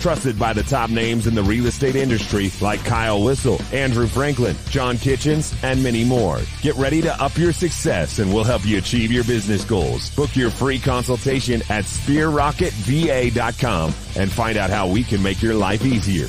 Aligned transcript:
Trusted 0.00 0.38
by 0.38 0.52
the 0.52 0.62
top 0.62 0.90
names 0.90 1.26
in 1.26 1.34
the 1.34 1.42
real 1.42 1.66
estate 1.66 1.96
industry 1.96 2.50
like 2.60 2.84
Kyle 2.84 3.22
Whissel, 3.22 3.58
Andrew 3.72 4.06
Franklin, 4.06 4.54
John 4.68 4.98
Kitchens, 4.98 5.54
and 5.62 5.82
many 5.82 6.04
more. 6.04 6.40
Get 6.60 6.76
ready 6.76 7.00
to 7.02 7.22
up 7.22 7.38
your 7.38 7.52
success 7.52 8.18
and 8.18 8.32
we'll 8.32 8.44
help 8.44 8.66
you 8.66 8.78
achieve 8.78 9.10
your 9.10 9.24
business 9.24 9.64
goals. 9.64 10.14
Book 10.14 10.36
your 10.36 10.50
free 10.50 10.78
consultation 10.78 11.62
at 11.70 11.84
sphererocketva.com 11.84 13.94
and 14.16 14.30
find 14.30 14.58
out 14.58 14.70
how 14.70 14.88
we 14.88 15.02
can 15.02 15.20
make 15.22 15.42
your 15.42 15.54
life 15.54 15.84
easier. 15.84 16.28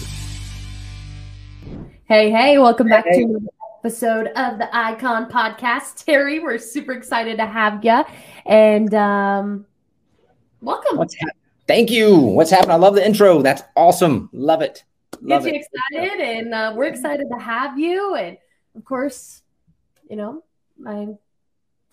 Hey, 2.07 2.31
hey, 2.31 2.57
welcome 2.57 2.87
back 2.87 3.05
hey. 3.05 3.23
to 3.23 3.49
episode 3.85 4.25
of 4.35 4.57
the 4.57 4.67
Icon 4.75 5.29
Podcast. 5.29 5.93
Terry, 6.05 6.39
we're 6.39 6.57
super 6.57 6.91
excited 6.91 7.37
to 7.37 7.45
have 7.45 7.85
you. 7.85 8.03
And 8.43 8.91
um, 8.95 9.67
welcome. 10.59 10.97
What's 10.97 11.15
ha- 11.19 11.29
Thank 11.67 11.89
you. 11.89 12.15
What's 12.15 12.51
happening? 12.51 12.71
I 12.71 12.75
love 12.75 12.95
the 12.95 13.05
intro. 13.05 13.41
That's 13.41 13.63
awesome. 13.75 14.29
Love 14.33 14.61
it. 14.61 14.83
Love 15.21 15.43
Gets 15.45 15.55
it. 15.55 15.67
excited, 15.93 16.21
and 16.21 16.53
uh, 16.53 16.73
we're 16.75 16.85
excited 16.85 17.27
to 17.31 17.39
have 17.39 17.79
you. 17.79 18.15
And 18.15 18.37
of 18.75 18.85
course, 18.85 19.41
you 20.09 20.15
know, 20.15 20.43
I 20.85 21.15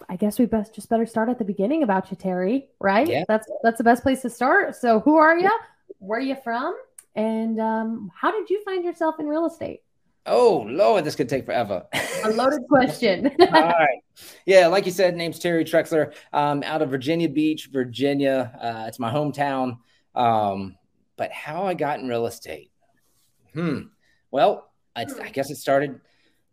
I 0.08 0.16
guess 0.16 0.38
we 0.38 0.46
best 0.46 0.74
just 0.74 0.88
better 0.88 1.06
start 1.06 1.28
at 1.28 1.38
the 1.38 1.44
beginning 1.44 1.82
about 1.82 2.10
you, 2.10 2.16
Terry. 2.16 2.68
Right? 2.80 3.08
Yeah. 3.08 3.24
That's 3.28 3.48
that's 3.62 3.78
the 3.78 3.84
best 3.84 4.02
place 4.02 4.22
to 4.22 4.30
start. 4.30 4.76
So, 4.76 5.00
who 5.00 5.16
are 5.16 5.38
you? 5.38 5.50
Where 5.98 6.18
are 6.18 6.22
you 6.22 6.36
from? 6.42 6.76
And 7.14 7.60
um, 7.60 8.10
how 8.14 8.30
did 8.30 8.50
you 8.50 8.62
find 8.64 8.84
yourself 8.84 9.20
in 9.20 9.26
real 9.26 9.46
estate? 9.46 9.82
Oh 10.24 10.64
Lord, 10.68 11.04
this 11.04 11.14
could 11.16 11.28
take 11.28 11.44
forever. 11.46 11.84
A 12.24 12.30
loaded 12.30 12.62
question. 12.68 13.26
All 13.40 13.46
right. 13.50 13.98
Yeah, 14.46 14.68
like 14.68 14.86
you 14.86 14.92
said, 14.92 15.16
name's 15.16 15.38
Terry 15.38 15.64
Trexler. 15.64 16.14
Um, 16.32 16.62
out 16.62 16.82
of 16.82 16.90
Virginia 16.90 17.28
Beach, 17.28 17.68
Virginia. 17.72 18.56
Uh, 18.60 18.84
it's 18.86 18.98
my 19.00 19.12
hometown. 19.12 19.78
Um, 20.14 20.76
but 21.16 21.32
how 21.32 21.64
I 21.64 21.74
got 21.74 21.98
in 21.98 22.08
real 22.08 22.26
estate? 22.26 22.70
Hmm. 23.54 23.80
Well, 24.30 24.70
I, 24.94 25.06
I 25.22 25.30
guess 25.30 25.50
it 25.50 25.56
started. 25.56 26.00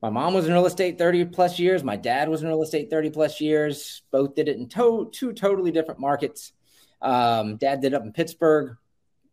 My 0.01 0.09
mom 0.09 0.33
was 0.33 0.47
in 0.47 0.53
real 0.53 0.65
estate 0.65 0.97
30 0.97 1.25
plus 1.25 1.59
years. 1.59 1.83
My 1.83 1.95
dad 1.97 2.29
was 2.29 2.41
in 2.41 2.47
real 2.47 2.63
estate 2.63 2.89
30 2.89 3.09
plus 3.09 3.41
years. 3.41 4.01
Both 4.11 4.35
did 4.35 4.47
it 4.47 4.57
in 4.57 4.69
to- 4.69 5.09
two 5.13 5.33
totally 5.33 5.71
different 5.71 5.99
markets. 5.99 6.53
Um, 7.01 7.57
dad 7.57 7.81
did 7.81 7.93
it 7.93 7.95
up 7.95 8.03
in 8.03 8.13
Pittsburgh. 8.13 8.77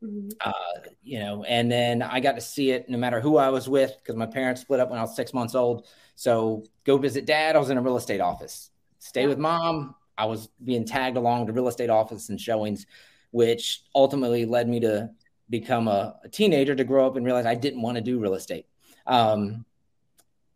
Mm-hmm. 0.07 0.29
Uh, 0.41 0.91
you 1.03 1.19
know, 1.19 1.45
and 1.45 1.71
then 1.71 2.03
I 2.03 2.21
got 2.21 2.37
to 2.37 2.41
see 2.41 2.71
it 2.71 2.89
no 2.89 2.99
matter 2.99 3.21
who 3.21 3.37
I 3.37 3.49
was 3.51 3.69
with 3.69 3.97
because 3.99 4.17
my 4.17 4.27
parents 4.27 4.61
split 4.61 4.81
up 4.81 4.91
when 4.91 4.99
I 4.99 5.03
was 5.03 5.17
six 5.17 5.35
months 5.35 5.55
old. 5.55 5.87
So 6.15 6.65
go 6.85 6.97
visit 6.99 7.27
dad. 7.27 7.57
I 7.57 7.59
was 7.59 7.71
in 7.71 7.79
a 7.79 7.83
real 7.83 7.97
estate 7.97 8.21
office. 8.21 8.71
Stay 8.99 9.27
with 9.27 9.39
mom. 9.39 9.95
I 10.17 10.27
was 10.27 10.49
being 10.65 10.85
tagged 10.85 11.17
along 11.17 11.47
to 11.47 11.53
real 11.53 11.69
estate 11.69 11.91
office 11.91 12.29
and 12.29 12.41
showings, 12.41 12.87
which 13.31 13.83
ultimately 13.95 14.47
led 14.47 14.69
me 14.69 14.81
to 14.81 15.11
become 15.51 15.89
a, 15.89 16.17
a 16.25 16.29
teenager 16.29 16.75
to 16.75 16.85
grow 16.85 17.07
up 17.07 17.17
and 17.17 17.25
realize 17.25 17.47
I 17.47 17.55
didn't 17.55 17.83
want 17.83 17.97
to 17.97 18.01
do 18.01 18.19
real 18.19 18.35
estate. 18.35 18.67
Um, 19.07 19.65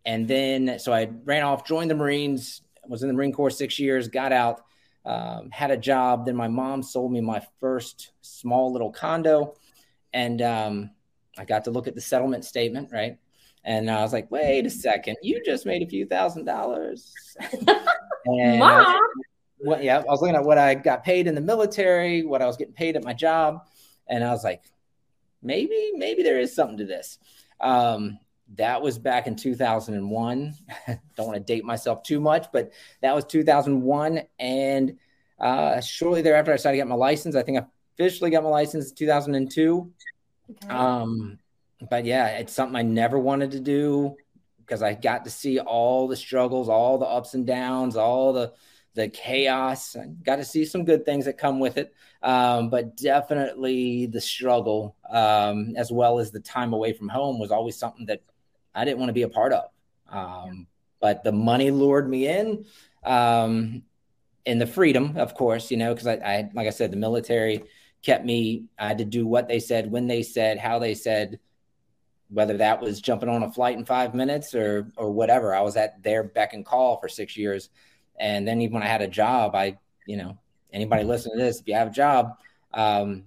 and 0.04 0.26
then, 0.26 0.78
so 0.78 0.92
I 0.92 1.10
ran 1.24 1.42
off, 1.42 1.66
joined 1.66 1.90
the 1.90 1.94
Marines, 1.94 2.62
was 2.88 3.02
in 3.02 3.08
the 3.08 3.14
Marine 3.14 3.32
Corps 3.32 3.50
six 3.50 3.78
years, 3.78 4.08
got 4.08 4.32
out, 4.32 4.62
um, 5.10 5.50
had 5.50 5.72
a 5.72 5.76
job. 5.76 6.26
Then 6.26 6.36
my 6.36 6.46
mom 6.46 6.82
sold 6.82 7.10
me 7.10 7.20
my 7.20 7.42
first 7.58 8.12
small 8.20 8.72
little 8.72 8.92
condo, 8.92 9.56
and 10.12 10.40
um, 10.40 10.90
I 11.36 11.44
got 11.44 11.64
to 11.64 11.72
look 11.72 11.88
at 11.88 11.96
the 11.96 12.00
settlement 12.00 12.44
statement, 12.44 12.90
right? 12.92 13.18
And 13.64 13.90
I 13.90 14.02
was 14.02 14.12
like, 14.12 14.30
wait 14.30 14.66
a 14.66 14.70
second, 14.70 15.16
you 15.20 15.42
just 15.44 15.66
made 15.66 15.82
a 15.82 15.86
few 15.86 16.06
thousand 16.06 16.44
dollars. 16.44 17.12
and 18.24 18.58
mom. 18.60 19.00
What, 19.58 19.82
yeah, 19.82 19.98
I 19.98 20.04
was 20.04 20.22
looking 20.22 20.36
at 20.36 20.44
what 20.44 20.56
I 20.56 20.74
got 20.74 21.04
paid 21.04 21.26
in 21.26 21.34
the 21.34 21.40
military, 21.40 22.22
what 22.22 22.40
I 22.40 22.46
was 22.46 22.56
getting 22.56 22.72
paid 22.72 22.96
at 22.96 23.04
my 23.04 23.12
job, 23.12 23.66
and 24.08 24.24
I 24.24 24.30
was 24.30 24.44
like, 24.44 24.62
maybe, 25.42 25.92
maybe 25.96 26.22
there 26.22 26.38
is 26.38 26.54
something 26.54 26.78
to 26.78 26.86
this. 26.86 27.18
Um, 27.60 28.18
that 28.56 28.82
was 28.82 28.98
back 28.98 29.26
in 29.26 29.36
2001. 29.36 30.54
Don't 31.16 31.26
want 31.26 31.34
to 31.34 31.40
date 31.40 31.64
myself 31.64 32.02
too 32.02 32.20
much, 32.20 32.46
but 32.52 32.72
that 33.00 33.14
was 33.14 33.24
2001. 33.24 34.22
And 34.38 34.98
uh, 35.38 35.80
shortly 35.80 36.22
thereafter, 36.22 36.52
I 36.52 36.56
started 36.56 36.76
to 36.76 36.80
get 36.80 36.88
my 36.88 36.94
license. 36.94 37.36
I 37.36 37.42
think 37.42 37.58
I 37.58 37.66
officially 37.94 38.30
got 38.30 38.42
my 38.42 38.50
license 38.50 38.90
in 38.90 38.96
2002. 38.96 39.92
Okay. 40.50 40.68
Um, 40.68 41.38
but 41.88 42.04
yeah, 42.04 42.26
it's 42.38 42.52
something 42.52 42.76
I 42.76 42.82
never 42.82 43.18
wanted 43.18 43.52
to 43.52 43.60
do 43.60 44.16
because 44.58 44.82
I 44.82 44.94
got 44.94 45.24
to 45.24 45.30
see 45.30 45.58
all 45.58 46.08
the 46.08 46.16
struggles, 46.16 46.68
all 46.68 46.98
the 46.98 47.06
ups 47.06 47.34
and 47.34 47.46
downs, 47.46 47.96
all 47.96 48.32
the 48.32 48.52
the 48.94 49.08
chaos. 49.08 49.96
I 49.96 50.06
got 50.06 50.36
to 50.36 50.44
see 50.44 50.64
some 50.64 50.84
good 50.84 51.04
things 51.04 51.24
that 51.26 51.38
come 51.38 51.60
with 51.60 51.78
it, 51.78 51.94
um, 52.22 52.70
but 52.70 52.96
definitely 52.96 54.06
the 54.06 54.20
struggle, 54.20 54.96
um, 55.08 55.74
as 55.76 55.92
well 55.92 56.18
as 56.18 56.32
the 56.32 56.40
time 56.40 56.72
away 56.72 56.92
from 56.92 57.08
home, 57.08 57.38
was 57.38 57.52
always 57.52 57.76
something 57.76 58.06
that 58.06 58.22
I 58.80 58.84
didn't 58.84 58.98
want 58.98 59.10
to 59.10 59.14
be 59.14 59.22
a 59.22 59.28
part 59.28 59.52
of. 59.52 59.64
Um, 60.08 60.66
but 61.00 61.22
the 61.22 61.32
money 61.32 61.70
lured 61.70 62.08
me 62.08 62.26
in, 62.26 62.64
um, 63.04 63.82
and 64.46 64.60
the 64.60 64.66
freedom, 64.66 65.16
of 65.16 65.34
course, 65.34 65.70
you 65.70 65.76
know, 65.76 65.92
because 65.92 66.06
I, 66.06 66.14
I, 66.14 66.50
like 66.54 66.66
I 66.66 66.70
said, 66.70 66.90
the 66.90 66.96
military 66.96 67.64
kept 68.02 68.24
me. 68.24 68.64
I 68.78 68.88
had 68.88 68.98
to 68.98 69.04
do 69.04 69.26
what 69.26 69.48
they 69.48 69.60
said, 69.60 69.90
when 69.90 70.06
they 70.06 70.22
said, 70.22 70.58
how 70.58 70.78
they 70.78 70.94
said, 70.94 71.38
whether 72.30 72.56
that 72.58 72.80
was 72.80 73.00
jumping 73.00 73.28
on 73.28 73.42
a 73.42 73.52
flight 73.52 73.76
in 73.76 73.84
five 73.84 74.14
minutes 74.14 74.54
or 74.54 74.90
or 74.96 75.10
whatever. 75.10 75.54
I 75.54 75.60
was 75.60 75.76
at 75.76 76.02
their 76.02 76.22
beck 76.22 76.54
and 76.54 76.64
call 76.64 76.98
for 76.98 77.08
six 77.08 77.36
years, 77.36 77.68
and 78.18 78.46
then 78.46 78.60
even 78.60 78.74
when 78.74 78.82
I 78.82 78.86
had 78.88 79.02
a 79.02 79.08
job, 79.08 79.54
I, 79.54 79.78
you 80.06 80.16
know, 80.16 80.38
anybody 80.72 81.04
listening 81.04 81.38
to 81.38 81.44
this, 81.44 81.60
if 81.60 81.68
you 81.68 81.74
have 81.74 81.88
a 81.88 81.92
job, 81.92 82.38
um, 82.72 83.24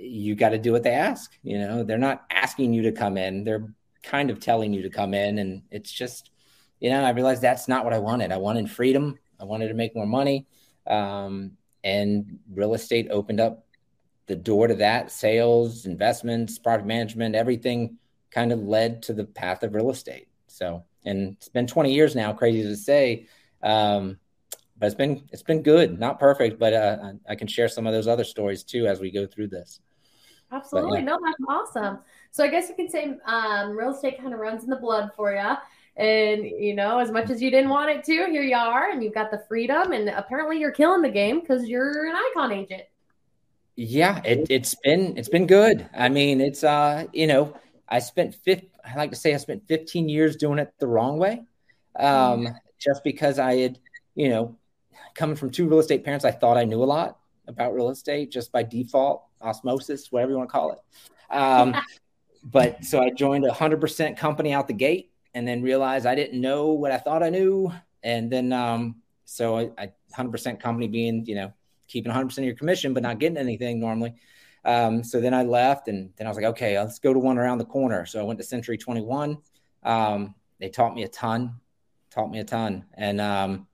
you 0.00 0.34
got 0.34 0.50
to 0.50 0.58
do 0.58 0.72
what 0.72 0.82
they 0.82 0.92
ask. 0.92 1.32
You 1.42 1.58
know, 1.58 1.84
they're 1.84 1.98
not 1.98 2.24
asking 2.30 2.72
you 2.72 2.82
to 2.82 2.92
come 2.92 3.16
in; 3.16 3.44
they're 3.44 3.68
kind 4.04 4.30
of 4.30 4.38
telling 4.38 4.72
you 4.72 4.82
to 4.82 4.90
come 4.90 5.14
in. 5.14 5.38
And 5.38 5.62
it's 5.70 5.90
just, 5.90 6.30
you 6.80 6.90
know, 6.90 7.02
I 7.02 7.10
realized 7.10 7.42
that's 7.42 7.68
not 7.68 7.84
what 7.84 7.94
I 7.94 7.98
wanted. 7.98 8.30
I 8.30 8.36
wanted 8.36 8.70
freedom. 8.70 9.18
I 9.40 9.44
wanted 9.44 9.68
to 9.68 9.74
make 9.74 9.96
more 9.96 10.06
money. 10.06 10.46
Um, 10.86 11.52
and 11.82 12.38
real 12.52 12.74
estate 12.74 13.08
opened 13.10 13.40
up 13.40 13.66
the 14.26 14.36
door 14.36 14.68
to 14.68 14.74
that 14.76 15.10
sales, 15.10 15.86
investments, 15.86 16.58
product 16.58 16.86
management, 16.86 17.34
everything 17.34 17.98
kind 18.30 18.52
of 18.52 18.60
led 18.60 19.02
to 19.02 19.12
the 19.12 19.24
path 19.24 19.62
of 19.62 19.74
real 19.74 19.90
estate. 19.90 20.28
So, 20.46 20.84
and 21.04 21.36
it's 21.36 21.48
been 21.48 21.66
20 21.66 21.92
years 21.92 22.14
now, 22.14 22.32
crazy 22.32 22.62
to 22.62 22.76
say. 22.76 23.26
Um, 23.62 24.18
but 24.76 24.86
it's 24.86 24.94
been 24.94 25.28
it's 25.32 25.42
been 25.42 25.62
good, 25.62 25.98
not 25.98 26.18
perfect, 26.18 26.58
but 26.58 26.72
uh, 26.72 27.12
I 27.28 27.36
can 27.36 27.46
share 27.46 27.68
some 27.68 27.86
of 27.86 27.92
those 27.92 28.08
other 28.08 28.24
stories 28.24 28.64
too 28.64 28.86
as 28.86 29.00
we 29.00 29.10
go 29.10 29.26
through 29.26 29.48
this. 29.48 29.80
Absolutely, 30.50 30.90
but, 30.90 30.98
yeah. 30.98 31.04
no, 31.04 31.18
that's 31.24 31.76
awesome. 31.76 31.98
So 32.34 32.42
I 32.42 32.48
guess 32.48 32.68
you 32.68 32.74
can 32.74 32.90
say 32.90 33.16
um, 33.26 33.78
real 33.78 33.94
estate 33.94 34.20
kind 34.20 34.34
of 34.34 34.40
runs 34.40 34.64
in 34.64 34.70
the 34.70 34.74
blood 34.74 35.12
for 35.14 35.32
you. 35.32 35.54
And 35.96 36.44
you 36.44 36.74
know, 36.74 36.98
as 36.98 37.12
much 37.12 37.30
as 37.30 37.40
you 37.40 37.48
didn't 37.48 37.70
want 37.70 37.90
it 37.90 38.02
to, 38.06 38.12
here 38.12 38.42
you 38.42 38.56
are, 38.56 38.90
and 38.90 39.04
you've 39.04 39.14
got 39.14 39.30
the 39.30 39.44
freedom, 39.46 39.92
and 39.92 40.08
apparently 40.08 40.58
you're 40.58 40.72
killing 40.72 41.00
the 41.00 41.10
game 41.10 41.38
because 41.38 41.68
you're 41.68 42.06
an 42.06 42.16
icon 42.16 42.50
agent. 42.50 42.82
Yeah, 43.76 44.20
it, 44.24 44.48
it's 44.50 44.74
been 44.82 45.16
it's 45.16 45.28
been 45.28 45.46
good. 45.46 45.88
I 45.96 46.08
mean, 46.08 46.40
it's 46.40 46.64
uh, 46.64 47.04
you 47.12 47.28
know, 47.28 47.56
I 47.88 48.00
spent 48.00 48.34
fifth. 48.34 48.64
I 48.84 48.96
like 48.96 49.10
to 49.10 49.16
say 49.16 49.32
I 49.32 49.36
spent 49.36 49.68
15 49.68 50.08
years 50.08 50.34
doing 50.34 50.58
it 50.58 50.74
the 50.80 50.88
wrong 50.88 51.18
way, 51.18 51.44
um, 51.94 52.06
mm-hmm. 52.46 52.54
just 52.80 53.04
because 53.04 53.38
I 53.38 53.58
had, 53.58 53.78
you 54.16 54.28
know, 54.28 54.56
coming 55.14 55.36
from 55.36 55.50
two 55.50 55.68
real 55.68 55.78
estate 55.78 56.02
parents, 56.02 56.24
I 56.24 56.32
thought 56.32 56.56
I 56.56 56.64
knew 56.64 56.82
a 56.82 56.84
lot 56.84 57.16
about 57.46 57.74
real 57.74 57.90
estate 57.90 58.32
just 58.32 58.50
by 58.50 58.64
default, 58.64 59.22
osmosis, 59.40 60.10
whatever 60.10 60.32
you 60.32 60.38
want 60.38 60.48
to 60.48 60.52
call 60.52 60.72
it. 60.72 60.80
Um, 61.30 61.76
but 62.44 62.84
so 62.84 63.00
I 63.00 63.10
joined 63.10 63.46
a 63.46 63.52
hundred 63.52 63.80
percent 63.80 64.18
company 64.18 64.52
out 64.52 64.68
the 64.68 64.74
gate 64.74 65.10
and 65.32 65.48
then 65.48 65.62
realized 65.62 66.06
I 66.06 66.14
didn't 66.14 66.40
know 66.40 66.72
what 66.72 66.92
I 66.92 66.98
thought 66.98 67.22
I 67.22 67.30
knew. 67.30 67.72
And 68.02 68.30
then, 68.30 68.52
um, 68.52 68.96
so 69.24 69.72
I, 69.78 69.92
hundred 70.12 70.30
percent 70.30 70.60
company 70.60 70.86
being, 70.86 71.24
you 71.26 71.34
know, 71.34 71.52
keeping 71.88 72.12
hundred 72.12 72.26
percent 72.28 72.44
of 72.44 72.48
your 72.48 72.56
commission, 72.56 72.92
but 72.92 73.02
not 73.02 73.18
getting 73.18 73.38
anything 73.38 73.80
normally. 73.80 74.14
Um, 74.64 75.02
so 75.02 75.20
then 75.20 75.34
I 75.34 75.42
left 75.42 75.88
and 75.88 76.10
then 76.16 76.26
I 76.26 76.30
was 76.30 76.36
like, 76.36 76.46
okay, 76.46 76.78
let's 76.78 76.98
go 76.98 77.12
to 77.12 77.18
one 77.18 77.38
around 77.38 77.58
the 77.58 77.64
corner. 77.64 78.06
So 78.06 78.20
I 78.20 78.22
went 78.22 78.38
to 78.38 78.44
Century 78.44 78.78
21. 78.78 79.38
Um, 79.82 80.34
they 80.60 80.68
taught 80.68 80.94
me 80.94 81.02
a 81.02 81.08
ton, 81.08 81.60
taught 82.10 82.30
me 82.30 82.40
a 82.40 82.44
ton. 82.44 82.84
And, 82.94 83.20
um, 83.20 83.66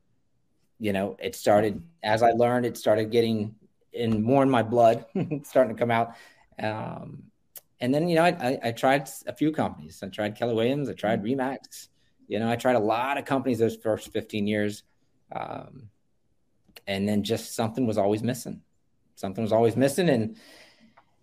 you 0.79 0.93
know, 0.93 1.17
it 1.21 1.37
started 1.37 1.83
as 2.03 2.23
I 2.23 2.31
learned, 2.31 2.67
it 2.67 2.77
started 2.77 3.11
getting 3.11 3.55
in 3.93 4.23
more 4.23 4.43
in 4.43 4.51
my 4.51 4.63
blood, 4.63 5.05
starting 5.45 5.75
to 5.75 5.79
come 5.79 5.91
out. 5.91 6.15
Um, 6.61 7.30
and 7.81 7.95
then 7.95 8.09
you 8.09 8.17
know 8.17 8.25
I, 8.25 8.29
I, 8.29 8.59
I, 8.65 8.73
tried 8.73 9.09
a 9.27 9.35
few 9.35 9.53
companies. 9.53 10.01
I 10.03 10.09
tried 10.09 10.37
Keller 10.37 10.55
Williams. 10.55 10.89
I 10.89 10.93
tried 10.93 11.23
mm-hmm. 11.23 11.41
Remax. 11.41 11.89
You 12.29 12.39
know, 12.39 12.51
I 12.51 12.57
tried 12.57 12.77
a 12.77 12.81
lot 12.81 13.19
of 13.19 13.25
companies 13.25 13.59
those 13.59 13.77
first 13.77 14.13
15 14.13 14.47
years. 14.47 14.85
Um, 15.33 15.91
and 16.87 17.09
then 17.09 17.23
just 17.23 17.55
something 17.55 17.87
was 17.87 17.99
always 17.99 18.23
missing. 18.23 18.61
Something 19.17 19.43
was 19.43 19.53
always 19.53 19.77
missing. 19.77 20.09
And 20.09 20.37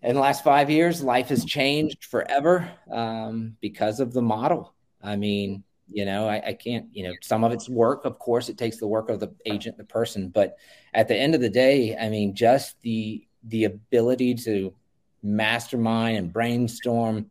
in 0.02 0.14
the 0.14 0.20
last 0.20 0.44
five 0.44 0.70
years, 0.70 1.02
life 1.02 1.28
has 1.28 1.44
changed 1.44 2.04
forever 2.04 2.70
um, 2.90 3.56
because 3.60 4.00
of 4.00 4.12
the 4.12 4.22
model. 4.22 4.74
I 5.02 5.16
mean, 5.16 5.64
you 5.86 6.04
know, 6.04 6.28
I, 6.28 6.48
I, 6.48 6.52
can't, 6.52 6.86
you 6.92 7.04
know, 7.04 7.14
some 7.22 7.44
of 7.44 7.52
it's 7.52 7.68
work. 7.68 8.04
Of 8.04 8.18
course, 8.18 8.48
it 8.48 8.58
takes 8.58 8.76
the 8.76 8.86
work 8.86 9.08
of 9.08 9.20
the 9.20 9.34
agent, 9.46 9.78
the 9.78 9.84
person. 9.84 10.28
But 10.28 10.56
at 10.94 11.08
the 11.08 11.16
end 11.16 11.34
of 11.34 11.40
the 11.40 11.48
day, 11.50 11.96
I 11.96 12.08
mean, 12.08 12.34
just 12.34 12.80
the 12.82 13.24
the 13.44 13.64
ability 13.64 14.34
to 14.34 14.74
mastermind 15.22 16.16
and 16.16 16.32
brainstorm, 16.32 17.30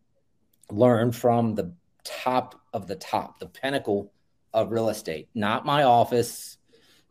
learn 0.72 1.12
from 1.12 1.56
the 1.56 1.74
top 2.04 2.62
of 2.74 2.88
the 2.88 2.96
top, 2.96 3.40
the 3.40 3.48
pinnacle 3.48 4.12
of 4.54 4.72
real 4.72 4.90
estate, 4.90 5.28
not 5.36 5.66
my 5.66 5.84
office, 5.84 6.58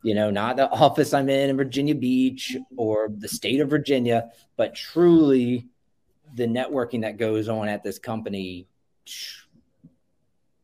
you 0.02 0.14
know, 0.14 0.30
not 0.30 0.56
the 0.56 0.68
office 0.70 1.12
I'm 1.14 1.28
in 1.28 1.50
in 1.50 1.56
Virginia 1.56 1.94
Beach 1.94 2.56
or 2.76 3.08
the 3.14 3.28
state 3.28 3.60
of 3.60 3.70
Virginia, 3.70 4.30
but 4.56 4.74
truly 4.74 5.68
the 6.34 6.46
networking 6.46 7.02
that 7.02 7.18
goes 7.18 7.48
on 7.48 7.68
at 7.68 7.82
this 7.82 7.98
company. 7.98 8.68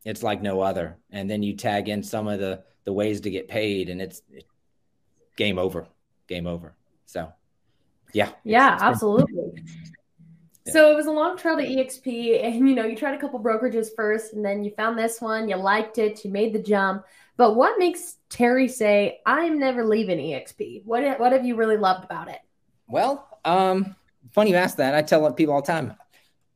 It's 0.05 0.21
like 0.21 0.41
no 0.41 0.59
other. 0.59 0.97
And 1.11 1.29
then 1.29 1.43
you 1.43 1.55
tag 1.55 1.87
in 1.87 2.03
some 2.03 2.27
of 2.27 2.37
the 2.37 2.61
the 2.83 2.91
ways 2.91 3.21
to 3.21 3.29
get 3.29 3.47
paid, 3.47 3.89
and 3.89 4.01
it's 4.01 4.21
game 5.35 5.57
over, 5.57 5.87
game 6.27 6.47
over. 6.47 6.75
So, 7.05 7.31
yeah, 8.13 8.31
yeah, 8.43 8.77
absolutely. 8.81 9.42
So 10.67 10.91
it 10.91 10.95
was 10.95 11.07
a 11.07 11.11
long 11.11 11.37
trail 11.37 11.57
to 11.57 11.63
EXP, 11.63 12.43
and 12.43 12.67
you 12.69 12.75
know, 12.75 12.85
you 12.85 12.95
tried 12.95 13.15
a 13.15 13.17
couple 13.17 13.39
brokerages 13.39 13.87
first, 13.95 14.33
and 14.33 14.45
then 14.45 14.63
you 14.63 14.71
found 14.71 14.97
this 14.97 15.19
one, 15.19 15.49
you 15.49 15.57
liked 15.57 15.97
it, 15.97 16.23
you 16.23 16.31
made 16.31 16.53
the 16.53 16.59
jump. 16.59 17.03
But 17.35 17.55
what 17.55 17.77
makes 17.79 18.17
Terry 18.29 18.67
say, 18.67 19.19
"I'm 19.25 19.59
never 19.59 19.85
leaving 19.85 20.19
EXP"? 20.19 20.85
What 20.85 21.19
what 21.19 21.33
have 21.33 21.45
you 21.45 21.55
really 21.55 21.77
loved 21.77 22.05
about 22.05 22.29
it? 22.29 22.39
Well, 22.87 23.27
um, 23.43 23.95
funny 24.31 24.51
you 24.51 24.55
ask 24.55 24.77
that. 24.77 24.95
I 24.95 25.01
tell 25.01 25.31
people 25.33 25.53
all 25.53 25.61
the 25.61 25.67
time. 25.67 25.95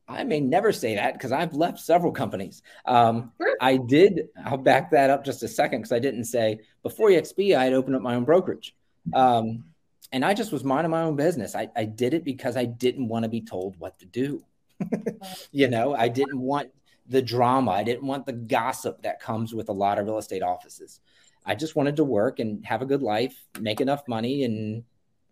I 0.07 0.23
may 0.23 0.39
never 0.39 0.71
say 0.71 0.95
that 0.95 1.13
because 1.13 1.33
I've 1.33 1.53
left 1.53 1.79
several 1.79 2.13
companies. 2.13 2.61
Um, 2.85 3.33
sure. 3.41 3.57
I 3.59 3.75
did. 3.75 4.29
I'll 4.45 4.57
back 4.57 4.91
that 4.91 5.09
up 5.09 5.25
just 5.25 5.43
a 5.43 5.47
second 5.49 5.79
because 5.79 5.91
I 5.91 5.99
didn't 5.99 6.25
say 6.25 6.59
before 6.81 7.09
EXP 7.09 7.57
I 7.57 7.65
had 7.65 7.73
opened 7.73 7.97
up 7.97 8.01
my 8.01 8.15
own 8.15 8.23
brokerage. 8.23 8.73
Um, 9.13 9.65
and 10.11 10.23
I 10.23 10.33
just 10.33 10.51
was 10.51 10.63
minding 10.63 10.91
my 10.91 11.01
own 11.01 11.15
business. 11.15 11.55
I, 11.55 11.69
I 11.75 11.85
did 11.85 12.13
it 12.13 12.23
because 12.23 12.55
I 12.55 12.65
didn't 12.65 13.07
want 13.07 13.23
to 13.23 13.29
be 13.29 13.41
told 13.41 13.77
what 13.79 13.99
to 13.99 14.05
do. 14.05 14.43
you 15.51 15.67
know, 15.67 15.95
I 15.95 16.07
didn't 16.07 16.39
want 16.39 16.69
the 17.07 17.21
drama. 17.21 17.71
I 17.71 17.83
didn't 17.83 18.05
want 18.05 18.25
the 18.25 18.33
gossip 18.33 19.01
that 19.03 19.19
comes 19.19 19.53
with 19.53 19.69
a 19.69 19.73
lot 19.73 19.99
of 19.99 20.05
real 20.05 20.17
estate 20.17 20.43
offices. 20.43 21.01
I 21.45 21.55
just 21.55 21.75
wanted 21.75 21.95
to 21.97 22.03
work 22.03 22.39
and 22.39 22.65
have 22.65 22.81
a 22.81 22.85
good 22.85 23.01
life, 23.01 23.45
make 23.59 23.81
enough 23.81 24.07
money, 24.07 24.43
and 24.43 24.83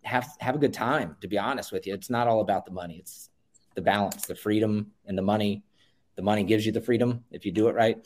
have 0.03 0.27
have 0.39 0.55
a 0.55 0.59
good 0.59 0.73
time. 0.73 1.17
To 1.21 1.27
be 1.27 1.37
honest 1.37 1.71
with 1.71 1.87
you, 1.87 1.93
it's 1.93 2.09
not 2.09 2.27
all 2.27 2.41
about 2.41 2.65
the 2.65 2.71
money. 2.71 2.97
It's 2.97 3.29
the 3.75 3.81
balance, 3.81 4.25
the 4.25 4.35
freedom, 4.35 4.91
and 5.05 5.17
the 5.17 5.21
money. 5.21 5.63
The 6.15 6.21
money 6.21 6.43
gives 6.43 6.65
you 6.65 6.71
the 6.71 6.81
freedom 6.81 7.25
if 7.31 7.45
you 7.45 7.51
do 7.51 7.67
it 7.67 7.75
right. 7.75 7.97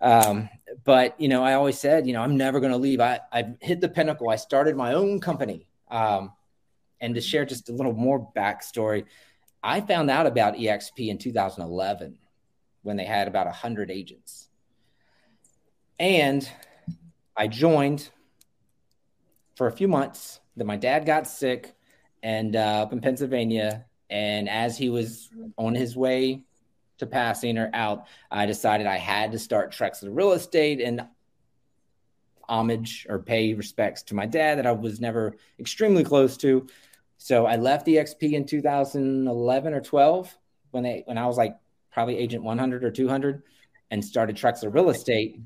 Um, 0.00 0.48
but 0.84 1.20
you 1.20 1.28
know, 1.28 1.42
I 1.42 1.54
always 1.54 1.78
said, 1.78 2.06
you 2.06 2.12
know, 2.12 2.22
I'm 2.22 2.36
never 2.36 2.60
going 2.60 2.72
to 2.72 2.78
leave. 2.78 3.00
I 3.00 3.20
I 3.32 3.54
hit 3.60 3.80
the 3.80 3.88
pinnacle. 3.88 4.28
I 4.28 4.36
started 4.36 4.76
my 4.76 4.94
own 4.94 5.20
company 5.20 5.66
um, 5.90 6.32
and 7.00 7.14
to 7.14 7.20
share 7.20 7.44
just 7.44 7.68
a 7.68 7.72
little 7.72 7.92
more 7.92 8.30
backstory, 8.36 9.06
I 9.62 9.80
found 9.80 10.10
out 10.10 10.26
about 10.26 10.54
EXP 10.54 11.08
in 11.08 11.18
2011 11.18 12.18
when 12.82 12.96
they 12.96 13.04
had 13.04 13.28
about 13.28 13.46
100 13.46 13.90
agents. 13.90 14.48
And 15.98 16.48
I 17.36 17.46
joined 17.46 18.08
for 19.56 19.66
a 19.66 19.72
few 19.72 19.88
months. 19.88 20.40
Then 20.56 20.66
my 20.66 20.76
dad 20.76 21.04
got 21.04 21.26
sick 21.26 21.74
and 22.22 22.56
uh, 22.56 22.82
up 22.82 22.92
in 22.92 23.00
Pennsylvania. 23.00 23.84
And 24.08 24.48
as 24.48 24.78
he 24.78 24.88
was 24.88 25.28
on 25.58 25.74
his 25.74 25.96
way 25.96 26.42
to 26.98 27.06
passing 27.06 27.58
or 27.58 27.70
out, 27.74 28.06
I 28.30 28.46
decided 28.46 28.86
I 28.86 28.96
had 28.96 29.32
to 29.32 29.38
start 29.38 29.72
Trexler 29.72 30.08
Real 30.10 30.32
Estate. 30.32 30.80
And 30.80 31.06
homage 32.50 33.06
or 33.08 33.18
pay 33.18 33.54
respects 33.54 34.02
to 34.02 34.14
my 34.14 34.26
dad 34.26 34.58
that 34.58 34.66
I 34.66 34.72
was 34.72 35.00
never 35.00 35.36
extremely 35.58 36.04
close 36.04 36.36
to. 36.38 36.66
So 37.16 37.46
I 37.46 37.56
left 37.56 37.86
EXP 37.86 38.32
in 38.32 38.44
2011 38.44 39.72
or 39.72 39.80
12 39.80 40.38
when 40.72 40.82
they 40.82 41.02
when 41.06 41.16
I 41.16 41.26
was 41.26 41.38
like 41.38 41.56
probably 41.92 42.18
agent 42.18 42.42
100 42.42 42.84
or 42.84 42.90
200 42.90 43.42
and 43.90 44.04
started 44.04 44.36
Trexler 44.36 44.72
Real 44.74 44.90
Estate. 44.90 45.40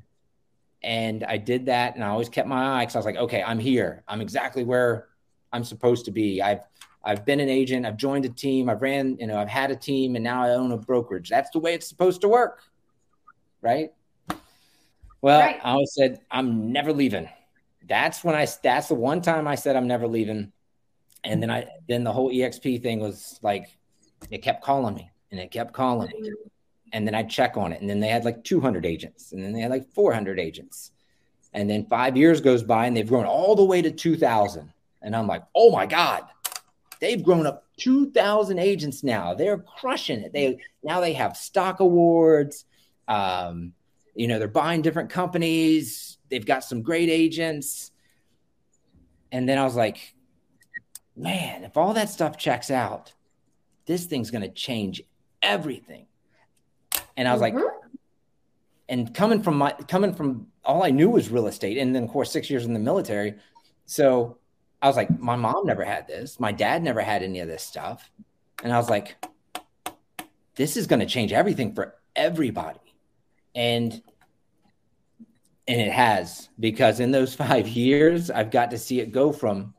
And 0.82 1.24
I 1.24 1.38
did 1.38 1.66
that, 1.66 1.94
and 1.94 2.04
I 2.04 2.08
always 2.08 2.28
kept 2.28 2.46
my 2.46 2.76
eye 2.76 2.82
because 2.82 2.96
I 2.96 2.98
was 2.98 3.06
like, 3.06 3.16
okay, 3.16 3.42
I'm 3.42 3.58
here. 3.58 4.02
I'm 4.06 4.20
exactly 4.20 4.64
where 4.64 5.08
I'm 5.52 5.64
supposed 5.64 6.04
to 6.06 6.10
be. 6.10 6.42
I've 6.42 6.60
I've 7.02 7.24
been 7.24 7.40
an 7.40 7.48
agent. 7.48 7.86
I've 7.86 7.96
joined 7.96 8.24
a 8.24 8.30
team. 8.30 8.68
I've 8.68 8.80
ran, 8.80 9.16
you 9.18 9.26
know, 9.26 9.38
I've 9.38 9.48
had 9.48 9.70
a 9.70 9.76
team, 9.76 10.14
and 10.16 10.24
now 10.24 10.42
I 10.42 10.50
own 10.50 10.72
a 10.72 10.78
brokerage. 10.78 11.28
That's 11.28 11.50
the 11.50 11.58
way 11.58 11.74
it's 11.74 11.88
supposed 11.88 12.22
to 12.22 12.28
work, 12.28 12.62
right? 13.60 13.92
Well, 15.25 15.41
right. 15.41 15.59
I 15.65 15.71
always 15.71 15.94
said 15.94 16.21
I'm 16.31 16.71
never 16.71 16.93
leaving. 16.93 17.31
That's 17.88 18.23
when 18.23 18.35
I. 18.35 18.47
That's 18.62 18.88
the 18.88 18.94
one 18.94 19.23
time 19.23 19.49
I 19.49 19.55
said 19.55 19.75
I'm 19.75 19.87
never 19.87 20.06
leaving, 20.06 20.53
and 21.25 21.43
then 21.43 21.50
I. 21.50 21.67
Then 21.88 22.05
the 22.05 22.12
whole 22.12 22.31
EXP 22.31 22.82
thing 22.82 23.00
was 23.00 23.41
like, 23.41 23.75
it 24.31 24.43
kept 24.43 24.62
calling 24.62 24.94
me, 24.94 25.11
and 25.31 25.41
it 25.41 25.50
kept 25.50 25.73
calling 25.73 26.11
me, 26.11 26.31
and 26.93 27.06
then 27.06 27.15
I'd 27.15 27.31
check 27.31 27.56
on 27.56 27.73
it, 27.73 27.81
and 27.81 27.88
then 27.88 28.00
they 28.00 28.09
had 28.09 28.26
like 28.26 28.44
200 28.44 28.85
agents, 28.85 29.32
and 29.32 29.43
then 29.43 29.55
they 29.55 29.61
had 29.61 29.71
like 29.71 29.88
400 29.94 30.38
agents, 30.38 30.91
and 31.55 31.71
then 31.71 31.87
five 31.87 32.19
years 32.19 32.43
goes 32.43 32.62
by, 32.62 32.85
and 32.85 32.94
they've 32.94 33.09
grown 33.09 33.25
all 33.25 33.56
the 33.56 33.65
way 33.65 33.81
to 33.81 33.91
2,000, 33.91 34.71
and 35.00 35.17
I'm 35.17 35.26
like, 35.26 35.44
oh 35.55 35.71
my 35.71 35.87
god, 35.87 36.25
they've 37.00 37.25
grown 37.25 37.47
up 37.47 37.65
2,000 37.79 38.59
agents 38.59 39.03
now. 39.03 39.32
They're 39.32 39.56
crushing 39.56 40.21
it. 40.21 40.35
They 40.35 40.59
now 40.82 41.00
they 41.00 41.15
have 41.15 41.35
stock 41.35 41.81
awards. 41.81 42.66
Um, 43.09 43.73
you 44.14 44.28
know, 44.28 44.38
they're 44.38 44.49
buying 44.49 44.83
different 44.83 45.11
companies. 45.11 46.18
They've 46.28 46.44
got 46.44 46.64
some 46.64 46.83
great 46.83 47.09
agents. 47.09 47.90
And 49.33 49.49
then 49.49 49.59
I 49.59 49.64
was 49.64 49.75
like, 49.75 50.14
man, 51.16 51.64
if 51.64 51.76
all 51.76 51.94
that 51.94 52.09
stuff 52.09 52.37
checks 52.38 52.71
out, 52.71 53.12
this 53.87 54.06
thing's 54.06 54.30
going 54.30 54.42
to 54.42 54.49
change 54.49 55.02
everything. 55.42 56.06
And 57.16 57.28
I 57.28 57.33
was 57.33 57.42
mm-hmm. 57.42 57.56
like, 57.56 57.73
and 58.88 59.14
coming 59.14 59.42
from 59.42 59.56
my 59.56 59.73
coming 59.73 60.14
from 60.14 60.49
all 60.64 60.83
I 60.83 60.90
knew 60.90 61.09
was 61.09 61.30
real 61.30 61.47
estate, 61.47 61.78
and 61.78 61.94
then 61.94 62.04
of 62.04 62.11
course 62.11 62.30
six 62.30 62.50
years 62.50 62.66
in 62.66 62.75
the 62.75 62.78
military. 62.78 63.35
So 63.87 64.38
I 64.83 64.88
was 64.88 64.97
like, 64.97 65.18
my 65.18 65.37
mom 65.37 65.64
never 65.64 65.85
had 65.85 66.06
this, 66.06 66.38
my 66.38 66.52
dad 66.52 66.83
never 66.83 67.00
had 67.00 67.23
any 67.23 67.40
of 67.40 67.49
this 67.49 67.62
stuff, 67.62 68.11
and 68.62 68.73
I 68.73 68.76
was 68.76 68.90
like, 68.90 69.16
this 70.54 70.76
is 70.76 70.87
going 70.87 71.00
to 71.00 71.06
change 71.06 71.33
everything 71.33 71.75
for 71.75 71.94
everybody 72.14 72.84
and 73.54 74.02
and 75.66 75.80
it 75.80 75.92
has 75.92 76.49
because 76.61 77.00
in 77.00 77.11
those 77.11 77.34
five 77.44 77.68
years 77.68 78.30
i've 78.30 78.50
got 78.50 78.70
to 78.70 78.78
see 78.78 79.00
it 79.00 79.12
go 79.12 79.32
from 79.32 79.75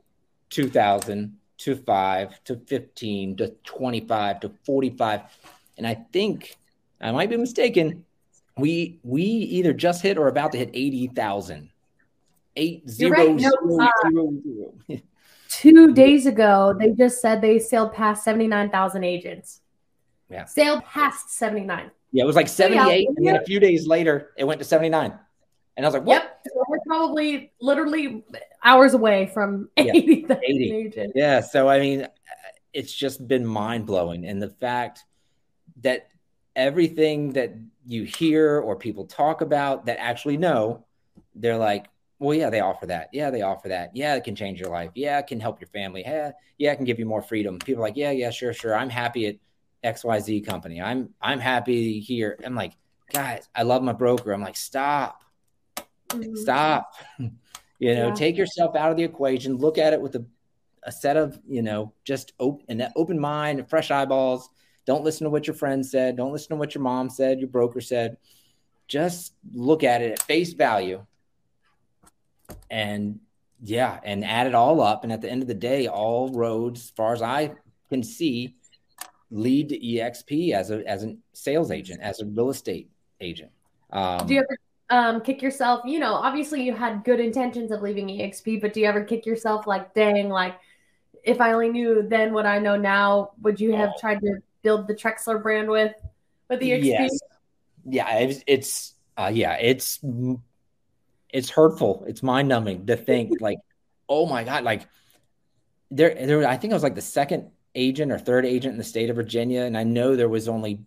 2000 0.50 1.38
to 1.58 1.76
5 1.76 2.44
to 2.44 2.56
15 2.58 3.38
to 3.38 3.50
25 3.64 4.40
to 4.42 4.52
45 4.66 5.22
and 5.78 5.88
i 5.88 5.94
think 6.12 6.56
i 7.02 7.12
might 7.12 7.30
be 7.30 7.38
mistaken 7.38 8.04
we 8.58 9.00
we 9.04 9.24
either 9.24 9.74
just 9.74 10.02
hit 10.02 10.18
or 10.18 10.28
about 10.28 10.52
to 10.52 10.58
hit 10.58 10.70
80,000 10.74 11.70
eight 12.58 12.90
zero, 12.90 13.12
right. 13.12 13.40
zero, 13.40 13.54
no, 13.66 13.84
uh, 13.84 13.92
zero, 14.10 14.34
zero. 14.88 15.02
two 15.50 15.94
days 15.94 16.26
ago 16.26 16.76
they 16.78 16.92
just 16.92 17.22
said 17.22 17.42
they 17.42 17.60
sailed 17.60 17.94
past 17.94 18.24
79,000 18.24 19.04
agents 19.04 19.62
yeah 20.30 20.46
sailed 20.46 20.84
past 20.86 21.30
79 21.32 21.92
yeah, 22.16 22.24
it 22.24 22.28
was 22.28 22.38
like 22.38 22.48
78. 22.48 23.10
and 23.10 23.28
then 23.28 23.36
a 23.36 23.44
few 23.44 23.60
days 23.60 23.88
later, 23.88 24.32
it 24.38 24.46
went 24.46 24.60
to 24.60 24.66
79. 24.66 25.20
And 25.76 25.86
I 25.86 25.88
was 25.88 25.94
like, 25.94 26.06
what? 26.06 26.24
Yep. 26.24 26.42
So 26.46 26.64
we're 26.70 26.80
probably 26.88 27.52
literally 27.60 28.24
hours 28.64 28.94
away 28.94 29.30
from 29.34 29.70
80. 29.78 30.26
Yeah, 30.30 30.40
80. 30.42 31.12
yeah. 31.14 31.42
So, 31.42 31.68
I 31.68 31.80
mean, 31.80 32.08
it's 32.72 32.94
just 32.94 33.28
been 33.28 33.46
mind 33.46 33.86
blowing. 33.86 34.26
And 34.26 34.42
the 34.42 34.48
fact 34.48 35.04
that 35.82 36.08
everything 36.56 37.34
that 37.34 37.54
you 37.86 38.04
hear 38.04 38.62
or 38.62 38.78
people 38.78 39.06
talk 39.08 39.42
about 39.42 39.88
that 39.88 40.00
actually 40.00 40.38
know, 40.38 40.86
they're 41.36 41.58
like, 41.58 41.88
well, 42.20 42.34
yeah, 42.34 42.50
they 42.50 42.62
offer 42.62 42.86
that. 42.86 43.10
Yeah, 43.12 43.30
they 43.30 43.42
offer 43.42 43.68
that. 43.68 43.94
Yeah, 43.94 44.16
it 44.16 44.24
can 44.24 44.38
change 44.38 44.62
your 44.62 44.70
life. 44.70 44.92
Yeah, 44.96 45.20
it 45.20 45.28
can 45.28 45.42
help 45.42 45.60
your 45.60 45.68
family. 45.68 46.04
Yeah, 46.06 46.32
yeah, 46.58 46.72
it 46.72 46.78
can 46.78 46.86
give 46.86 46.98
you 46.98 47.06
more 47.06 47.22
freedom. 47.22 47.60
People 47.60 47.84
are 47.84 47.88
like, 47.88 47.98
yeah, 47.98 48.12
yeah, 48.12 48.30
sure, 48.30 48.54
sure. 48.54 48.74
I'm 48.74 48.90
happy 48.90 49.28
at 49.28 49.36
XYZ 49.86 50.46
company. 50.46 50.82
I'm 50.82 51.14
I'm 51.22 51.40
happy 51.40 52.00
here. 52.00 52.38
I'm 52.44 52.56
like, 52.56 52.74
guys, 53.14 53.48
I 53.56 53.64
love 53.64 53.84
my 53.84 53.94
broker. 53.94 54.32
I'm 54.32 54.42
like, 54.42 54.58
stop. 54.58 55.24
Mm-hmm. 56.10 56.36
Stop. 56.36 56.94
you 57.20 57.96
know, 57.96 58.08
yeah. 58.08 58.14
take 58.14 58.38
yourself 58.38 58.76
out 58.76 58.92
of 58.92 58.98
the 58.98 59.04
equation. 59.04 59.58
Look 59.58 59.78
at 59.78 59.94
it 59.94 60.02
with 60.02 60.16
a, 60.16 60.26
a 60.84 60.92
set 60.92 61.18
of, 61.18 61.40
you 61.48 61.62
know, 61.62 61.94
just 62.04 62.34
open 62.40 62.82
an 62.82 62.92
open 62.96 63.20
mind, 63.20 63.70
fresh 63.70 63.92
eyeballs. 63.92 64.50
Don't 64.86 65.04
listen 65.04 65.26
to 65.26 65.30
what 65.30 65.48
your 65.48 65.56
friend 65.56 65.86
said. 65.86 66.18
Don't 66.18 66.32
listen 66.32 66.50
to 66.50 66.56
what 66.56 66.76
your 66.76 66.84
mom 66.84 67.10
said, 67.10 67.40
your 67.40 67.50
broker 67.50 67.82
said. 67.82 68.18
Just 68.88 69.34
look 69.54 69.84
at 69.84 70.02
it 70.02 70.12
at 70.12 70.22
face 70.22 70.54
value 70.54 71.06
and 72.70 73.20
yeah, 73.62 74.00
and 74.04 74.24
add 74.24 74.48
it 74.48 74.54
all 74.54 74.82
up. 74.82 75.04
And 75.04 75.12
at 75.12 75.22
the 75.22 75.32
end 75.32 75.42
of 75.42 75.48
the 75.48 75.56
day, 75.56 75.88
all 75.88 76.30
roads, 76.32 76.82
as 76.82 76.90
far 76.92 77.14
as 77.14 77.22
I 77.22 77.54
can 77.90 78.04
see, 78.04 78.56
lead 79.36 79.70
to 79.70 79.80
EXP 79.80 80.54
as 80.54 80.72
a 80.72 80.88
as 80.88 81.04
a 81.04 81.16
sales 81.34 81.70
agent, 81.70 82.02
as 82.02 82.22
a 82.22 82.26
real 82.26 82.50
estate 82.50 82.90
agent. 83.20 83.52
Um, 83.92 84.26
do 84.26 84.34
you 84.34 84.40
ever 84.40 84.58
um, 84.90 85.22
kick 85.22 85.42
yourself? 85.42 85.82
You 85.86 86.00
know, 86.00 86.14
obviously 86.14 86.64
you 86.64 86.74
had 86.74 87.04
good 87.04 87.20
intentions 87.20 87.72
of 87.72 87.82
leaving 87.82 88.08
EXP, 88.08 88.62
but 88.62 88.74
do 88.74 88.80
you 88.80 88.88
ever 88.88 89.04
kick 89.04 89.26
yourself 89.26 89.68
like, 89.68 89.94
dang, 89.94 90.30
like 90.30 90.56
if 91.24 91.42
I 91.42 91.54
only 91.54 91.70
knew 91.70 92.04
then 92.08 92.34
what 92.34 92.46
I 92.46 92.60
know 92.60 92.78
now, 92.78 93.32
would 93.42 93.60
you 93.60 93.76
have 93.76 93.92
tried 94.00 94.22
to 94.22 94.38
build 94.64 94.88
the 94.88 94.96
Trexler 94.96 95.42
brand 95.42 95.70
with 95.70 95.94
with 96.50 96.62
EXP? 96.62 96.86
Yes. 96.86 97.20
Yeah, 97.88 98.18
it's, 98.18 98.44
it's 98.48 98.94
uh, 99.18 99.32
yeah, 99.34 99.54
it's 99.54 100.00
it's 101.30 101.50
hurtful. 101.50 102.06
It's 102.08 102.24
mind 102.24 102.48
numbing 102.48 102.86
to 102.88 102.96
think 102.96 103.42
like, 103.42 103.60
oh 104.08 104.26
my 104.28 104.44
god, 104.46 104.64
like 104.64 104.88
there 105.92 106.16
there. 106.16 106.48
I 106.48 106.58
think 106.58 106.72
I 106.72 106.76
was 106.76 106.84
like 106.84 106.96
the 106.96 107.02
second 107.02 107.52
agent 107.76 108.12
or 108.12 108.18
third 108.18 108.46
agent 108.46 108.74
in 108.74 108.78
the 108.78 108.84
state 108.84 109.10
of 109.10 109.16
Virginia, 109.16 109.62
and 109.62 109.78
I 109.78 109.84
know 109.84 110.16
there 110.16 110.30
was 110.30 110.48
only 110.48 110.80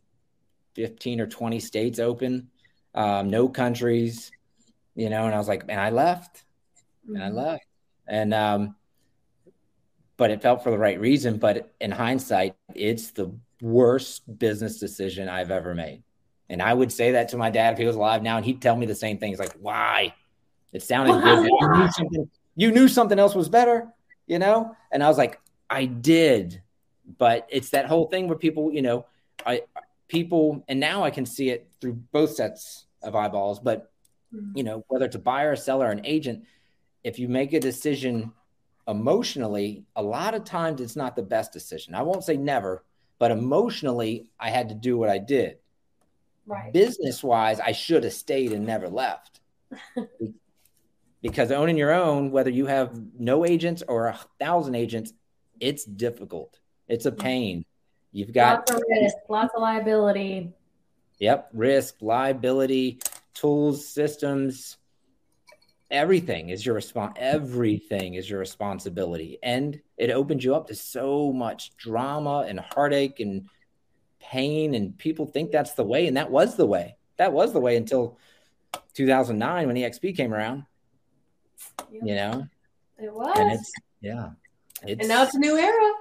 fifteen 0.75 1.21
or 1.21 1.26
twenty 1.26 1.61
states 1.61 1.99
open, 1.99 2.49
um, 2.95 3.30
no 3.30 3.49
countries, 3.49 4.30
you 4.95 5.11
know. 5.11 5.26
And 5.26 5.35
I 5.35 5.38
was 5.38 5.49
like, 5.49 5.64
and 5.68 5.80
I 5.80 5.90
left, 5.90 6.45
and 7.07 7.23
I 7.23 7.28
mm-hmm. 7.28 7.37
left, 7.37 7.66
and 8.07 8.35
um, 8.35 8.76
but 10.16 10.30
it 10.30 10.42
felt 10.42 10.62
for 10.62 10.71
the 10.71 10.78
right 10.78 10.99
reason. 10.99 11.38
But 11.38 11.73
in 11.80 11.90
hindsight, 11.90 12.57
it's 12.75 13.11
the 13.11 13.33
worst 13.61 14.38
business 14.38 14.78
decision 14.78 15.28
I've 15.28 15.50
ever 15.50 15.75
made. 15.75 16.02
And 16.49 16.62
I 16.62 16.73
would 16.73 16.90
say 16.90 17.12
that 17.12 17.28
to 17.30 17.37
my 17.37 17.50
dad 17.50 17.75
if 17.75 17.78
he 17.78 17.85
was 17.85 17.97
alive 17.97 18.23
now, 18.23 18.37
and 18.37 18.45
he'd 18.45 18.62
tell 18.62 18.76
me 18.76 18.87
the 18.87 18.95
same 18.95 19.18
thing. 19.18 19.30
He's 19.30 19.38
like, 19.38 19.57
why? 19.61 20.14
It 20.73 20.83
sounded 20.83 21.12
good. 21.23 21.47
You 21.47 21.68
knew, 21.76 21.90
something, 21.90 22.30
you 22.57 22.73
knew 22.73 22.88
something 22.88 23.18
else 23.18 23.35
was 23.35 23.49
better, 23.49 23.88
you 24.26 24.38
know? 24.38 24.75
And 24.90 25.02
I 25.02 25.09
was 25.09 25.18
like, 25.18 25.40
I 25.68 25.85
did. 25.85 26.62
But 27.17 27.47
it's 27.50 27.71
that 27.71 27.87
whole 27.87 28.07
thing 28.07 28.29
where 28.29 28.37
people, 28.37 28.73
you 28.73 28.83
know, 28.83 29.07
I 29.47 29.62
people, 30.09 30.65
and 30.69 30.81
now 30.81 31.05
I 31.05 31.11
can 31.11 31.27
see 31.27 31.50
it 31.50 31.69
through 31.81 31.95
both 32.12 32.35
sets 32.35 32.87
of 33.03 33.15
eyeballs, 33.15 33.61
but 33.61 33.91
mm-hmm. 34.35 34.57
you 34.57 34.65
know, 34.65 34.85
whether 34.88 35.07
it's 35.07 35.17
a 35.17 35.21
buyer, 35.21 35.53
a 35.53 35.57
seller, 35.57 35.87
or 35.87 35.91
an 35.91 36.05
agent, 36.05 36.45
if 37.05 37.19
you 37.19 37.29
make 37.29 37.53
a 37.53 37.61
decision 37.61 38.33
emotionally, 38.87 39.85
a 39.97 40.03
lot 40.03 40.35
of 40.35 40.45
times 40.45 40.81
it's 40.81 40.97
not 40.97 41.15
the 41.15 41.23
best 41.23 41.53
decision. 41.53 41.95
I 41.95 42.03
won't 42.03 42.25
say 42.25 42.37
never, 42.37 42.85
but 43.19 43.31
emotionally, 43.31 44.27
I 44.41 44.50
had 44.50 44.71
to 44.71 44.75
do 44.75 44.97
what 44.97 45.11
I 45.11 45.19
did. 45.19 45.59
Right. 46.47 46.73
Business 46.73 47.23
wise, 47.23 47.61
I 47.61 47.73
should 47.73 48.05
have 48.05 48.15
stayed 48.15 48.53
and 48.53 48.67
never 48.67 48.88
left. 48.88 49.41
because 51.23 51.53
owning 51.53 51.77
your 51.77 51.93
own, 51.93 52.31
whether 52.31 52.50
you 52.50 52.67
have 52.67 52.99
no 53.19 53.45
agents 53.45 53.83
or 53.87 54.07
a 54.07 54.19
thousand 54.38 54.75
agents, 54.75 55.12
it's 55.61 55.85
difficult. 55.85 56.59
It's 56.88 57.07
a 57.07 57.12
pain. 57.12 57.64
You've 58.12 58.33
got 58.33 58.71
lots 58.71 58.71
of 58.73 58.83
risk, 58.88 59.16
lots 59.28 59.54
of 59.54 59.62
liability. 59.62 60.52
Yep, 61.18 61.50
risk, 61.52 61.97
liability, 62.00 63.00
tools, 63.35 63.87
systems, 63.87 64.78
everything 65.90 66.50
is 66.50 66.64
your 66.64 66.75
response 66.75 67.14
everything 67.16 68.14
is 68.14 68.28
your 68.28 68.38
responsibility. 68.38 69.38
And 69.42 69.80
it 69.97 70.11
opens 70.11 70.45
you 70.45 70.54
up 70.54 70.68
to 70.68 70.75
so 70.75 71.33
much 71.33 71.76
drama 71.76 72.45
and 72.49 72.61
heartache 72.61 73.21
and 73.21 73.49
pain 74.21 74.75
and 74.75 74.97
people 74.99 75.26
think 75.26 75.50
that's 75.50 75.73
the 75.73 75.85
way 75.85 76.07
and 76.07 76.16
that 76.16 76.30
was 76.30 76.57
the 76.57 76.66
way. 76.66 76.97
That 77.16 77.33
was 77.33 77.52
the 77.52 77.61
way 77.61 77.76
until 77.76 78.18
2009 78.95 79.66
when 79.66 79.76
exp 79.76 80.16
came 80.16 80.35
around. 80.35 80.64
You 81.90 82.14
know? 82.14 82.47
It 82.99 83.12
was. 83.12 83.38
and 83.38 83.52
it's 83.52 83.73
yeah 84.00 84.30
it's, 84.83 85.00
and 85.00 85.09
now 85.09 85.23
it's 85.23 85.35
a 85.35 85.38
new 85.38 85.57
era 85.57 85.92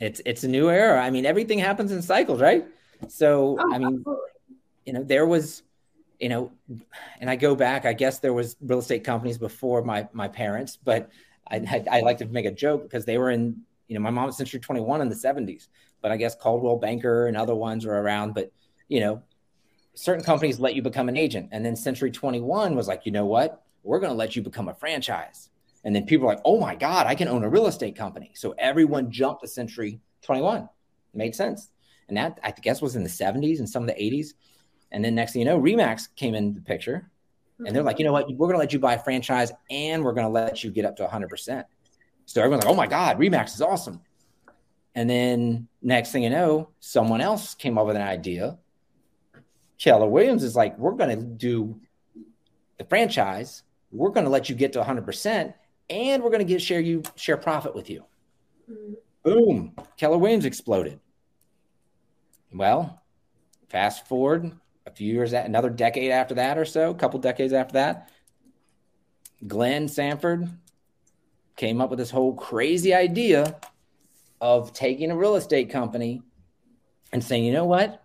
it's 0.00 0.20
it's 0.26 0.44
a 0.44 0.48
new 0.48 0.70
era 0.70 1.00
i 1.02 1.10
mean 1.10 1.24
everything 1.26 1.58
happens 1.58 1.92
in 1.92 2.02
cycles 2.02 2.40
right 2.40 2.66
so 3.08 3.56
oh, 3.60 3.74
i 3.74 3.78
mean 3.78 3.98
absolutely. 3.98 4.30
you 4.86 4.92
know 4.92 5.02
there 5.02 5.26
was 5.26 5.62
you 6.20 6.28
know, 6.28 6.52
and 7.20 7.28
I 7.28 7.36
go 7.36 7.54
back, 7.54 7.84
I 7.84 7.92
guess 7.92 8.18
there 8.18 8.32
was 8.32 8.56
real 8.60 8.78
estate 8.78 9.04
companies 9.04 9.38
before 9.38 9.82
my 9.82 10.08
my 10.12 10.28
parents, 10.28 10.78
but 10.82 11.10
I, 11.50 11.56
I, 11.56 11.98
I 11.98 12.00
like 12.00 12.18
to 12.18 12.26
make 12.26 12.46
a 12.46 12.50
joke 12.50 12.84
because 12.84 13.04
they 13.04 13.18
were 13.18 13.30
in, 13.30 13.60
you 13.88 13.94
know, 13.94 14.00
my 14.00 14.10
mom 14.10 14.26
was 14.26 14.36
Century 14.36 14.60
21 14.60 15.00
in 15.02 15.08
the 15.08 15.14
70s, 15.14 15.68
but 16.00 16.10
I 16.10 16.16
guess 16.16 16.34
Coldwell 16.34 16.76
Banker 16.76 17.26
and 17.26 17.36
other 17.36 17.54
ones 17.54 17.84
were 17.84 18.00
around. 18.00 18.34
But, 18.34 18.52
you 18.88 19.00
know, 19.00 19.22
certain 19.94 20.24
companies 20.24 20.58
let 20.58 20.74
you 20.74 20.82
become 20.82 21.08
an 21.08 21.16
agent. 21.16 21.50
And 21.52 21.64
then 21.64 21.76
Century 21.76 22.10
21 22.10 22.74
was 22.74 22.88
like, 22.88 23.04
you 23.04 23.12
know 23.12 23.26
what? 23.26 23.62
We're 23.82 24.00
going 24.00 24.12
to 24.12 24.16
let 24.16 24.34
you 24.34 24.40
become 24.40 24.68
a 24.68 24.74
franchise. 24.74 25.50
And 25.84 25.94
then 25.94 26.06
people 26.06 26.26
are 26.26 26.34
like, 26.34 26.42
oh 26.44 26.58
my 26.58 26.74
God, 26.74 27.06
I 27.06 27.14
can 27.14 27.28
own 27.28 27.44
a 27.44 27.48
real 27.48 27.66
estate 27.66 27.94
company. 27.94 28.32
So 28.34 28.54
everyone 28.58 29.10
jumped 29.10 29.42
to 29.42 29.48
Century 29.48 30.00
21. 30.22 30.62
It 30.62 30.68
made 31.12 31.34
sense. 31.34 31.70
And 32.08 32.16
that, 32.16 32.40
I 32.42 32.50
guess, 32.50 32.82
was 32.82 32.96
in 32.96 33.02
the 33.02 33.10
70s 33.10 33.58
and 33.58 33.68
some 33.68 33.82
of 33.82 33.88
the 33.88 33.94
80s. 33.94 34.28
And 34.92 35.04
then 35.04 35.14
next 35.14 35.32
thing 35.32 35.40
you 35.40 35.46
know, 35.46 35.60
Remax 35.60 36.08
came 36.16 36.34
in 36.34 36.54
the 36.54 36.60
picture. 36.60 37.10
And 37.64 37.74
they're 37.74 37.82
like, 37.82 37.98
you 37.98 38.04
know 38.04 38.12
what? 38.12 38.28
We're 38.28 38.48
going 38.48 38.54
to 38.54 38.58
let 38.58 38.72
you 38.72 38.78
buy 38.78 38.94
a 38.94 38.98
franchise 38.98 39.52
and 39.70 40.02
we're 40.02 40.12
going 40.12 40.26
to 40.26 40.32
let 40.32 40.64
you 40.64 40.70
get 40.70 40.84
up 40.84 40.96
to 40.96 41.06
100%. 41.06 41.64
So 42.26 42.40
everyone's 42.40 42.64
like, 42.64 42.72
oh 42.72 42.76
my 42.76 42.86
God, 42.86 43.18
Remax 43.18 43.54
is 43.54 43.62
awesome. 43.62 44.00
And 44.94 45.08
then 45.08 45.68
next 45.82 46.12
thing 46.12 46.22
you 46.22 46.30
know, 46.30 46.70
someone 46.80 47.20
else 47.20 47.54
came 47.54 47.78
up 47.78 47.86
with 47.86 47.96
an 47.96 48.02
idea. 48.02 48.58
Keller 49.78 50.08
Williams 50.08 50.42
is 50.42 50.56
like, 50.56 50.78
we're 50.78 50.92
going 50.92 51.16
to 51.16 51.24
do 51.24 51.80
the 52.78 52.84
franchise. 52.84 53.62
We're 53.92 54.10
going 54.10 54.24
to 54.24 54.30
let 54.30 54.48
you 54.48 54.54
get 54.54 54.72
to 54.74 54.82
100% 54.82 55.54
and 55.90 56.22
we're 56.22 56.30
going 56.30 56.46
to 56.46 56.52
get 56.52 56.62
share 56.62 56.80
you 56.80 57.02
share 57.16 57.36
profit 57.36 57.74
with 57.74 57.90
you. 57.90 58.04
Mm-hmm. 58.70 58.94
Boom. 59.22 59.74
Keller 59.96 60.18
Williams 60.18 60.44
exploded. 60.44 61.00
Well, 62.52 63.02
fast 63.68 64.06
forward 64.06 64.52
a 64.86 64.90
few 64.90 65.12
years, 65.12 65.32
another 65.32 65.70
decade 65.70 66.10
after 66.10 66.34
that 66.34 66.58
or 66.58 66.64
so, 66.64 66.90
a 66.90 66.94
couple 66.94 67.18
decades 67.20 67.52
after 67.52 67.72
that, 67.74 68.10
Glenn 69.46 69.88
Sanford 69.88 70.48
came 71.56 71.80
up 71.80 71.90
with 71.90 71.98
this 71.98 72.10
whole 72.10 72.34
crazy 72.34 72.92
idea 72.94 73.56
of 74.40 74.72
taking 74.72 75.10
a 75.10 75.16
real 75.16 75.36
estate 75.36 75.70
company 75.70 76.22
and 77.12 77.24
saying, 77.24 77.44
you 77.44 77.52
know 77.52 77.64
what? 77.64 78.02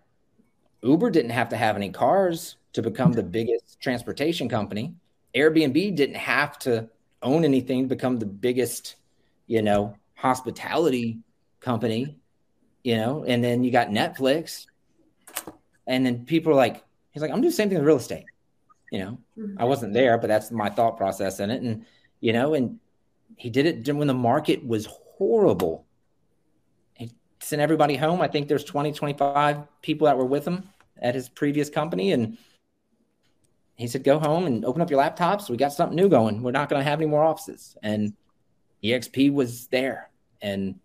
Uber 0.82 1.10
didn't 1.10 1.32
have 1.32 1.50
to 1.50 1.56
have 1.56 1.76
any 1.76 1.90
cars 1.90 2.56
to 2.72 2.82
become 2.82 3.12
the 3.12 3.22
biggest 3.22 3.80
transportation 3.80 4.48
company. 4.48 4.94
Airbnb 5.34 5.94
didn't 5.94 6.16
have 6.16 6.58
to 6.60 6.88
own 7.22 7.44
anything 7.44 7.82
to 7.82 7.94
become 7.94 8.18
the 8.18 8.26
biggest, 8.26 8.96
you 9.46 9.62
know, 9.62 9.96
hospitality 10.14 11.18
company, 11.60 12.18
you 12.82 12.96
know, 12.96 13.24
and 13.24 13.42
then 13.42 13.64
you 13.64 13.70
got 13.70 13.88
Netflix 13.88 14.66
and 15.86 16.06
then 16.06 16.24
people 16.24 16.52
are 16.52 16.56
like, 16.56 16.84
he's 17.10 17.22
like, 17.22 17.30
I'm 17.30 17.40
doing 17.40 17.50
the 17.50 17.56
same 17.56 17.68
thing 17.68 17.78
with 17.78 17.86
real 17.86 17.96
estate. 17.96 18.26
You 18.92 18.98
know, 19.00 19.18
mm-hmm. 19.38 19.60
I 19.60 19.64
wasn't 19.64 19.92
there, 19.92 20.18
but 20.18 20.28
that's 20.28 20.50
my 20.50 20.70
thought 20.70 20.96
process 20.96 21.40
in 21.40 21.50
it. 21.50 21.62
And, 21.62 21.84
you 22.20 22.32
know, 22.32 22.54
and 22.54 22.78
he 23.36 23.50
did 23.50 23.66
it 23.66 23.94
when 23.94 24.08
the 24.08 24.14
market 24.14 24.66
was 24.66 24.86
horrible. 24.86 25.86
He 26.94 27.10
sent 27.40 27.62
everybody 27.62 27.96
home. 27.96 28.20
I 28.20 28.28
think 28.28 28.48
there's 28.48 28.64
20, 28.64 28.92
25 28.92 29.58
people 29.82 30.06
that 30.06 30.16
were 30.16 30.24
with 30.24 30.46
him 30.46 30.68
at 31.00 31.14
his 31.14 31.28
previous 31.28 31.70
company. 31.70 32.12
And 32.12 32.38
he 33.80 33.86
said, 33.86 34.04
go 34.04 34.18
home 34.18 34.46
and 34.46 34.64
open 34.64 34.82
up 34.82 34.90
your 34.90 35.00
laptops. 35.00 35.48
We 35.48 35.56
got 35.56 35.72
something 35.72 35.96
new 35.96 36.08
going. 36.08 36.42
We're 36.42 36.50
not 36.50 36.68
going 36.68 36.80
to 36.80 36.88
have 36.88 37.00
any 37.00 37.08
more 37.08 37.24
offices. 37.24 37.76
And 37.82 38.12
EXP 38.84 39.32
was 39.32 39.68
there. 39.68 40.10
And 40.42 40.78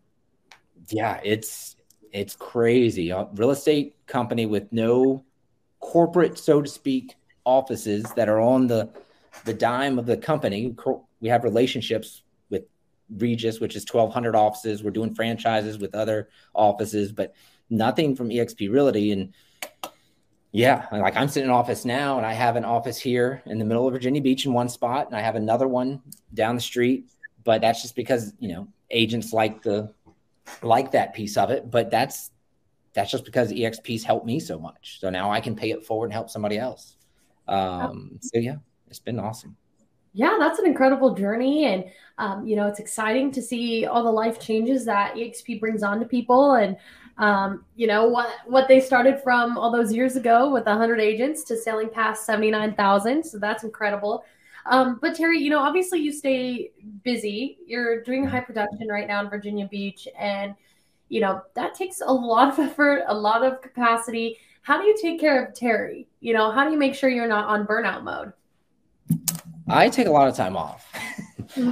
yeah, 0.89 1.19
it's 1.23 1.75
it's 2.11 2.35
crazy. 2.35 3.09
A 3.09 3.27
real 3.33 3.51
estate 3.51 3.95
company 4.07 4.45
with 4.45 4.71
no 4.71 5.23
corporate, 5.79 6.37
so 6.37 6.61
to 6.61 6.69
speak, 6.69 7.15
offices 7.43 8.03
that 8.15 8.29
are 8.29 8.39
on 8.39 8.67
the 8.67 8.89
the 9.43 9.53
dime 9.53 9.99
of 9.99 10.05
the 10.05 10.17
company. 10.17 10.75
We 11.19 11.29
have 11.29 11.43
relationships 11.43 12.23
with 12.49 12.63
Regus, 13.09 13.59
which 13.59 13.75
is 13.75 13.85
1,200 13.89 14.35
offices. 14.35 14.83
We're 14.83 14.91
doing 14.91 15.13
franchises 15.13 15.77
with 15.77 15.95
other 15.95 16.29
offices, 16.53 17.11
but 17.11 17.33
nothing 17.69 18.15
from 18.15 18.29
EXP 18.29 18.71
Realty. 18.71 19.11
And 19.11 19.33
yeah, 20.55 20.85
like 20.89 21.17
I'm 21.17 21.27
sitting 21.27 21.49
in 21.49 21.53
office 21.53 21.83
now, 21.83 22.15
and 22.15 22.25
I 22.25 22.31
have 22.31 22.55
an 22.55 22.63
office 22.63 22.97
here 22.97 23.43
in 23.45 23.59
the 23.59 23.65
middle 23.65 23.85
of 23.87 23.93
Virginia 23.93 24.21
Beach 24.21 24.45
in 24.45 24.53
one 24.53 24.69
spot, 24.69 25.07
and 25.07 25.13
I 25.13 25.19
have 25.19 25.35
another 25.35 25.67
one 25.67 26.01
down 26.33 26.55
the 26.55 26.61
street. 26.61 27.09
But 27.43 27.59
that's 27.59 27.81
just 27.81 27.93
because 27.93 28.33
you 28.39 28.47
know 28.47 28.69
agents 28.89 29.33
like 29.33 29.61
the 29.63 29.93
like 30.61 30.91
that 30.91 31.13
piece 31.13 31.35
of 31.35 31.51
it, 31.51 31.69
but 31.69 31.91
that's 31.91 32.31
that's 32.93 33.11
just 33.11 33.25
because 33.25 33.51
EXP's 33.51 34.05
helped 34.05 34.25
me 34.25 34.39
so 34.39 34.57
much. 34.57 35.01
So 35.01 35.09
now 35.09 35.29
I 35.29 35.41
can 35.41 35.57
pay 35.57 35.71
it 35.71 35.85
forward 35.85 36.05
and 36.05 36.13
help 36.13 36.29
somebody 36.29 36.57
else. 36.57 36.95
Um, 37.49 38.17
so 38.21 38.39
yeah, 38.39 38.55
it's 38.87 38.99
been 38.99 39.19
awesome. 39.19 39.57
Yeah, 40.13 40.37
that's 40.39 40.59
an 40.59 40.65
incredible 40.65 41.15
journey, 41.15 41.65
and 41.65 41.83
um, 42.17 42.47
you 42.47 42.55
know 42.55 42.67
it's 42.67 42.79
exciting 42.79 43.29
to 43.31 43.41
see 43.41 43.87
all 43.87 44.03
the 44.03 44.09
life 44.09 44.39
changes 44.39 44.85
that 44.85 45.15
EXP 45.15 45.59
brings 45.59 45.83
on 45.83 45.99
to 45.99 46.05
people, 46.05 46.53
and 46.53 46.77
um, 47.17 47.63
you 47.75 47.87
know 47.87 48.07
what 48.07 48.29
what 48.45 48.67
they 48.67 48.79
started 48.81 49.21
from 49.21 49.57
all 49.57 49.71
those 49.71 49.93
years 49.93 50.15
ago 50.15 50.51
with 50.51 50.65
100 50.65 50.99
agents 50.99 51.43
to 51.45 51.57
selling 51.57 51.89
past 51.89 52.25
79,000. 52.25 53.23
So 53.23 53.39
that's 53.39 53.63
incredible. 53.63 54.25
Um, 54.65 54.97
but 55.01 55.15
Terry, 55.15 55.39
you 55.39 55.49
know, 55.49 55.59
obviously 55.59 55.99
you 55.99 56.11
stay 56.11 56.71
busy. 57.03 57.59
You're 57.65 58.01
doing 58.03 58.25
high 58.25 58.39
production 58.39 58.87
right 58.87 59.07
now 59.07 59.21
in 59.21 59.29
Virginia 59.29 59.67
Beach, 59.67 60.07
and 60.17 60.55
you 61.09 61.21
know 61.21 61.41
that 61.53 61.73
takes 61.75 62.01
a 62.01 62.11
lot 62.11 62.51
of 62.51 62.59
effort, 62.59 63.03
a 63.07 63.13
lot 63.13 63.43
of 63.43 63.61
capacity. 63.61 64.37
How 64.61 64.81
do 64.81 64.85
you 64.87 64.97
take 64.99 65.19
care 65.19 65.45
of 65.45 65.53
Terry? 65.53 66.07
You 66.19 66.33
know, 66.33 66.51
how 66.51 66.65
do 66.65 66.71
you 66.71 66.77
make 66.77 66.95
sure 66.95 67.09
you're 67.09 67.27
not 67.27 67.45
on 67.45 67.67
burnout 67.67 68.03
mode? 68.03 68.33
I 69.67 69.89
take 69.89 70.07
a 70.07 70.11
lot 70.11 70.27
of 70.27 70.35
time 70.35 70.57
off. 70.57 70.91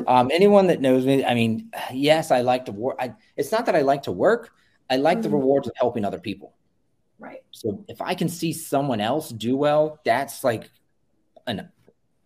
Um, 0.07 0.29
anyone 0.31 0.67
that 0.67 0.79
knows 0.79 1.05
me, 1.05 1.25
I 1.25 1.33
mean, 1.33 1.69
yes, 1.91 2.31
I 2.31 2.39
like 2.39 2.65
to 2.65 2.71
work. 2.71 2.95
I, 2.99 3.15
it's 3.35 3.51
not 3.51 3.65
that 3.65 3.75
I 3.75 3.81
like 3.81 4.03
to 4.03 4.13
work. 4.13 4.53
I 4.89 4.97
like 4.97 5.17
mm-hmm. 5.17 5.23
the 5.23 5.29
rewards 5.29 5.67
of 5.67 5.73
helping 5.75 6.05
other 6.05 6.19
people. 6.19 6.53
Right. 7.19 7.43
So 7.51 7.85
if 7.87 8.01
I 8.01 8.15
can 8.15 8.29
see 8.29 8.53
someone 8.53 8.99
else 8.99 9.29
do 9.29 9.55
well, 9.55 9.99
that's 10.03 10.43
like 10.43 10.69
an 11.47 11.69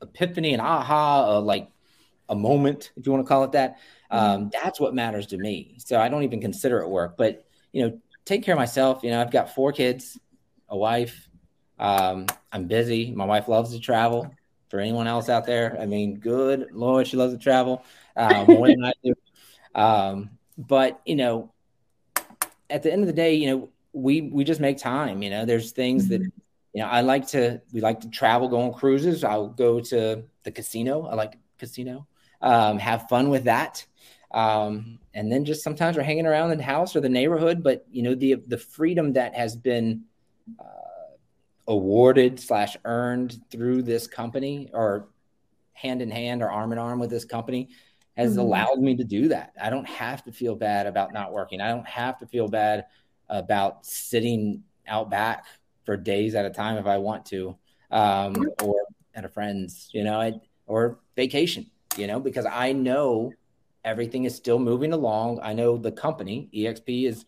epiphany, 0.02 0.54
an 0.54 0.60
aha, 0.60 1.38
like 1.40 1.70
a 2.30 2.36
moment, 2.36 2.92
if 2.96 3.06
you 3.06 3.12
want 3.12 3.26
to 3.26 3.28
call 3.28 3.44
it 3.44 3.52
that. 3.54 3.78
Mm-hmm. 4.12 4.18
Um, 4.18 4.50
that's 4.52 4.80
what 4.80 4.94
matters 4.94 5.28
to 5.28 5.38
me. 5.38 5.76
So 5.80 6.00
I 6.00 6.10
don't 6.10 6.24
even 6.24 6.42
consider 6.42 6.80
it 6.80 6.90
work. 6.90 7.18
But 7.18 7.46
you 7.72 7.84
know, 7.84 8.00
take 8.26 8.44
care 8.44 8.56
of 8.56 8.60
myself. 8.60 9.04
You 9.04 9.12
know, 9.12 9.22
I've 9.22 9.32
got 9.32 9.54
four 9.54 9.72
kids, 9.72 10.18
a 10.70 10.78
wife. 10.78 11.30
Um, 11.80 12.26
I'm 12.52 12.68
busy. 12.68 13.12
My 13.12 13.26
wife 13.26 13.48
loves 13.48 13.74
to 13.74 13.80
travel. 13.80 14.34
For 14.70 14.82
anyone 14.82 15.08
else 15.08 15.30
out 15.30 15.46
there, 15.46 15.78
I 15.80 15.86
mean, 15.86 16.16
good 16.16 16.68
Lord, 16.74 17.08
she 17.08 17.16
loves 17.16 17.32
to 17.34 17.40
travel 17.40 17.86
more 18.18 18.68
than 18.68 18.84
I 18.84 18.94
do. 19.04 19.14
Um, 19.76 20.32
but 20.58 21.02
you 21.06 21.16
know, 21.16 21.54
at 22.70 22.84
the 22.84 22.92
end 22.92 23.02
of 23.02 23.08
the 23.08 23.14
day, 23.14 23.36
you 23.36 23.48
know, 23.48 23.70
we 23.94 24.22
we 24.22 24.44
just 24.44 24.60
make 24.60 24.78
time. 24.78 25.22
You 25.24 25.30
know, 25.30 25.46
there's 25.46 25.72
things 25.72 26.08
that 26.10 26.22
mm-hmm. 26.22 26.40
you 26.74 26.82
know 26.82 26.88
I 26.88 27.02
like 27.02 27.28
to. 27.30 27.62
We 27.72 27.82
like 27.82 28.02
to 28.02 28.10
travel, 28.10 28.48
go 28.48 28.62
on 28.62 28.74
cruises. 28.74 29.24
I'll 29.24 29.50
go 29.50 29.80
to 29.80 30.24
the 30.44 30.52
casino. 30.52 31.08
I 31.08 31.16
like 31.16 31.38
casino. 31.58 32.08
Um, 32.42 32.78
have 32.78 33.10
fun 33.10 33.30
with 33.30 33.46
that. 33.46 33.86
Um, 34.32 35.00
and 35.14 35.32
then 35.32 35.46
just 35.46 35.64
sometimes 35.64 35.98
we're 35.98 36.04
hanging 36.04 36.28
around 36.28 36.56
the 36.56 36.64
house 36.64 36.96
or 36.96 37.02
the 37.02 37.10
neighborhood. 37.10 37.64
But 37.64 37.86
you 37.90 38.04
know, 38.04 38.16
the 38.16 38.36
the 38.48 38.58
freedom 38.58 39.14
that 39.14 39.36
has 39.36 39.56
been 39.56 40.04
uh, 40.60 41.16
awarded 41.68 42.40
slash 42.40 42.78
earned 42.86 43.40
through 43.50 43.84
this 43.84 44.08
company 44.08 44.70
or 44.74 45.08
hand 45.74 46.02
in 46.02 46.12
hand 46.12 46.42
or 46.42 46.50
arm 46.50 46.72
in 46.72 46.78
arm 46.78 47.00
with 47.00 47.10
this 47.10 47.26
company 47.26 47.70
has 48.18 48.32
mm-hmm. 48.32 48.40
allowed 48.40 48.80
me 48.80 48.96
to 48.96 49.04
do 49.04 49.30
that. 49.30 49.54
I 49.62 49.70
don't 49.70 49.88
have 49.88 50.24
to 50.24 50.32
feel 50.32 50.56
bad 50.56 50.88
about 50.88 51.14
not 51.14 51.32
working. 51.32 51.62
I 51.62 51.70
don't 51.70 51.88
have 51.88 52.18
to 52.20 52.26
feel 52.26 52.48
bad 52.48 52.86
about 53.30 53.86
sitting 53.86 54.64
out 54.88 55.10
back 55.10 55.46
for 55.86 55.96
days 55.96 56.34
at 56.36 56.46
a 56.46 56.50
time 56.50 56.78
if 56.78 56.88
I 56.88 56.98
want 56.98 57.26
to, 57.28 57.56
um, 57.92 58.36
or 58.64 58.88
at 59.14 59.24
a 59.24 59.30
friend's, 59.30 59.90
you 59.94 60.04
know, 60.04 60.20
I, 60.20 60.34
or 60.66 61.00
vacation, 61.16 61.70
you 61.96 62.08
know, 62.08 62.20
because 62.20 62.46
I 62.46 62.72
know 62.74 63.32
everything 63.86 64.26
is 64.26 64.36
still 64.36 64.60
moving 64.60 64.94
along. 64.94 65.40
I 65.42 65.54
know 65.54 65.78
the 65.78 65.92
company 65.92 66.50
EXP 66.54 67.06
has 67.06 67.26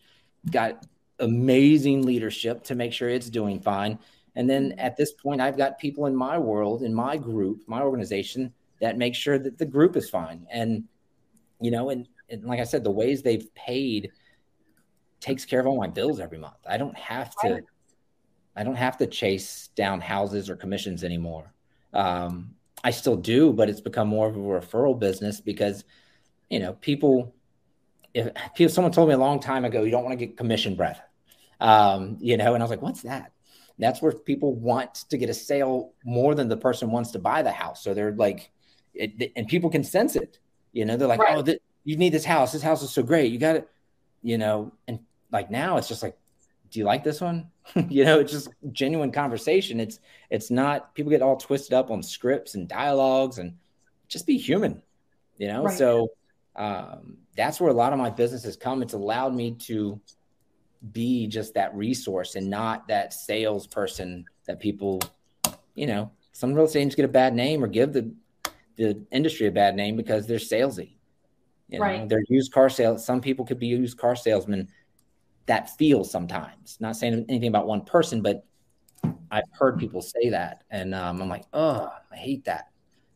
got 0.50 0.84
amazing 1.20 2.02
leadership 2.02 2.64
to 2.64 2.74
make 2.74 2.92
sure 2.92 3.08
it's 3.08 3.30
doing 3.30 3.60
fine. 3.60 3.98
And 4.34 4.48
then 4.48 4.72
at 4.78 4.96
this 4.96 5.12
point, 5.12 5.40
I've 5.40 5.56
got 5.56 5.78
people 5.78 6.06
in 6.06 6.16
my 6.16 6.38
world, 6.38 6.82
in 6.82 6.94
my 6.94 7.16
group, 7.16 7.62
my 7.66 7.82
organization 7.82 8.52
that 8.80 8.96
make 8.96 9.14
sure 9.14 9.38
that 9.38 9.58
the 9.58 9.66
group 9.66 9.96
is 9.96 10.10
fine. 10.10 10.46
And, 10.50 10.84
you 11.60 11.70
know, 11.70 11.90
and, 11.90 12.08
and 12.28 12.44
like 12.44 12.60
I 12.60 12.64
said, 12.64 12.84
the 12.84 12.90
ways 12.90 13.22
they've 13.22 13.52
paid 13.54 14.10
takes 15.20 15.44
care 15.44 15.60
of 15.60 15.66
all 15.66 15.78
my 15.78 15.86
bills 15.86 16.20
every 16.20 16.38
month. 16.38 16.56
I 16.66 16.78
don't 16.78 16.96
have 16.96 17.34
to 17.42 17.62
I 18.56 18.64
don't 18.64 18.76
have 18.76 18.96
to 18.98 19.06
chase 19.06 19.68
down 19.76 20.00
houses 20.00 20.50
or 20.50 20.56
commissions 20.56 21.04
anymore. 21.04 21.52
Um, 21.92 22.54
I 22.82 22.90
still 22.90 23.16
do, 23.16 23.52
but 23.52 23.68
it's 23.68 23.80
become 23.80 24.08
more 24.08 24.28
of 24.28 24.36
a 24.36 24.38
referral 24.38 24.98
business 24.98 25.40
because 25.40 25.84
you 26.48 26.58
know 26.58 26.74
people. 26.74 27.34
If 28.12 28.28
people, 28.56 28.74
someone 28.74 28.90
told 28.90 29.08
me 29.08 29.14
a 29.14 29.18
long 29.18 29.38
time 29.38 29.64
ago, 29.64 29.84
you 29.84 29.92
don't 29.92 30.02
want 30.02 30.18
to 30.18 30.26
get 30.26 30.36
commission 30.36 30.74
breath, 30.74 31.00
um, 31.60 32.16
you 32.20 32.36
know, 32.36 32.54
and 32.54 32.62
I 32.62 32.64
was 32.64 32.70
like, 32.70 32.82
"What's 32.82 33.02
that?" 33.02 33.32
That's 33.78 34.02
where 34.02 34.12
people 34.12 34.54
want 34.54 34.94
to 35.10 35.16
get 35.16 35.30
a 35.30 35.34
sale 35.34 35.94
more 36.04 36.34
than 36.34 36.48
the 36.48 36.56
person 36.56 36.90
wants 36.90 37.12
to 37.12 37.20
buy 37.20 37.42
the 37.42 37.52
house. 37.52 37.84
So 37.84 37.94
they're 37.94 38.12
like, 38.12 38.50
it, 38.92 39.32
and 39.36 39.46
people 39.46 39.70
can 39.70 39.84
sense 39.84 40.16
it. 40.16 40.38
You 40.72 40.84
know, 40.84 40.96
they're 40.96 41.08
like, 41.08 41.20
right. 41.20 41.36
"Oh, 41.36 41.42
th- 41.42 41.60
you 41.84 41.96
need 41.96 42.12
this 42.12 42.24
house. 42.24 42.52
This 42.52 42.62
house 42.62 42.82
is 42.82 42.90
so 42.90 43.02
great. 43.02 43.32
You 43.32 43.38
got 43.38 43.56
it." 43.56 43.68
You 44.22 44.38
know, 44.38 44.72
and 44.86 45.00
like 45.32 45.50
now 45.50 45.76
it's 45.76 45.88
just 45.88 46.02
like 46.02 46.16
do 46.70 46.78
you 46.78 46.84
like 46.84 47.04
this 47.04 47.20
one 47.20 47.50
you 47.88 48.04
know 48.04 48.20
it's 48.20 48.32
just 48.32 48.48
genuine 48.72 49.12
conversation 49.12 49.80
it's 49.80 50.00
it's 50.30 50.50
not 50.50 50.94
people 50.94 51.10
get 51.10 51.22
all 51.22 51.36
twisted 51.36 51.72
up 51.72 51.90
on 51.90 52.02
scripts 52.02 52.54
and 52.54 52.68
dialogues 52.68 53.38
and 53.38 53.54
just 54.08 54.26
be 54.26 54.38
human 54.38 54.80
you 55.38 55.48
know 55.48 55.64
right. 55.64 55.78
so 55.78 56.08
um, 56.56 57.16
that's 57.36 57.60
where 57.60 57.70
a 57.70 57.74
lot 57.74 57.92
of 57.92 57.98
my 57.98 58.10
business 58.10 58.44
has 58.44 58.56
come 58.56 58.82
it's 58.82 58.92
allowed 58.92 59.34
me 59.34 59.52
to 59.52 60.00
be 60.92 61.26
just 61.26 61.54
that 61.54 61.74
resource 61.74 62.34
and 62.34 62.48
not 62.48 62.88
that 62.88 63.12
salesperson 63.12 64.24
that 64.46 64.58
people 64.58 65.00
you 65.74 65.86
know 65.86 66.10
some 66.32 66.54
real 66.54 66.64
estate 66.64 66.80
agents 66.80 66.94
get 66.94 67.04
a 67.04 67.08
bad 67.08 67.34
name 67.34 67.62
or 67.62 67.68
give 67.68 67.92
the 67.92 68.10
the 68.80 69.04
industry 69.12 69.46
a 69.46 69.50
bad 69.52 69.76
name 69.76 69.96
because 69.96 70.26
they're 70.26 70.38
salesy 70.38 70.96
you 71.68 71.78
know 71.78 71.84
right. 71.84 72.08
they're 72.08 72.24
used 72.28 72.52
car 72.52 72.68
sales 72.68 73.04
some 73.04 73.20
people 73.20 73.44
could 73.44 73.58
be 73.58 73.66
used 73.66 73.96
car 73.98 74.16
salesmen 74.16 74.68
that 75.50 75.76
feels 75.76 76.08
sometimes. 76.08 76.76
Not 76.78 76.94
saying 76.94 77.24
anything 77.28 77.48
about 77.48 77.66
one 77.66 77.84
person, 77.84 78.22
but 78.22 78.44
I've 79.32 79.42
heard 79.50 79.80
people 79.80 80.00
say 80.00 80.28
that, 80.30 80.62
and 80.70 80.94
um, 80.94 81.20
I'm 81.20 81.28
like, 81.28 81.44
oh, 81.52 81.90
I 82.12 82.16
hate 82.16 82.44
that 82.44 82.68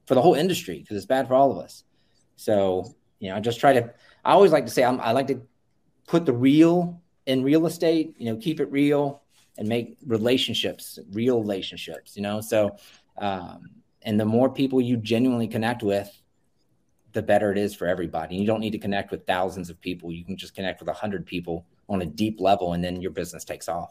for 0.06 0.16
the 0.16 0.20
whole 0.20 0.34
industry 0.34 0.80
because 0.80 0.96
it's 0.96 1.06
bad 1.06 1.28
for 1.28 1.34
all 1.34 1.52
of 1.52 1.58
us. 1.58 1.84
So 2.34 2.92
you 3.20 3.28
know, 3.28 3.36
I 3.36 3.40
just 3.40 3.60
try 3.60 3.72
to. 3.72 3.94
I 4.24 4.32
always 4.32 4.50
like 4.50 4.66
to 4.66 4.72
say 4.72 4.82
I'm, 4.82 5.00
I 5.00 5.12
like 5.12 5.28
to 5.28 5.42
put 6.08 6.26
the 6.26 6.32
real 6.32 7.00
in 7.26 7.44
real 7.44 7.66
estate. 7.66 8.16
You 8.18 8.32
know, 8.32 8.36
keep 8.36 8.58
it 8.58 8.68
real 8.72 9.22
and 9.56 9.68
make 9.68 9.96
relationships 10.04 10.98
real 11.12 11.40
relationships. 11.40 12.16
You 12.16 12.22
know, 12.22 12.40
so 12.40 12.76
um, 13.16 13.70
and 14.04 14.18
the 14.18 14.24
more 14.24 14.50
people 14.50 14.80
you 14.80 14.96
genuinely 14.96 15.48
connect 15.48 15.82
with, 15.82 16.10
the 17.12 17.22
better 17.22 17.50
it 17.52 17.58
is 17.58 17.74
for 17.74 17.86
everybody. 17.86 18.36
You 18.36 18.46
don't 18.46 18.60
need 18.60 18.72
to 18.72 18.78
connect 18.78 19.10
with 19.10 19.26
thousands 19.26 19.70
of 19.70 19.80
people. 19.80 20.12
You 20.12 20.24
can 20.24 20.36
just 20.36 20.54
connect 20.54 20.80
with 20.80 20.88
a 20.88 20.92
hundred 20.92 21.26
people 21.26 21.66
on 21.88 22.02
a 22.02 22.06
deep 22.06 22.40
level 22.40 22.72
and 22.72 22.82
then 22.82 23.00
your 23.00 23.10
business 23.10 23.44
takes 23.44 23.68
off 23.68 23.90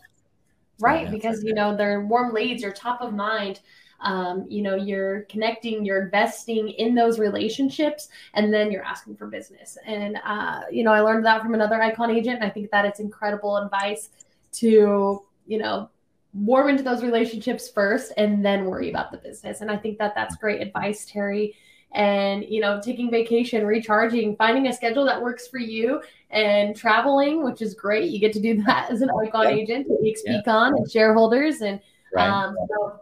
right 0.79 1.11
because 1.11 1.43
you 1.43 1.53
know 1.53 1.75
they're 1.75 2.01
warm 2.01 2.33
leads 2.33 2.61
you're 2.61 2.73
top 2.73 3.01
of 3.01 3.13
mind 3.13 3.59
um, 4.01 4.45
you 4.49 4.61
know 4.61 4.75
you're 4.75 5.21
connecting 5.23 5.85
you're 5.85 6.03
investing 6.03 6.69
in 6.69 6.95
those 6.95 7.19
relationships 7.19 8.09
and 8.33 8.53
then 8.53 8.71
you're 8.71 8.83
asking 8.83 9.15
for 9.15 9.27
business 9.27 9.77
and 9.85 10.17
uh, 10.25 10.61
you 10.71 10.83
know 10.83 10.91
i 10.91 10.99
learned 10.99 11.25
that 11.25 11.41
from 11.41 11.53
another 11.53 11.81
icon 11.81 12.09
agent 12.09 12.41
i 12.43 12.49
think 12.49 12.69
that 12.71 12.85
it's 12.85 12.99
incredible 12.99 13.57
advice 13.57 14.09
to 14.51 15.21
you 15.45 15.57
know 15.57 15.89
warm 16.33 16.69
into 16.69 16.83
those 16.83 17.03
relationships 17.03 17.69
first 17.69 18.11
and 18.17 18.43
then 18.43 18.65
worry 18.65 18.89
about 18.89 19.11
the 19.11 19.17
business 19.17 19.61
and 19.61 19.69
i 19.69 19.77
think 19.77 19.97
that 19.97 20.13
that's 20.15 20.35
great 20.35 20.61
advice 20.61 21.05
terry 21.05 21.55
and 21.93 22.43
you 22.45 22.59
know 22.59 22.81
taking 22.83 23.11
vacation 23.11 23.65
recharging 23.65 24.35
finding 24.35 24.67
a 24.67 24.73
schedule 24.73 25.05
that 25.05 25.21
works 25.21 25.47
for 25.47 25.59
you 25.59 26.01
and 26.31 26.75
traveling 26.75 27.43
which 27.43 27.61
is 27.61 27.75
great 27.75 28.09
you 28.09 28.19
get 28.19 28.33
to 28.33 28.41
do 28.41 28.61
that 28.65 28.89
as 28.89 29.01
an 29.01 29.09
icon 29.21 29.43
yeah. 29.43 29.49
agent 29.49 29.87
at 29.91 29.99
expcon 30.01 30.45
yeah. 30.45 30.67
and 30.75 30.91
shareholders 30.91 31.61
and 31.61 31.79
right. 32.13 32.27
um, 32.27 32.55
so 32.69 32.99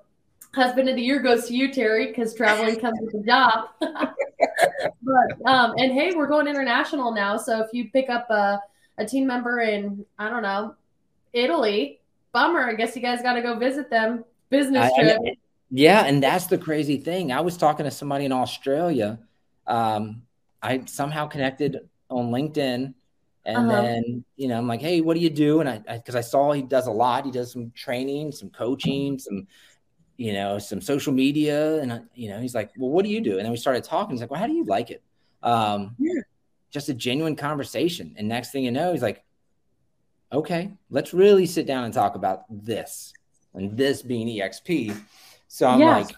husband 0.54 0.90
of 0.90 0.98
the 0.98 1.02
year 1.02 1.20
goes 1.20 1.48
to 1.48 1.56
you 1.56 1.72
terry 1.72 2.08
because 2.08 2.36
traveling 2.36 2.78
comes 2.78 3.00
with 3.02 3.14
the 3.14 3.24
job 3.26 3.70
but 3.80 5.50
um, 5.50 5.74
and 5.78 5.94
hey 5.94 6.14
we're 6.14 6.28
going 6.28 6.48
international 6.48 7.14
now 7.14 7.38
so 7.38 7.62
if 7.62 7.70
you 7.72 7.90
pick 7.92 8.10
up 8.10 8.30
a, 8.30 8.60
a 8.98 9.06
team 9.06 9.26
member 9.26 9.62
in 9.62 10.06
i 10.20 10.30
don't 10.30 10.44
know 10.44 10.76
italy 11.32 12.01
bummer 12.34 12.62
i 12.62 12.74
guess 12.74 12.96
you 12.96 13.02
guys 13.02 13.22
got 13.22 13.34
to 13.34 13.42
go 13.42 13.58
visit 13.58 13.90
them 13.90 14.24
business 14.50 14.92
trip 14.96 15.20
I, 15.26 15.36
yeah, 15.72 16.04
and 16.06 16.22
that's 16.22 16.48
the 16.48 16.58
crazy 16.58 16.98
thing. 16.98 17.32
I 17.32 17.40
was 17.40 17.56
talking 17.56 17.86
to 17.86 17.92
somebody 17.92 18.26
in 18.26 18.34
Australia. 18.34 19.20
Um, 19.66 20.24
I 20.62 20.84
somehow 20.86 21.28
connected 21.28 21.90
on 22.10 22.30
LinkedIn, 22.30 22.94
and 23.46 23.58
uh-huh. 23.58 23.82
then 23.82 24.26
you 24.36 24.50
know 24.50 24.58
I'm 24.58 24.68
like, 24.68 24.82
hey, 24.82 25.00
what 25.00 25.14
do 25.14 25.22
you 25.22 25.30
do? 25.30 25.62
And 25.62 25.70
I 25.70 25.78
because 25.80 26.16
I, 26.16 26.20
I, 26.20 26.22
saw 26.22 26.52
he 26.52 26.62
does 26.62 26.88
a 26.88 26.92
lot. 26.92 27.26
He 27.26 27.32
does 27.32 27.54
some 27.54 27.72
training, 27.72 28.34
some 28.34 28.50
coaching, 28.50 29.18
some 29.18 29.48
you 30.18 30.34
know 30.34 30.60
some 30.60 30.82
social 30.82 31.14
media, 31.14 31.78
and 31.78 31.94
I, 31.94 32.02
you 32.16 32.30
know 32.30 32.42
he's 32.42 32.54
like, 32.54 32.72
well, 32.78 32.90
what 32.90 33.06
do 33.06 33.10
you 33.10 33.22
do? 33.22 33.38
And 33.38 33.46
then 33.46 33.52
we 33.52 33.58
started 33.58 33.86
talking. 33.86 34.12
He's 34.12 34.22
like, 34.22 34.30
well, 34.30 34.42
how 34.42 34.48
do 34.48 34.54
you 34.54 34.66
like 34.66 34.92
it? 34.92 35.02
Um, 35.42 35.96
yeah. 35.98 36.22
Just 36.70 36.90
a 36.90 36.94
genuine 36.94 37.38
conversation. 37.38 38.14
And 38.18 38.28
next 38.28 38.52
thing 38.52 38.66
you 38.66 38.72
know, 38.72 38.92
he's 38.92 39.02
like, 39.02 39.24
okay, 40.32 40.72
let's 40.90 41.14
really 41.14 41.46
sit 41.46 41.66
down 41.66 41.84
and 41.84 41.94
talk 41.94 42.16
about 42.16 42.44
this, 42.50 43.14
and 43.54 43.78
this 43.78 44.02
being 44.02 44.28
EXP 44.28 44.96
so 45.54 45.68
I'm 45.68 45.82
yes. 45.82 46.08
like, 46.08 46.16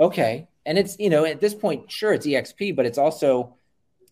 okay. 0.00 0.48
And 0.66 0.76
it's, 0.76 0.98
you 0.98 1.08
know, 1.08 1.24
at 1.24 1.40
this 1.40 1.54
point, 1.54 1.88
sure, 1.88 2.12
it's 2.12 2.26
EXP, 2.26 2.74
but 2.74 2.84
it's 2.84 2.98
also, 2.98 3.54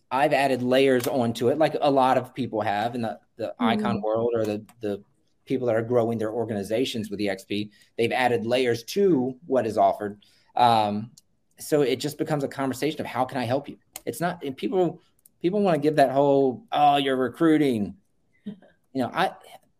I've 0.09 0.31
added 0.31 0.63
layers 0.63 1.07
onto 1.07 1.49
it, 1.49 1.57
like 1.57 1.75
a 1.81 1.91
lot 1.91 2.17
of 2.17 2.33
people 2.33 2.61
have 2.61 2.95
in 2.95 3.01
the, 3.01 3.19
the 3.35 3.47
mm-hmm. 3.47 3.65
icon 3.65 4.01
world 4.01 4.31
or 4.33 4.45
the, 4.45 4.65
the 4.79 5.03
people 5.43 5.67
that 5.67 5.75
are 5.75 5.81
growing 5.81 6.17
their 6.19 6.31
organizations 6.31 7.09
with 7.09 7.19
EXP. 7.19 7.69
They've 7.97 8.13
added 8.13 8.45
layers 8.45 8.83
to 8.83 9.35
what 9.45 9.67
is 9.67 9.77
offered. 9.77 10.23
Um, 10.55 11.11
so 11.59 11.81
it 11.81 11.99
just 11.99 12.17
becomes 12.17 12.45
a 12.45 12.47
conversation 12.47 13.01
of 13.01 13.07
how 13.07 13.25
can 13.25 13.39
I 13.39 13.43
help 13.43 13.67
you? 13.67 13.75
It's 14.05 14.21
not 14.21 14.41
and 14.41 14.55
people 14.55 15.01
people 15.41 15.61
want 15.61 15.75
to 15.75 15.81
give 15.81 15.97
that 15.97 16.11
whole 16.11 16.63
oh 16.71 16.95
you're 16.95 17.17
recruiting. 17.17 17.95
You 18.93 19.03
know, 19.03 19.11
I 19.13 19.31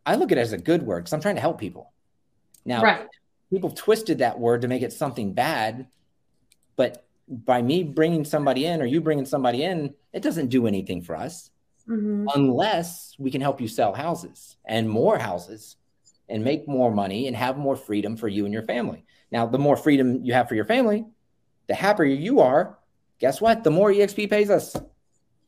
I 0.06 0.15
look 0.15 0.32
at 0.32 0.38
it 0.38 0.41
as 0.41 0.54
a 0.54 0.58
good 0.58 0.84
word 0.84 1.02
because 1.02 1.13
I'm 1.13 1.21
trying 1.21 1.36
to 1.36 1.41
help 1.41 1.60
people. 1.60 1.91
Now, 2.65 2.82
right. 2.82 3.08
people 3.50 3.71
twisted 3.71 4.19
that 4.19 4.39
word 4.39 4.62
to 4.62 4.67
make 4.67 4.82
it 4.82 4.93
something 4.93 5.34
bad, 5.34 5.88
but 6.76 7.06
by 7.28 7.62
me 7.62 7.84
bringing 7.84 8.26
somebody 8.26 8.65
in 8.65 8.82
or 8.82 8.86
you 8.86 9.02
bringing 9.02 9.26
somebody 9.26 9.63
in, 9.63 9.93
it 10.13 10.21
doesn't 10.21 10.47
do 10.47 10.67
anything 10.67 11.02
for 11.02 11.15
us 11.15 11.50
mm-hmm. 11.88 12.28
unless 12.36 13.15
we 13.17 13.32
can 13.32 13.41
help 13.41 13.62
you 13.62 13.67
sell 13.67 13.93
houses 13.93 14.58
and 14.65 14.89
more 14.89 15.17
houses 15.17 15.78
and 16.30 16.43
make 16.43 16.67
more 16.67 16.91
money 16.91 17.28
and 17.28 17.36
have 17.36 17.58
more 17.58 17.76
freedom 17.76 18.17
for 18.17 18.28
you 18.28 18.45
and 18.45 18.54
your 18.54 18.63
family. 18.63 19.06
Now, 19.32 19.45
the 19.45 19.60
more 19.60 19.78
freedom 19.78 20.24
you 20.24 20.34
have 20.34 20.47
for 20.47 20.56
your 20.56 20.65
family, 20.65 21.06
the 21.67 21.76
happier 21.76 22.06
you 22.06 22.41
are. 22.41 22.78
Guess 23.19 23.39
what? 23.39 23.63
The 23.63 23.71
more 23.71 23.91
EXP 23.91 24.30
pays 24.30 24.50
us. 24.50 24.76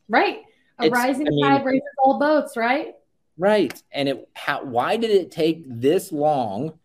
Right. 0.08 0.42
A 0.80 0.86
it's, 0.86 0.94
rising 0.94 1.28
I 1.28 1.30
mean, 1.32 1.44
tide 1.44 1.66
raises 1.66 1.84
all 2.04 2.20
boats, 2.20 2.56
right? 2.56 2.96
Right. 3.38 3.82
And 3.92 4.10
it 4.10 4.30
how 4.34 4.64
why 4.64 4.98
did 4.98 5.12
it 5.12 5.32
take 5.32 5.64
this 5.68 6.12
long 6.12 6.78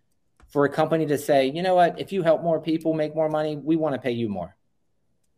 for 0.49 0.65
a 0.65 0.69
company 0.69 1.07
to 1.07 1.19
say, 1.19 1.47
you 1.47 1.63
know 1.63 1.75
what, 1.75 2.01
if 2.01 2.13
you 2.13 2.23
help 2.23 2.43
more 2.43 2.61
people 2.61 2.95
make 2.95 3.15
more 3.15 3.29
money, 3.29 3.57
we 3.57 3.77
want 3.77 3.95
to 3.95 4.01
pay 4.01 4.13
you 4.13 4.29
more. 4.29 4.57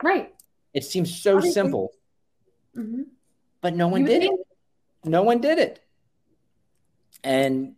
Right. 0.02 0.32
It 0.72 0.84
seems 0.84 1.20
so 1.20 1.36
Obviously. 1.36 1.52
simple. 1.52 1.92
Mm-hmm. 2.76 3.02
But 3.60 3.74
no 3.74 3.88
one 3.88 4.02
you 4.02 4.06
did 4.06 4.22
think- 4.22 4.40
it. 4.40 4.46
No 5.08 5.22
one 5.22 5.40
did 5.40 5.58
it. 5.58 5.82
And 7.24 7.74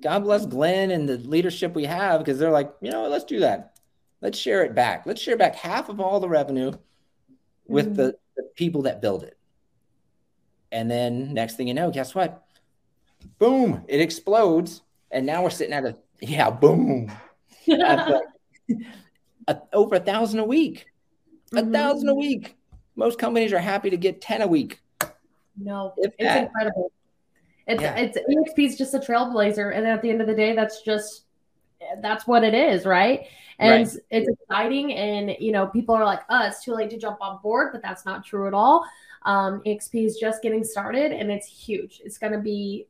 God 0.00 0.24
bless 0.24 0.46
Glenn 0.46 0.90
and 0.90 1.08
the 1.08 1.16
leadership 1.18 1.74
we 1.74 1.84
have 1.84 2.20
because 2.20 2.38
they're 2.38 2.50
like, 2.50 2.72
you 2.80 2.90
know 2.90 3.02
what, 3.02 3.10
let's 3.10 3.24
do 3.24 3.40
that. 3.40 3.78
Let's 4.20 4.38
share 4.38 4.64
it 4.64 4.74
back. 4.74 5.06
Let's 5.06 5.20
share 5.20 5.36
back 5.36 5.54
half 5.54 5.88
of 5.88 6.00
all 6.00 6.20
the 6.20 6.28
revenue 6.28 6.72
with 7.66 7.86
mm-hmm. 7.86 7.94
the, 7.96 8.16
the 8.36 8.42
people 8.54 8.82
that 8.82 9.00
build 9.00 9.22
it. 9.22 9.38
And 10.72 10.90
then 10.90 11.34
next 11.34 11.56
thing 11.56 11.68
you 11.68 11.74
know, 11.74 11.90
guess 11.90 12.14
what? 12.14 12.45
Boom, 13.38 13.84
it 13.88 14.00
explodes. 14.00 14.82
And 15.10 15.26
now 15.26 15.42
we're 15.42 15.50
sitting 15.50 15.74
at 15.74 15.84
a, 15.84 15.96
yeah, 16.20 16.50
boom. 16.50 17.10
a, 17.68 18.22
over 19.72 19.96
a 19.96 20.00
thousand 20.00 20.40
a 20.40 20.44
week. 20.44 20.86
A 21.52 21.56
mm-hmm. 21.56 21.72
thousand 21.72 22.08
a 22.08 22.14
week. 22.14 22.56
Most 22.96 23.18
companies 23.18 23.52
are 23.52 23.58
happy 23.58 23.90
to 23.90 23.96
get 23.96 24.20
10 24.20 24.42
a 24.42 24.46
week. 24.46 24.80
No, 25.56 25.94
it's 25.96 26.14
incredible. 26.18 26.92
It's 27.66 27.82
yeah. 27.82 27.96
it's 27.96 28.18
EXP 28.18 28.64
is 28.64 28.78
just 28.78 28.94
a 28.94 28.98
trailblazer, 28.98 29.76
and 29.76 29.86
at 29.86 30.02
the 30.02 30.10
end 30.10 30.20
of 30.20 30.26
the 30.26 30.34
day, 30.34 30.54
that's 30.54 30.82
just 30.82 31.24
that's 32.00 32.26
what 32.26 32.44
it 32.44 32.54
is, 32.54 32.84
right? 32.84 33.26
And 33.58 33.86
right. 33.86 34.00
it's 34.10 34.28
exciting, 34.28 34.92
and 34.92 35.36
you 35.40 35.50
know, 35.50 35.66
people 35.66 35.94
are 35.94 36.04
like, 36.04 36.20
"Oh, 36.28 36.46
it's 36.46 36.62
too 36.62 36.74
late 36.74 36.90
to 36.90 36.98
jump 36.98 37.18
on 37.20 37.40
board," 37.42 37.70
but 37.72 37.82
that's 37.82 38.04
not 38.04 38.24
true 38.24 38.46
at 38.46 38.54
all. 38.54 38.86
Um, 39.22 39.62
EXP 39.66 40.04
is 40.04 40.16
just 40.16 40.42
getting 40.42 40.62
started, 40.62 41.10
and 41.10 41.30
it's 41.30 41.48
huge. 41.48 42.00
It's 42.04 42.18
going 42.18 42.32
to 42.32 42.38
be, 42.38 42.86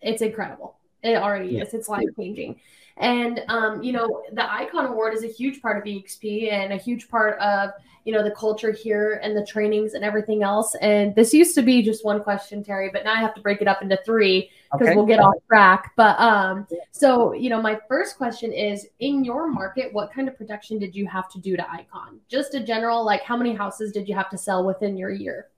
it's 0.00 0.22
incredible. 0.22 0.78
It 1.02 1.16
already 1.16 1.50
yeah. 1.50 1.62
is. 1.62 1.74
It's 1.74 1.88
life 1.88 2.08
changing. 2.16 2.60
And 2.98 3.42
um, 3.48 3.82
you 3.82 3.92
know, 3.92 4.22
the 4.32 4.50
Icon 4.50 4.86
Award 4.86 5.14
is 5.14 5.22
a 5.22 5.28
huge 5.28 5.60
part 5.60 5.76
of 5.76 5.84
EXP 5.84 6.50
and 6.50 6.72
a 6.72 6.76
huge 6.76 7.08
part 7.08 7.38
of 7.40 7.70
you 8.04 8.12
know 8.12 8.22
the 8.22 8.30
culture 8.30 8.70
here 8.70 9.20
and 9.22 9.36
the 9.36 9.44
trainings 9.44 9.94
and 9.94 10.04
everything 10.04 10.42
else. 10.42 10.74
And 10.80 11.14
this 11.14 11.34
used 11.34 11.54
to 11.56 11.62
be 11.62 11.82
just 11.82 12.04
one 12.04 12.22
question, 12.22 12.64
Terry, 12.64 12.88
but 12.90 13.04
now 13.04 13.12
I 13.12 13.20
have 13.20 13.34
to 13.34 13.40
break 13.40 13.60
it 13.60 13.68
up 13.68 13.82
into 13.82 13.98
three 14.06 14.48
because 14.72 14.86
okay. 14.86 14.96
we'll 14.96 15.06
get 15.06 15.18
off 15.18 15.34
track. 15.48 15.92
But 15.96 16.18
um, 16.18 16.66
so 16.92 17.32
you 17.32 17.50
know, 17.50 17.60
my 17.60 17.78
first 17.88 18.16
question 18.16 18.52
is: 18.52 18.86
in 19.00 19.24
your 19.24 19.48
market, 19.48 19.92
what 19.92 20.12
kind 20.12 20.28
of 20.28 20.36
production 20.36 20.78
did 20.78 20.94
you 20.94 21.06
have 21.06 21.28
to 21.32 21.40
do 21.40 21.56
to 21.56 21.70
Icon? 21.70 22.20
Just 22.28 22.54
a 22.54 22.60
general, 22.60 23.04
like 23.04 23.22
how 23.22 23.36
many 23.36 23.54
houses 23.54 23.92
did 23.92 24.08
you 24.08 24.14
have 24.14 24.30
to 24.30 24.38
sell 24.38 24.64
within 24.64 24.96
your 24.96 25.10
year? 25.10 25.48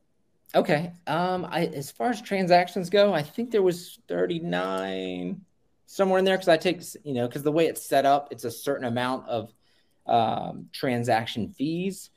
Okay. 0.55 0.93
Um, 1.07 1.47
I 1.51 1.67
as 1.67 1.91
far 1.91 2.11
as 2.11 2.23
transactions 2.23 2.91
go, 2.91 3.13
I 3.13 3.23
think 3.23 3.51
there 3.51 3.63
was 3.63 3.99
39 4.09 5.41
somewhere 5.87 6.19
in 6.19 6.25
there 6.25 6.37
because 6.37 6.49
I 6.49 6.57
take 6.57 6.83
you 7.05 7.15
know 7.15 7.27
because 7.27 7.43
the 7.43 7.53
way 7.53 7.67
it's 7.67 7.83
set 7.83 8.07
up, 8.07 8.29
it's 8.31 8.45
a 8.45 8.51
certain 8.51 8.87
amount 8.87 9.29
of 9.29 9.53
um, 10.07 10.69
transaction 10.73 11.51
fees 11.51 12.11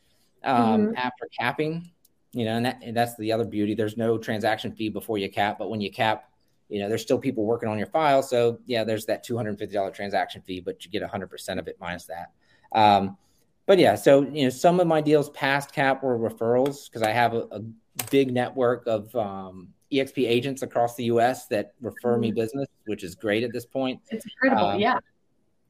um, 0.44 0.88
mm-hmm. 0.88 0.96
after 0.96 1.28
capping. 1.38 1.92
You 2.34 2.46
know, 2.46 2.56
and, 2.56 2.66
that, 2.66 2.80
and 2.82 2.96
that's 2.96 3.18
the 3.18 3.34
other 3.34 3.44
beauty. 3.44 3.76
There's 3.76 3.98
no 3.98 4.18
transaction 4.18 4.72
fee 4.72 4.88
before 4.88 5.18
you 5.18 5.30
cap, 5.30 5.60
but 5.60 5.70
when 5.70 5.82
you 5.82 5.92
cap, 5.92 6.30
you 6.70 6.80
know, 6.80 6.88
there's 6.88 7.02
still 7.02 7.20
people 7.20 7.44
working 7.44 7.68
on 7.68 7.78
your 7.78 7.88
file. 7.88 8.24
So 8.24 8.60
yeah, 8.66 8.86
there's 8.86 9.06
that 9.08 9.26
$250 9.26 9.94
transaction 9.94 10.42
fee, 10.42 10.62
but 10.62 10.86
you 10.86 10.92
get 10.92 11.04
100% 11.04 11.60
of 11.60 11.68
it 11.68 11.76
minus 11.82 12.06
that. 12.06 12.32
Um, 12.72 13.18
but 13.66 13.80
yeah, 13.80 13.96
so 13.96 14.22
you 14.22 14.44
know, 14.44 14.50
some 14.50 14.80
of 14.80 14.88
my 14.88 15.02
deals 15.02 15.30
past 15.32 15.74
cap 15.74 16.04
were 16.04 16.18
referrals 16.18 16.90
because 16.90 17.04
I 17.04 17.12
have 17.12 17.34
a, 17.34 17.48
a, 17.52 17.62
big 18.10 18.34
network 18.34 18.88
of 18.88 19.14
um, 19.16 19.70
EXP 19.92 20.28
agents 20.28 20.62
across 20.62 20.96
the 20.96 21.06
U.S. 21.06 21.48
that 21.48 21.74
refer 21.82 22.18
me 22.18 22.30
mm-hmm. 22.30 22.40
business, 22.40 22.68
which 22.86 23.04
is 23.04 23.16
great 23.16 23.44
at 23.44 23.52
this 23.52 23.66
point. 23.66 24.00
It's 24.10 24.26
incredible, 24.26 24.72
um, 24.72 24.80
yeah. 24.80 24.98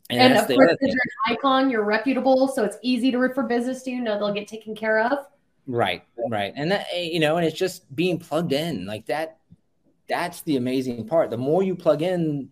And, 0.09 0.19
and 0.19 0.33
of 0.33 0.47
course, 0.47 0.75
you're 0.81 0.91
an 0.91 1.35
icon, 1.35 1.69
you're 1.69 1.83
reputable, 1.83 2.47
so 2.47 2.63
it's 2.63 2.77
easy 2.81 3.11
to 3.11 3.17
refer 3.17 3.43
business 3.43 3.83
to. 3.83 3.91
You 3.91 4.01
know 4.01 4.19
they'll 4.19 4.33
get 4.33 4.47
taken 4.47 4.75
care 4.75 4.99
of. 4.99 5.19
Right, 5.67 6.03
right, 6.29 6.53
and 6.55 6.71
that 6.71 6.87
you 6.93 7.19
know, 7.19 7.37
and 7.37 7.45
it's 7.45 7.57
just 7.57 7.93
being 7.95 8.19
plugged 8.19 8.51
in 8.51 8.85
like 8.85 9.05
that. 9.05 9.37
That's 10.09 10.41
the 10.41 10.57
amazing 10.57 11.07
part. 11.07 11.29
The 11.29 11.37
more 11.37 11.63
you 11.63 11.75
plug 11.75 12.01
in, 12.01 12.49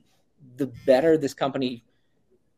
the 0.55 0.67
better 0.85 1.17
this 1.17 1.33
company 1.33 1.83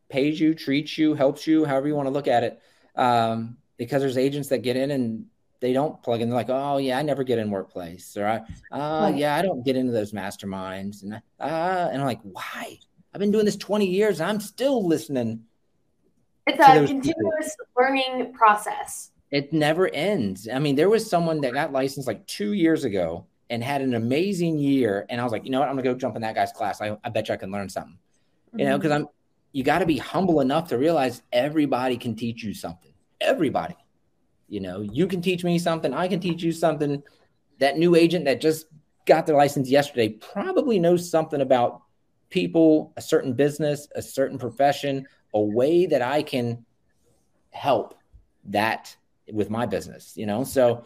pays 0.10 0.39
you, 0.39 0.53
treats 0.53 0.97
you, 0.97 1.15
helps 1.15 1.47
you, 1.47 1.65
however 1.65 1.88
you 1.88 1.95
want 1.95 2.07
to 2.07 2.12
look 2.12 2.27
at 2.27 2.43
it. 2.43 2.62
Um, 2.95 3.57
because 3.77 4.03
there's 4.03 4.17
agents 4.17 4.49
that 4.49 4.60
get 4.60 4.75
in 4.75 4.91
and 4.91 5.25
they 5.62 5.74
don't 5.74 6.02
plug 6.04 6.21
in. 6.21 6.30
They're 6.30 6.36
like, 6.36 6.50
oh 6.50 6.78
yeah, 6.78 6.97
I 6.97 7.04
never 7.04 7.24
get 7.24 7.39
in 7.39 7.52
workplace, 7.52 8.17
or 8.17 8.28
I, 8.28 8.38
uh, 8.76 9.12
right. 9.12 9.15
yeah, 9.15 9.36
I 9.36 9.41
don't 9.41 9.63
get 9.63 9.78
into 9.78 9.93
those 9.93 10.12
masterminds, 10.12 11.04
and 11.04 11.13
uh, 11.13 11.89
and 11.91 12.02
I'm 12.02 12.06
like, 12.06 12.21
why? 12.24 12.80
I've 13.13 13.19
been 13.19 13.32
doing 13.32 13.45
this 13.45 13.58
20 13.58 13.86
years. 13.86 14.19
I'm 14.19 14.39
still 14.39 14.86
listening. 14.86 15.43
It's 16.47 16.60
a 16.60 16.86
continuous 16.86 17.13
people. 17.13 17.65
learning 17.78 18.34
process. 18.34 19.12
It 19.30 19.54
never 19.54 19.88
ends. 19.89 20.47
I 20.52 20.60
mean, 20.60 20.76
there 20.76 20.89
was 20.89 21.08
someone 21.08 21.41
that 21.41 21.54
got 21.54 21.71
licensed 21.71 22.08
like 22.08 22.26
two 22.26 22.54
years 22.54 22.84
ago 22.84 23.28
and 23.50 23.63
had 23.63 23.82
an 23.82 23.93
amazing 23.93 24.58
year, 24.58 25.06
and 25.10 25.21
I 25.21 25.24
was 25.24 25.32
like, 25.32 25.45
you 25.45 25.52
know 25.52 25.60
what, 25.60 25.69
I'm 25.69 25.76
gonna 25.76 25.84
go 25.84 25.93
jump 25.93 26.15
in 26.15 26.24
that 26.24 26.36
guy's 26.36 26.52
class. 26.52 26.82
I, 26.82 26.97
I 27.04 27.10
bet 27.10 27.28
you 27.28 27.36
I 27.36 27.38
can 27.38 27.52
learn 27.52 27.69
something. 27.69 27.93
Mm-hmm. 27.93 28.60
You 28.60 28.65
know, 28.65 28.78
because 28.78 28.91
mm-hmm. 28.91 29.04
I'm. 29.04 29.10
You 29.54 29.65
got 29.65 29.80
to 29.80 29.86
be 29.86 29.97
humble 29.97 30.39
enough 30.39 30.69
to 30.69 30.78
realize 30.78 31.24
everybody 31.34 31.97
can 31.97 32.15
teach 32.15 32.41
you 32.41 32.54
something. 32.54 32.93
Everybody. 33.19 33.76
You 34.51 34.59
know, 34.59 34.81
you 34.81 35.07
can 35.07 35.21
teach 35.21 35.45
me 35.45 35.57
something, 35.57 35.93
I 35.93 36.09
can 36.09 36.19
teach 36.19 36.43
you 36.43 36.51
something. 36.51 37.01
That 37.59 37.77
new 37.77 37.95
agent 37.95 38.25
that 38.25 38.41
just 38.41 38.65
got 39.05 39.25
their 39.25 39.37
license 39.37 39.69
yesterday 39.69 40.09
probably 40.09 40.77
knows 40.77 41.09
something 41.09 41.39
about 41.39 41.83
people, 42.29 42.91
a 42.97 43.01
certain 43.01 43.31
business, 43.31 43.87
a 43.95 44.01
certain 44.01 44.37
profession, 44.37 45.07
a 45.33 45.39
way 45.39 45.85
that 45.85 46.01
I 46.01 46.21
can 46.21 46.65
help 47.51 47.97
that 48.45 48.93
with 49.31 49.49
my 49.49 49.65
business, 49.65 50.17
you 50.17 50.25
know? 50.25 50.43
So, 50.43 50.85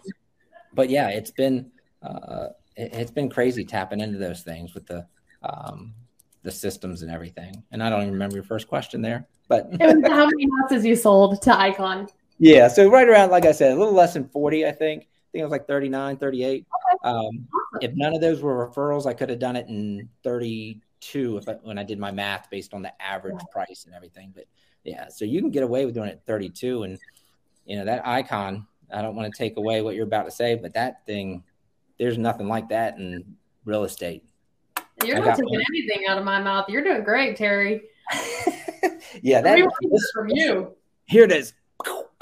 but 0.75 0.91
yeah, 0.91 1.09
it's 1.09 1.31
been, 1.31 1.71
uh, 2.03 2.49
it, 2.75 2.93
has 2.93 3.09
been 3.09 3.29
crazy 3.31 3.65
tapping 3.65 3.99
into 3.99 4.19
those 4.19 4.43
things 4.43 4.75
with 4.75 4.85
the, 4.85 5.07
um, 5.41 5.95
the 6.43 6.51
systems 6.51 7.01
and 7.01 7.09
everything. 7.09 7.63
And 7.71 7.81
I 7.81 7.89
don't 7.89 8.01
even 8.01 8.13
remember 8.13 8.35
your 8.35 8.43
first 8.43 8.67
question 8.67 9.01
there, 9.01 9.25
but 9.47 9.71
how 9.81 10.27
many 10.27 10.47
houses 10.61 10.85
you 10.85 10.95
sold 10.95 11.41
to 11.41 11.57
Icon? 11.57 12.07
Yeah. 12.39 12.67
So 12.67 12.89
right 12.89 13.07
around, 13.07 13.31
like 13.31 13.45
I 13.45 13.51
said, 13.51 13.71
a 13.71 13.79
little 13.79 13.93
less 13.93 14.13
than 14.13 14.27
40, 14.29 14.65
I 14.65 14.71
think. 14.71 15.03
I 15.03 15.31
think 15.31 15.41
it 15.41 15.43
was 15.43 15.51
like 15.51 15.67
39, 15.67 16.17
38. 16.17 16.65
Okay. 16.65 17.09
Um, 17.09 17.47
if 17.81 17.93
none 17.93 18.13
of 18.13 18.21
those 18.21 18.41
were 18.41 18.67
referrals, 18.69 19.05
I 19.05 19.13
could 19.13 19.29
have 19.29 19.39
done 19.39 19.55
it 19.55 19.67
in 19.67 20.09
32 20.23 21.37
if 21.37 21.49
I, 21.49 21.53
when 21.63 21.77
I 21.77 21.83
did 21.83 21.99
my 21.99 22.11
math 22.11 22.49
based 22.49 22.73
on 22.73 22.81
the 22.81 23.01
average 23.01 23.39
price 23.51 23.85
and 23.85 23.93
everything. 23.93 24.31
But 24.33 24.45
yeah, 24.83 25.07
so 25.09 25.25
you 25.25 25.41
can 25.41 25.51
get 25.51 25.63
away 25.63 25.85
with 25.85 25.95
doing 25.95 26.09
it 26.09 26.21
32. 26.25 26.83
And, 26.83 26.97
you 27.65 27.77
know, 27.77 27.85
that 27.85 28.07
icon, 28.07 28.65
I 28.93 29.01
don't 29.01 29.15
want 29.15 29.33
to 29.33 29.37
take 29.37 29.57
away 29.57 29.81
what 29.81 29.95
you're 29.95 30.05
about 30.05 30.23
to 30.23 30.31
say, 30.31 30.55
but 30.55 30.73
that 30.73 31.05
thing, 31.05 31.43
there's 31.99 32.17
nothing 32.17 32.47
like 32.47 32.69
that 32.69 32.97
in 32.97 33.35
real 33.65 33.83
estate. 33.83 34.23
You're 35.03 35.19
not 35.19 35.37
taking 35.37 35.61
anything 35.69 36.07
out 36.07 36.17
of 36.17 36.23
my 36.23 36.41
mouth. 36.41 36.69
You're 36.69 36.83
doing 36.83 37.03
great, 37.03 37.35
Terry. 37.35 37.81
yeah, 39.21 39.41
that 39.41 39.59
is 39.59 40.11
from 40.13 40.29
you. 40.33 40.75
Here 41.05 41.23
it 41.23 41.31
is. 41.31 41.53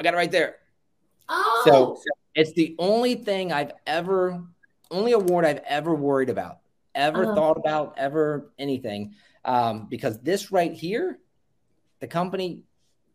I 0.04 0.12
got 0.12 0.16
it 0.16 0.18
right 0.18 0.32
there. 0.32 0.58
Oh. 1.30 1.62
So 1.66 2.02
it's 2.36 2.52
the 2.52 2.76
only 2.78 3.16
thing 3.16 3.54
I've 3.54 3.72
ever, 3.88 4.44
only 4.92 5.14
award 5.14 5.46
I've 5.46 5.62
ever 5.66 5.96
worried 5.96 6.30
about, 6.30 6.58
ever 6.94 7.24
uh-huh. 7.24 7.36
thought 7.36 7.58
about, 7.58 7.94
ever 7.98 8.52
anything. 8.60 9.14
Um, 9.46 9.88
because 9.90 10.20
this 10.20 10.52
right 10.52 10.74
here, 10.74 11.20
the 12.02 12.08
company, 12.08 12.64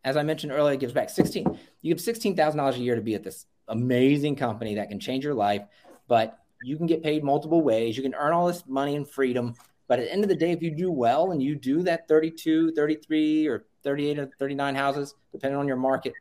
as 0.03 0.17
I 0.17 0.23
mentioned 0.23 0.51
earlier, 0.51 0.77
gives 0.77 0.93
back 0.93 1.11
16, 1.11 1.59
you 1.83 1.93
give 1.93 2.03
$16,000 2.03 2.73
a 2.73 2.79
year 2.79 2.95
to 2.95 3.01
be 3.01 3.13
at 3.13 3.23
this 3.23 3.45
amazing 3.67 4.35
company 4.35 4.73
that 4.75 4.89
can 4.89 4.99
change 4.99 5.23
your 5.23 5.35
life, 5.35 5.61
but 6.07 6.39
you 6.63 6.75
can 6.75 6.87
get 6.87 7.03
paid 7.03 7.23
multiple 7.23 7.61
ways. 7.61 7.97
You 7.97 8.01
can 8.01 8.15
earn 8.15 8.33
all 8.33 8.47
this 8.47 8.63
money 8.67 8.95
and 8.95 9.07
freedom. 9.07 9.53
But 9.87 9.99
at 9.99 10.05
the 10.05 10.11
end 10.11 10.23
of 10.23 10.29
the 10.29 10.35
day, 10.35 10.53
if 10.53 10.63
you 10.63 10.71
do 10.71 10.91
well 10.91 11.33
and 11.33 11.41
you 11.41 11.53
do 11.53 11.83
that 11.83 12.07
32, 12.07 12.71
33, 12.71 13.47
or 13.47 13.65
38 13.83 14.17
or 14.17 14.31
39 14.39 14.73
houses, 14.73 15.13
depending 15.31 15.59
on 15.59 15.67
your 15.67 15.77
market, 15.77 16.13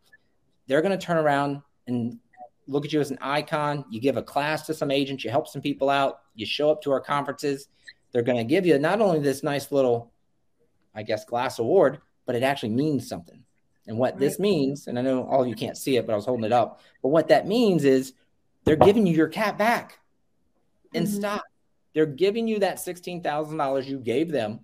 they're 0.68 0.82
going 0.82 0.96
to 0.96 1.04
turn 1.04 1.16
around 1.16 1.62
and 1.86 2.18
look 2.68 2.84
at 2.84 2.92
you 2.92 3.00
as 3.00 3.10
an 3.10 3.18
icon. 3.20 3.84
You 3.90 4.00
give 4.00 4.16
a 4.16 4.22
class 4.22 4.66
to 4.66 4.74
some 4.74 4.90
agents, 4.90 5.24
you 5.24 5.30
help 5.30 5.48
some 5.48 5.62
people 5.62 5.90
out, 5.90 6.20
you 6.34 6.46
show 6.46 6.70
up 6.70 6.82
to 6.82 6.92
our 6.92 7.00
conferences. 7.00 7.68
They're 8.12 8.22
going 8.22 8.38
to 8.38 8.44
give 8.44 8.64
you 8.64 8.78
not 8.78 9.00
only 9.00 9.18
this 9.18 9.42
nice 9.42 9.72
little, 9.72 10.12
I 10.94 11.02
guess, 11.02 11.24
glass 11.24 11.58
award, 11.58 11.98
but 12.26 12.36
it 12.36 12.42
actually 12.42 12.70
means 12.70 13.08
something. 13.08 13.42
And 13.86 13.98
what 13.98 14.12
right. 14.12 14.20
this 14.20 14.38
means, 14.38 14.86
and 14.86 14.98
I 14.98 15.02
know 15.02 15.24
all 15.24 15.42
of 15.42 15.48
you 15.48 15.54
can't 15.54 15.76
see 15.76 15.96
it, 15.96 16.06
but 16.06 16.12
I 16.12 16.16
was 16.16 16.26
holding 16.26 16.44
it 16.44 16.52
up. 16.52 16.80
But 17.02 17.08
what 17.08 17.28
that 17.28 17.46
means 17.46 17.84
is 17.84 18.12
they're 18.64 18.76
giving 18.76 19.06
you 19.06 19.14
your 19.14 19.28
cap 19.28 19.56
back 19.56 19.98
in 20.92 21.04
mm-hmm. 21.04 21.14
stock. 21.14 21.44
They're 21.94 22.06
giving 22.06 22.46
you 22.46 22.58
that 22.58 22.76
$16,000 22.76 23.86
you 23.86 23.98
gave 23.98 24.30
them 24.30 24.60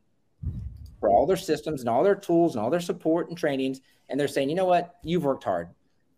for 1.00 1.08
all 1.08 1.26
their 1.26 1.38
systems 1.38 1.80
and 1.80 1.88
all 1.88 2.04
their 2.04 2.14
tools 2.14 2.54
and 2.54 2.62
all 2.62 2.70
their 2.70 2.80
support 2.80 3.30
and 3.30 3.38
trainings. 3.38 3.80
And 4.10 4.20
they're 4.20 4.28
saying, 4.28 4.50
you 4.50 4.54
know 4.54 4.66
what? 4.66 4.96
You've 5.02 5.24
worked 5.24 5.44
hard. 5.44 5.68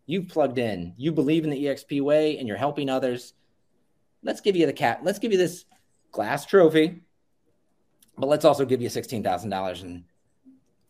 You've 0.06 0.28
plugged 0.28 0.58
in. 0.58 0.94
You 0.96 1.12
believe 1.12 1.44
in 1.44 1.50
the 1.50 1.64
EXP 1.64 2.00
way 2.00 2.38
and 2.38 2.46
you're 2.46 2.56
helping 2.56 2.88
others. 2.88 3.34
Let's 4.22 4.40
give 4.40 4.56
you 4.56 4.66
the 4.66 4.72
cap. 4.72 5.00
Let's 5.02 5.18
give 5.18 5.32
you 5.32 5.38
this 5.38 5.64
glass 6.12 6.46
trophy, 6.46 7.02
but 8.16 8.28
let's 8.28 8.44
also 8.44 8.64
give 8.64 8.80
you 8.80 8.88
$16,000 8.88 9.82
and 9.82 10.04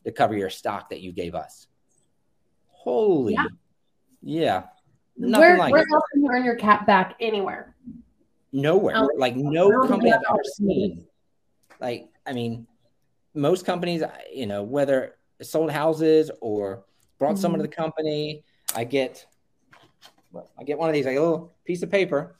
to 0.04 0.12
cover 0.12 0.36
your 0.36 0.50
stock 0.50 0.90
that 0.90 1.00
you 1.00 1.12
gave 1.12 1.34
us. 1.34 1.66
Holy, 2.68 3.34
yeah. 3.34 3.46
yeah 4.22 4.62
where 5.16 5.56
like 5.58 5.72
where 5.72 5.86
else 5.92 6.04
can 6.12 6.22
you 6.22 6.30
earn 6.30 6.44
your 6.44 6.56
cap 6.56 6.86
back 6.86 7.16
anywhere? 7.20 7.74
Nowhere. 8.52 8.96
Um, 8.96 9.08
like 9.16 9.36
no 9.36 9.86
company 9.86 10.12
I've 10.12 10.20
ever 10.28 10.42
seen. 10.44 11.06
Like, 11.80 12.08
I 12.26 12.32
mean, 12.32 12.66
most 13.34 13.66
companies, 13.66 14.02
you 14.32 14.46
know, 14.46 14.62
whether 14.62 15.16
sold 15.42 15.70
houses 15.70 16.30
or 16.40 16.84
brought 17.18 17.32
mm-hmm. 17.32 17.40
someone 17.40 17.58
to 17.60 17.66
the 17.66 17.74
company, 17.74 18.44
I 18.74 18.84
get 18.84 19.26
well, 20.32 20.50
I 20.58 20.64
get 20.64 20.78
one 20.78 20.88
of 20.88 20.94
these, 20.94 21.06
like 21.06 21.16
a 21.16 21.20
little 21.20 21.54
piece 21.64 21.82
of 21.82 21.90
paper, 21.90 22.36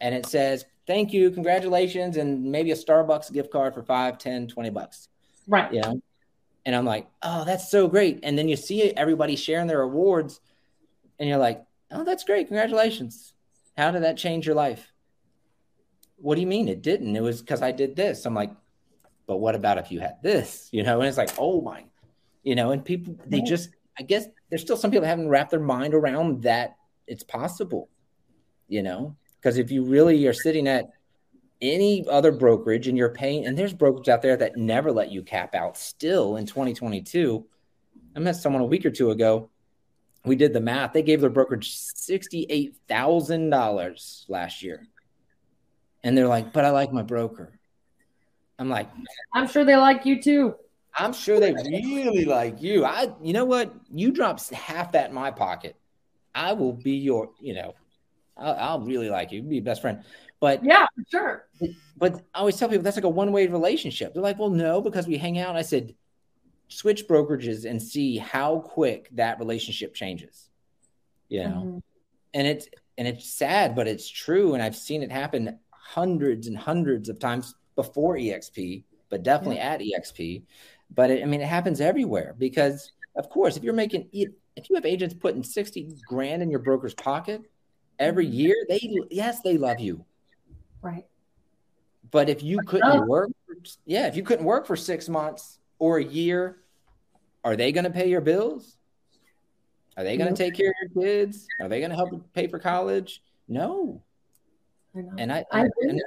and 0.00 0.14
it 0.14 0.26
says, 0.26 0.64
Thank 0.86 1.12
you, 1.12 1.30
congratulations, 1.30 2.16
and 2.16 2.50
maybe 2.50 2.72
a 2.72 2.76
Starbucks 2.76 3.32
gift 3.32 3.50
card 3.52 3.74
for 3.74 3.82
five, 3.82 4.18
ten, 4.18 4.48
twenty 4.48 4.70
bucks. 4.70 5.08
Right. 5.46 5.72
You 5.72 5.80
know? 5.80 6.02
And 6.64 6.76
I'm 6.76 6.84
like, 6.84 7.08
oh, 7.22 7.44
that's 7.44 7.70
so 7.70 7.88
great. 7.88 8.20
And 8.22 8.38
then 8.38 8.48
you 8.48 8.56
see 8.56 8.92
everybody 8.92 9.36
sharing 9.36 9.66
their 9.66 9.82
awards, 9.82 10.40
and 11.18 11.28
you're 11.28 11.38
like, 11.38 11.64
oh, 11.90 12.04
that's 12.04 12.24
great. 12.24 12.48
Congratulations. 12.48 13.34
How 13.76 13.90
did 13.90 14.02
that 14.02 14.16
change 14.16 14.46
your 14.46 14.54
life? 14.54 14.92
What 16.16 16.36
do 16.36 16.40
you 16.40 16.46
mean 16.46 16.68
it 16.68 16.82
didn't? 16.82 17.16
It 17.16 17.22
was 17.22 17.40
because 17.40 17.62
I 17.62 17.72
did 17.72 17.96
this. 17.96 18.26
I'm 18.26 18.34
like, 18.34 18.50
but 19.26 19.38
what 19.38 19.54
about 19.54 19.78
if 19.78 19.90
you 19.90 20.00
had 20.00 20.22
this? 20.22 20.68
You 20.72 20.82
know, 20.82 21.00
and 21.00 21.08
it's 21.08 21.18
like, 21.18 21.30
oh 21.38 21.60
my, 21.60 21.84
you 22.42 22.54
know, 22.54 22.70
and 22.70 22.84
people, 22.84 23.16
they 23.26 23.40
just, 23.40 23.70
I 23.98 24.02
guess 24.02 24.26
there's 24.48 24.62
still 24.62 24.76
some 24.76 24.90
people 24.90 25.06
haven't 25.06 25.28
wrapped 25.28 25.50
their 25.50 25.60
mind 25.60 25.94
around 25.94 26.42
that 26.42 26.76
it's 27.06 27.22
possible, 27.22 27.88
you 28.68 28.82
know, 28.82 29.16
because 29.36 29.58
if 29.58 29.70
you 29.70 29.84
really 29.84 30.26
are 30.26 30.32
sitting 30.32 30.66
at 30.66 30.90
any 31.62 32.06
other 32.08 32.32
brokerage 32.32 32.88
and 32.88 32.98
you're 32.98 33.14
paying, 33.14 33.46
and 33.46 33.56
there's 33.56 33.72
brokers 33.72 34.08
out 34.08 34.22
there 34.22 34.36
that 34.36 34.56
never 34.56 34.90
let 34.92 35.12
you 35.12 35.22
cap 35.22 35.54
out 35.54 35.78
still 35.78 36.36
in 36.36 36.44
2022. 36.44 37.46
I 38.14 38.18
met 38.18 38.36
someone 38.36 38.60
a 38.62 38.66
week 38.66 38.84
or 38.84 38.90
two 38.90 39.12
ago. 39.12 39.48
We 40.24 40.36
did 40.36 40.52
the 40.52 40.60
math. 40.60 40.92
They 40.92 41.02
gave 41.02 41.20
their 41.20 41.30
brokerage 41.30 41.76
$68,000 41.76 44.24
last 44.28 44.62
year. 44.62 44.86
And 46.04 46.18
they're 46.18 46.28
like, 46.28 46.52
but 46.52 46.64
I 46.64 46.70
like 46.70 46.92
my 46.92 47.02
broker. 47.02 47.58
I'm 48.58 48.68
like, 48.68 48.90
I'm 49.32 49.46
sure 49.48 49.64
they 49.64 49.76
like 49.76 50.04
you 50.04 50.20
too. 50.22 50.54
I'm 50.94 51.12
sure 51.12 51.40
they 51.40 51.52
really 51.52 52.24
like 52.24 52.60
you. 52.60 52.84
I, 52.84 53.12
you 53.22 53.32
know 53.32 53.44
what? 53.44 53.74
You 53.92 54.10
drop 54.12 54.40
half 54.52 54.92
that 54.92 55.08
in 55.08 55.14
my 55.14 55.30
pocket. 55.30 55.76
I 56.34 56.52
will 56.52 56.72
be 56.72 56.92
your, 56.92 57.30
you 57.40 57.54
know, 57.54 57.74
I'll, 58.36 58.56
I'll 58.58 58.80
really 58.80 59.08
like 59.08 59.32
you. 59.32 59.42
Be 59.42 59.60
best 59.60 59.80
friend. 59.80 60.02
But 60.40 60.64
yeah, 60.64 60.86
for 60.94 61.04
sure. 61.10 61.46
But, 61.60 61.70
but 61.96 62.14
I 62.34 62.40
always 62.40 62.56
tell 62.56 62.68
people 62.68 62.82
that's 62.82 62.96
like 62.96 63.04
a 63.04 63.08
one 63.08 63.32
way 63.32 63.46
relationship. 63.46 64.12
They're 64.12 64.22
like, 64.22 64.38
well, 64.38 64.50
no, 64.50 64.80
because 64.80 65.06
we 65.06 65.16
hang 65.16 65.38
out. 65.38 65.56
I 65.56 65.62
said, 65.62 65.94
switch 66.68 67.06
brokerages 67.06 67.68
and 67.68 67.80
see 67.80 68.16
how 68.16 68.60
quick 68.60 69.08
that 69.12 69.38
relationship 69.38 69.94
changes. 69.94 70.48
You 71.28 71.44
know, 71.44 71.48
mm-hmm. 71.48 71.78
and 72.34 72.46
it's 72.46 72.68
and 72.98 73.08
it's 73.08 73.30
sad, 73.30 73.74
but 73.74 73.88
it's 73.88 74.08
true. 74.08 74.54
And 74.54 74.62
I've 74.62 74.76
seen 74.76 75.02
it 75.02 75.10
happen 75.12 75.58
hundreds 75.70 76.46
and 76.46 76.56
hundreds 76.56 77.08
of 77.08 77.18
times 77.18 77.54
before 77.74 78.16
EXP, 78.16 78.84
but 79.08 79.22
definitely 79.22 79.56
yeah. 79.56 79.72
at 79.72 79.80
EXP. 79.80 80.42
But 80.94 81.10
it, 81.10 81.22
I 81.22 81.26
mean, 81.26 81.40
it 81.40 81.48
happens 81.48 81.80
everywhere 81.80 82.34
because, 82.38 82.92
of 83.16 83.28
course, 83.30 83.56
if 83.56 83.62
you're 83.62 83.72
making 83.74 84.08
if 84.12 84.68
you 84.68 84.74
have 84.74 84.84
agents 84.84 85.14
putting 85.14 85.42
sixty 85.42 85.96
grand 86.06 86.42
in 86.42 86.50
your 86.50 86.60
broker's 86.60 86.94
pocket 86.94 87.42
every 87.98 88.26
mm-hmm. 88.26 88.34
year, 88.34 88.56
they 88.68 88.90
yes, 89.10 89.40
they 89.40 89.56
love 89.56 89.80
you 89.80 90.04
Right. 90.82 91.06
But 92.10 92.28
if 92.28 92.42
you 92.42 92.58
couldn't 92.66 93.06
work, 93.06 93.30
yeah, 93.86 94.06
if 94.06 94.16
you 94.16 94.22
couldn't 94.22 94.44
work 94.44 94.66
for 94.66 94.76
six 94.76 95.08
months 95.08 95.58
or 95.78 95.98
a 95.98 96.04
year, 96.04 96.58
are 97.44 97.56
they 97.56 97.72
going 97.72 97.84
to 97.84 97.90
pay 97.90 98.08
your 98.08 98.20
bills? 98.20 98.76
Are 99.96 100.04
they 100.04 100.16
going 100.16 100.34
to 100.34 100.36
take 100.36 100.54
care 100.54 100.70
of 100.70 100.94
your 100.94 101.04
kids? 101.04 101.46
Are 101.60 101.68
they 101.68 101.78
going 101.78 101.90
to 101.90 101.96
help 101.96 102.10
pay 102.34 102.48
for 102.48 102.58
college? 102.58 103.22
No. 103.48 104.02
And 104.94 105.32
I, 105.32 105.44
I 105.50 105.66
and, 105.80 106.02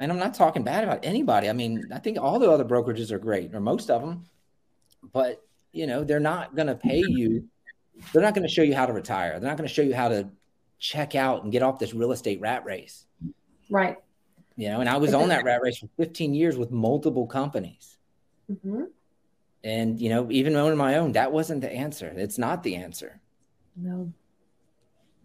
and 0.00 0.12
I'm 0.12 0.18
not 0.18 0.34
talking 0.34 0.62
bad 0.62 0.84
about 0.84 1.04
anybody. 1.04 1.48
I 1.48 1.52
mean, 1.52 1.88
I 1.92 1.98
think 1.98 2.18
all 2.18 2.38
the 2.38 2.50
other 2.50 2.64
brokerages 2.64 3.10
are 3.10 3.18
great, 3.18 3.54
or 3.54 3.60
most 3.60 3.90
of 3.90 4.02
them, 4.02 4.24
but 5.12 5.42
you 5.72 5.86
know, 5.86 6.04
they're 6.04 6.20
not 6.20 6.56
going 6.56 6.68
to 6.68 6.74
pay 6.74 7.02
you. 7.06 7.48
They're 8.12 8.22
not 8.22 8.34
going 8.34 8.46
to 8.46 8.52
show 8.52 8.62
you 8.62 8.74
how 8.74 8.86
to 8.86 8.92
retire. 8.92 9.38
They're 9.38 9.48
not 9.48 9.58
going 9.58 9.68
to 9.68 9.74
show 9.74 9.82
you 9.82 9.94
how 9.94 10.08
to 10.08 10.28
check 10.78 11.14
out 11.14 11.42
and 11.42 11.52
get 11.52 11.62
off 11.62 11.78
this 11.78 11.94
real 11.94 12.12
estate 12.12 12.40
rat 12.40 12.64
race. 12.64 13.04
Right. 13.70 13.96
You 14.56 14.70
know, 14.70 14.80
and 14.80 14.88
I 14.88 14.96
was 14.96 15.12
on 15.12 15.28
that 15.28 15.44
rat 15.44 15.60
race 15.62 15.78
for 15.78 15.88
15 15.98 16.32
years 16.34 16.56
with 16.56 16.70
multiple 16.70 17.26
companies. 17.26 17.98
Mm-hmm. 18.50 18.84
And, 19.64 20.00
you 20.00 20.08
know, 20.08 20.30
even 20.30 20.56
owning 20.56 20.78
my 20.78 20.96
own, 20.96 21.12
that 21.12 21.32
wasn't 21.32 21.60
the 21.60 21.70
answer. 21.70 22.12
It's 22.16 22.38
not 22.38 22.62
the 22.62 22.76
answer. 22.76 23.20
No. 23.76 24.12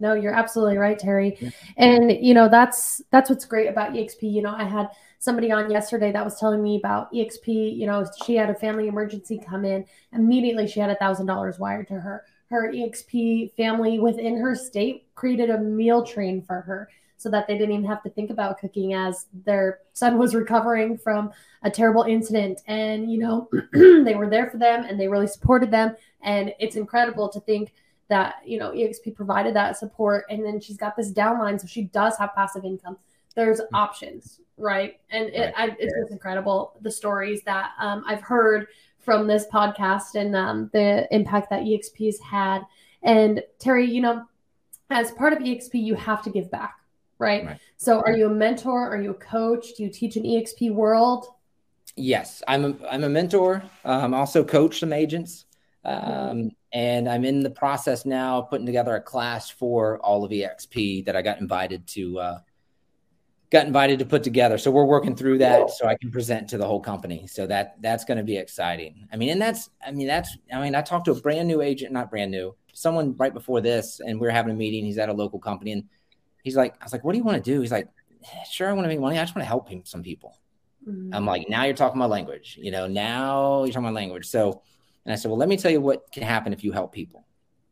No, 0.02 0.14
you're 0.14 0.34
absolutely 0.34 0.78
right, 0.78 0.98
Terry. 0.98 1.38
Yeah. 1.40 1.50
And 1.78 2.12
you 2.12 2.34
know, 2.34 2.50
that's 2.50 3.02
that's 3.12 3.30
what's 3.30 3.46
great 3.46 3.68
about 3.68 3.94
EXP. 3.94 4.24
You 4.24 4.42
know, 4.42 4.54
I 4.54 4.64
had 4.64 4.90
somebody 5.20 5.52
on 5.52 5.70
yesterday 5.70 6.12
that 6.12 6.26
was 6.26 6.40
telling 6.40 6.64
me 6.64 6.78
about 6.78 7.14
EXP. 7.14 7.78
You 7.78 7.86
know, 7.86 8.04
she 8.26 8.36
had 8.36 8.50
a 8.50 8.56
family 8.56 8.88
emergency 8.88 9.40
come 9.48 9.64
in. 9.64 9.86
Immediately 10.12 10.68
she 10.68 10.80
had 10.80 10.90
a 10.90 10.96
thousand 10.96 11.28
dollars 11.28 11.60
wired 11.60 11.88
to 11.90 11.94
her. 11.94 12.26
Her 12.50 12.74
EXP 12.74 13.54
family 13.54 14.00
within 14.00 14.38
her 14.38 14.56
state 14.56 15.06
created 15.16 15.52
a 15.52 15.60
meal 15.60 16.04
train 16.04 16.42
for 16.42 16.62
her 16.62 16.90
so 17.16 17.30
that 17.30 17.46
they 17.48 17.54
didn't 17.56 17.72
even 17.76 17.86
have 17.86 18.02
to 18.02 18.10
think 18.10 18.32
about 18.32 18.60
cooking 18.60 18.96
as 18.96 19.28
their 19.46 19.80
son 19.94 20.18
was 20.18 20.34
recovering 20.34 20.98
from 20.98 21.32
a 21.62 21.70
terrible 21.70 22.02
incident. 22.02 22.62
And, 22.66 23.12
you 23.12 23.20
know, 23.20 23.48
they 23.74 24.16
were 24.16 24.28
there 24.28 24.50
for 24.50 24.58
them 24.58 24.84
and 24.84 25.00
they 25.00 25.08
really 25.08 25.28
supported 25.28 25.70
them. 25.70 25.96
And 26.24 26.52
it's 26.60 26.76
incredible 26.76 27.30
to 27.30 27.40
think 27.42 27.74
that, 28.12 28.36
you 28.46 28.60
know, 28.60 28.72
EXP 28.72 29.16
provided 29.16 29.56
that 29.56 29.78
support. 29.78 30.26
And 30.30 30.46
then 30.46 30.60
she's 30.60 30.78
got 30.78 30.96
this 30.96 31.12
downline. 31.12 31.60
So 31.60 31.66
she 31.66 31.84
does 31.86 32.18
have 32.18 32.36
passive 32.36 32.64
income. 32.64 32.98
There's 33.36 33.60
mm-hmm. 33.60 33.76
options, 33.76 34.40
right? 34.58 35.00
And 35.10 35.30
it, 35.30 35.54
I, 35.58 35.76
it's 35.80 35.94
just 36.00 36.12
incredible 36.12 36.78
the 36.82 36.92
stories 36.92 37.42
that 37.44 37.72
um, 37.80 38.04
I've 38.06 38.22
heard 38.22 38.68
from 39.00 39.26
this 39.26 39.48
podcast 39.52 40.16
and 40.16 40.36
um, 40.36 40.70
the 40.74 41.08
impact 41.14 41.50
that 41.50 41.62
EXP 41.62 42.06
has 42.06 42.20
had. 42.20 42.62
And 43.02 43.42
Terry, 43.58 43.90
you 43.90 44.02
know, 44.02 44.26
as 44.92 45.12
part 45.12 45.34
of 45.34 45.40
EXP, 45.40 45.82
you 45.82 45.96
have 45.96 46.22
to 46.24 46.30
give 46.30 46.52
back 46.52 46.76
right? 47.22 47.46
right? 47.46 47.60
So, 47.78 48.02
are 48.02 48.12
you 48.12 48.26
a 48.26 48.34
mentor? 48.34 48.90
Are 48.90 49.02
you 49.02 49.12
a 49.12 49.16
coach? 49.16 49.76
Do 49.78 49.84
you 49.84 49.90
teach 49.90 50.18
an 50.18 50.24
EXP 50.24 50.74
world? 50.74 51.28
Yes, 51.96 52.42
I'm 52.48 52.66
a, 52.66 52.88
I'm 52.90 53.04
a 53.04 53.10
mentor. 53.10 53.64
Um, 53.86 54.14
also 54.14 54.44
coach 54.44 54.80
some 54.80 54.92
agents. 54.92 55.46
Um, 55.84 56.52
and 56.72 57.10
I'm 57.10 57.26
in 57.26 57.42
the 57.42 57.50
process 57.50 58.06
now 58.06 58.42
putting 58.42 58.66
together 58.66 58.96
a 58.96 59.02
class 59.02 59.50
for 59.50 60.00
all 60.00 60.24
of 60.24 60.32
EXP 60.32 61.06
that 61.06 61.16
I 61.16 61.22
got 61.22 61.40
invited 61.40 61.88
to 61.88 62.20
uh, 62.20 62.40
got 63.52 63.68
invited 63.68 64.00
to 64.00 64.06
put 64.06 64.24
together. 64.24 64.58
So 64.58 64.72
we're 64.72 64.86
working 64.86 65.16
through 65.16 65.40
that 65.40 65.70
so 65.72 65.88
I 65.88 65.96
can 65.96 66.10
present 66.10 66.50
to 66.50 66.58
the 66.58 66.66
whole 66.66 66.80
company. 66.80 67.28
So 67.28 67.46
that 67.48 67.82
that's 67.82 68.06
going 68.06 68.18
to 68.18 68.24
be 68.24 68.38
exciting. 68.38 69.08
I 69.12 69.18
mean, 69.18 69.30
and 69.30 69.42
that's 69.42 69.70
I 69.86 69.92
mean 69.92 70.08
that's 70.08 70.38
I 70.54 70.62
mean 70.62 70.76
I 70.76 70.82
talked 70.82 71.06
to 71.06 71.12
a 71.12 71.20
brand 71.20 71.48
new 71.48 71.62
agent, 71.62 71.92
not 71.92 72.10
brand 72.10 72.32
new, 72.32 72.56
someone 72.74 73.16
right 73.18 73.34
before 73.34 73.62
this, 73.62 74.00
and 74.00 74.20
we 74.20 74.28
are 74.28 74.32
having 74.32 74.52
a 74.52 74.56
meeting. 74.56 74.86
He's 74.86 74.98
at 74.98 75.10
a 75.10 75.14
local 75.14 75.40
company, 75.40 75.74
and 75.74 75.84
he's 76.44 76.56
like, 76.56 76.76
I 76.80 76.86
was 76.86 76.94
like, 76.94 77.04
what 77.04 77.12
do 77.12 77.18
you 77.18 77.24
want 77.24 77.44
to 77.44 77.52
do? 77.52 77.60
He's 77.62 77.72
like, 77.72 77.88
sure, 78.50 78.70
I 78.70 78.74
want 78.74 78.86
to 78.86 78.90
make 78.90 79.00
money. 79.00 79.18
I 79.18 79.24
just 79.24 79.36
want 79.36 79.44
to 79.44 79.48
help 79.48 79.70
him, 79.70 79.84
some 79.86 80.04
people. 80.04 80.38
Mm-hmm. 80.88 81.14
I'm 81.14 81.26
like, 81.26 81.48
now 81.50 81.64
you're 81.64 81.76
talking 81.76 82.00
my 82.00 82.06
language. 82.06 82.58
You 82.60 82.72
know, 82.72 82.88
now 82.88 83.64
you're 83.64 83.74
talking 83.74 83.84
my 83.84 83.92
language. 83.92 84.28
So, 84.28 84.62
and 85.06 85.14
I 85.14 85.16
said, 85.16 85.30
well, 85.30 85.38
let 85.38 85.50
me 85.50 85.58
tell 85.58 85.72
you 85.72 85.82
what 85.82 86.12
can 86.12 86.24
happen 86.24 86.54
if 86.54 86.64
you 86.64 86.72
help 86.72 86.94
people. 86.94 87.26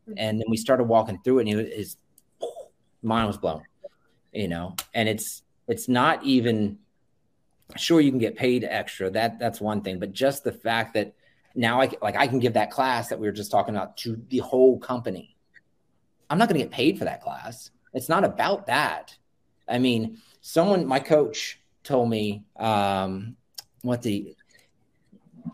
Mm-hmm. 0.07 0.17
And 0.17 0.39
then 0.39 0.47
we 0.49 0.57
started 0.57 0.85
walking 0.85 1.19
through 1.23 1.39
it, 1.39 1.47
and 1.47 1.59
he, 1.59 1.75
his 1.75 1.97
mind 3.01 3.27
was 3.27 3.37
blown. 3.37 3.63
You 4.31 4.47
know, 4.47 4.75
and 4.93 5.09
it's 5.09 5.43
it's 5.67 5.87
not 5.87 6.23
even 6.23 6.77
sure 7.77 7.99
you 7.99 8.11
can 8.11 8.19
get 8.19 8.35
paid 8.35 8.63
extra. 8.63 9.09
That 9.09 9.39
that's 9.39 9.59
one 9.59 9.81
thing, 9.81 9.99
but 9.99 10.13
just 10.13 10.43
the 10.43 10.51
fact 10.51 10.93
that 10.93 11.13
now 11.55 11.81
I 11.81 11.89
like 12.01 12.15
I 12.15 12.27
can 12.27 12.39
give 12.39 12.53
that 12.53 12.69
class 12.71 13.09
that 13.09 13.19
we 13.19 13.27
were 13.27 13.33
just 13.33 13.51
talking 13.51 13.75
about 13.75 13.97
to 13.97 14.21
the 14.29 14.39
whole 14.39 14.77
company. 14.79 15.35
I'm 16.29 16.37
not 16.37 16.47
going 16.47 16.59
to 16.59 16.65
get 16.65 16.71
paid 16.71 16.99
for 16.99 17.05
that 17.05 17.21
class. 17.23 17.71
It's 17.93 18.09
not 18.09 18.23
about 18.23 18.67
that. 18.67 19.15
I 19.67 19.79
mean, 19.79 20.19
someone, 20.41 20.85
my 20.85 20.99
coach 20.99 21.59
told 21.83 22.09
me 22.09 22.43
um, 22.57 23.35
what 23.81 24.01
the, 24.01 24.35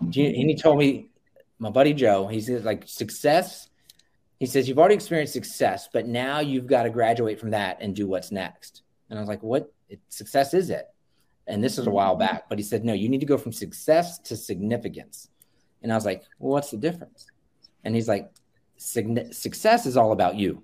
and 0.02 0.14
he 0.14 0.56
told 0.56 0.78
me, 0.80 1.08
my 1.60 1.70
buddy 1.70 1.94
Joe, 1.94 2.28
he 2.28 2.42
said 2.42 2.66
like 2.66 2.84
success. 2.88 3.70
He 4.40 4.46
says 4.46 4.68
you've 4.68 4.80
already 4.80 4.96
experienced 4.96 5.34
success, 5.34 5.88
but 5.92 6.08
now 6.08 6.40
you've 6.40 6.68
got 6.68 6.84
to 6.84 6.90
graduate 6.90 7.40
from 7.40 7.52
that 7.52 7.78
and 7.80 7.96
do 7.96 8.08
what's 8.08 8.32
next. 8.32 8.84
And 9.10 9.18
I 9.18 9.22
was 9.22 9.30
like, 9.30 9.42
what 9.42 9.72
success 10.10 10.54
is 10.54 10.70
it? 10.70 10.88
And 11.48 11.64
this 11.64 11.78
was 11.78 11.88
a 11.88 11.92
while 11.92 12.16
back, 12.16 12.50
but 12.50 12.58
he 12.58 12.64
said, 12.64 12.84
no, 12.84 12.94
you 12.94 13.08
need 13.08 13.20
to 13.20 13.26
go 13.26 13.38
from 13.38 13.52
success 13.52 14.18
to 14.20 14.36
significance. 14.36 15.30
And 15.84 15.92
I 15.92 15.96
was 15.96 16.06
like, 16.06 16.24
well, 16.40 16.54
what's 16.54 16.72
the 16.72 16.78
difference? 16.78 17.28
And 17.84 17.94
he's 17.96 18.08
like, 18.08 18.32
success 18.78 19.86
is 19.86 19.96
all 19.96 20.12
about 20.12 20.36
you. 20.36 20.64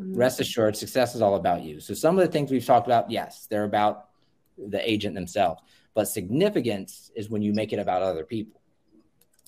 Mm-hmm. 0.00 0.16
Rest 0.16 0.40
assured, 0.40 0.76
success 0.76 1.14
is 1.14 1.20
all 1.20 1.34
about 1.34 1.62
you. 1.62 1.80
So 1.80 1.94
some 1.94 2.18
of 2.18 2.24
the 2.24 2.32
things 2.32 2.50
we've 2.50 2.64
talked 2.64 2.86
about, 2.86 3.10
yes, 3.10 3.46
they're 3.50 3.64
about 3.64 4.08
the 4.56 4.88
agent 4.88 5.14
themselves, 5.14 5.60
but 5.94 6.06
significance 6.06 7.10
is 7.16 7.28
when 7.28 7.42
you 7.42 7.52
make 7.52 7.72
it 7.72 7.78
about 7.78 8.02
other 8.02 8.24
people. 8.24 8.60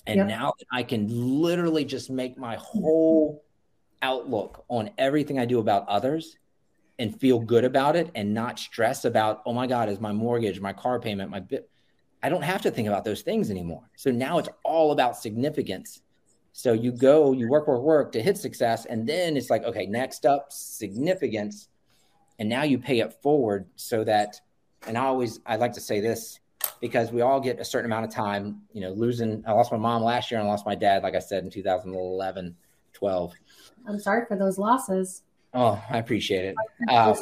And 0.07 0.17
yep. 0.19 0.27
now 0.27 0.53
I 0.71 0.83
can 0.83 1.07
literally 1.41 1.83
just 1.83 2.09
make 2.09 2.37
my 2.37 2.55
whole 2.55 3.43
outlook 4.01 4.63
on 4.69 4.89
everything 4.97 5.37
I 5.37 5.45
do 5.45 5.59
about 5.59 5.87
others 5.89 6.37
and 6.97 7.19
feel 7.19 7.39
good 7.39 7.65
about 7.65 7.95
it 7.97 8.09
and 8.15 8.33
not 8.33 8.57
stress 8.57 9.03
about, 9.03 9.41
oh 9.45 9.53
my 9.53 9.67
God, 9.67 9.89
is 9.89 9.99
my 9.99 10.13
mortgage, 10.13 10.61
my 10.61 10.71
car 10.73 10.99
payment, 10.99 11.29
my 11.29 11.41
bit. 11.41 11.69
I 12.23 12.29
don't 12.29 12.41
have 12.41 12.61
to 12.63 12.71
think 12.71 12.87
about 12.87 13.03
those 13.03 13.21
things 13.21 13.51
anymore. 13.51 13.83
So 13.97 14.09
now 14.09 14.39
it's 14.39 14.49
all 14.63 14.93
about 14.93 15.17
significance. 15.17 16.01
So 16.53 16.71
you 16.71 16.91
go, 16.91 17.33
you 17.33 17.49
work, 17.49 17.67
work, 17.67 17.81
work 17.81 18.11
to 18.13 18.21
hit 18.21 18.37
success. 18.37 18.85
And 18.85 19.07
then 19.07 19.37
it's 19.37 19.49
like, 19.49 19.63
okay, 19.65 19.85
next 19.85 20.25
up, 20.25 20.51
significance. 20.51 21.67
And 22.39 22.47
now 22.47 22.63
you 22.63 22.79
pay 22.79 22.99
it 23.01 23.13
forward 23.21 23.67
so 23.75 24.03
that, 24.05 24.39
and 24.87 24.97
I 24.97 25.01
always, 25.01 25.39
I 25.45 25.57
like 25.57 25.73
to 25.73 25.81
say 25.81 25.99
this 25.99 26.39
because 26.79 27.11
we 27.11 27.21
all 27.21 27.39
get 27.39 27.59
a 27.59 27.65
certain 27.65 27.91
amount 27.91 28.05
of 28.05 28.11
time, 28.11 28.61
you 28.73 28.81
know, 28.81 28.91
losing. 28.91 29.43
I 29.47 29.53
lost 29.53 29.71
my 29.71 29.77
mom 29.77 30.03
last 30.03 30.31
year 30.31 30.39
and 30.39 30.47
I 30.47 30.51
lost 30.51 30.65
my 30.65 30.75
dad, 30.75 31.03
like 31.03 31.15
I 31.15 31.19
said, 31.19 31.43
in 31.43 31.49
2011, 31.49 32.55
12. 32.93 33.33
I'm 33.87 33.99
sorry 33.99 34.25
for 34.27 34.35
those 34.35 34.57
losses. 34.57 35.23
Oh, 35.53 35.81
I 35.89 35.97
appreciate 35.97 36.45
it. 36.45 36.55
Uh, 36.89 37.15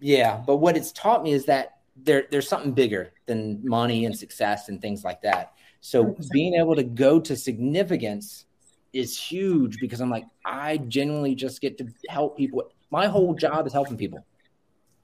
yeah, 0.00 0.42
but 0.46 0.56
what 0.56 0.76
it's 0.76 0.92
taught 0.92 1.22
me 1.22 1.32
is 1.32 1.46
that 1.46 1.78
there, 1.96 2.26
there's 2.30 2.48
something 2.48 2.72
bigger 2.72 3.12
than 3.26 3.60
money 3.66 4.04
and 4.04 4.16
success 4.16 4.68
and 4.68 4.80
things 4.80 5.04
like 5.04 5.22
that. 5.22 5.52
So 5.80 6.16
being 6.32 6.54
able 6.54 6.76
to 6.76 6.82
go 6.82 7.20
to 7.20 7.36
significance 7.36 8.46
is 8.92 9.18
huge 9.18 9.78
because 9.80 10.00
I'm 10.00 10.10
like, 10.10 10.26
I 10.44 10.78
genuinely 10.78 11.34
just 11.34 11.60
get 11.60 11.78
to 11.78 11.86
help 12.08 12.36
people. 12.36 12.64
My 12.90 13.06
whole 13.06 13.34
job 13.34 13.66
is 13.66 13.72
helping 13.72 13.96
people. 13.96 14.24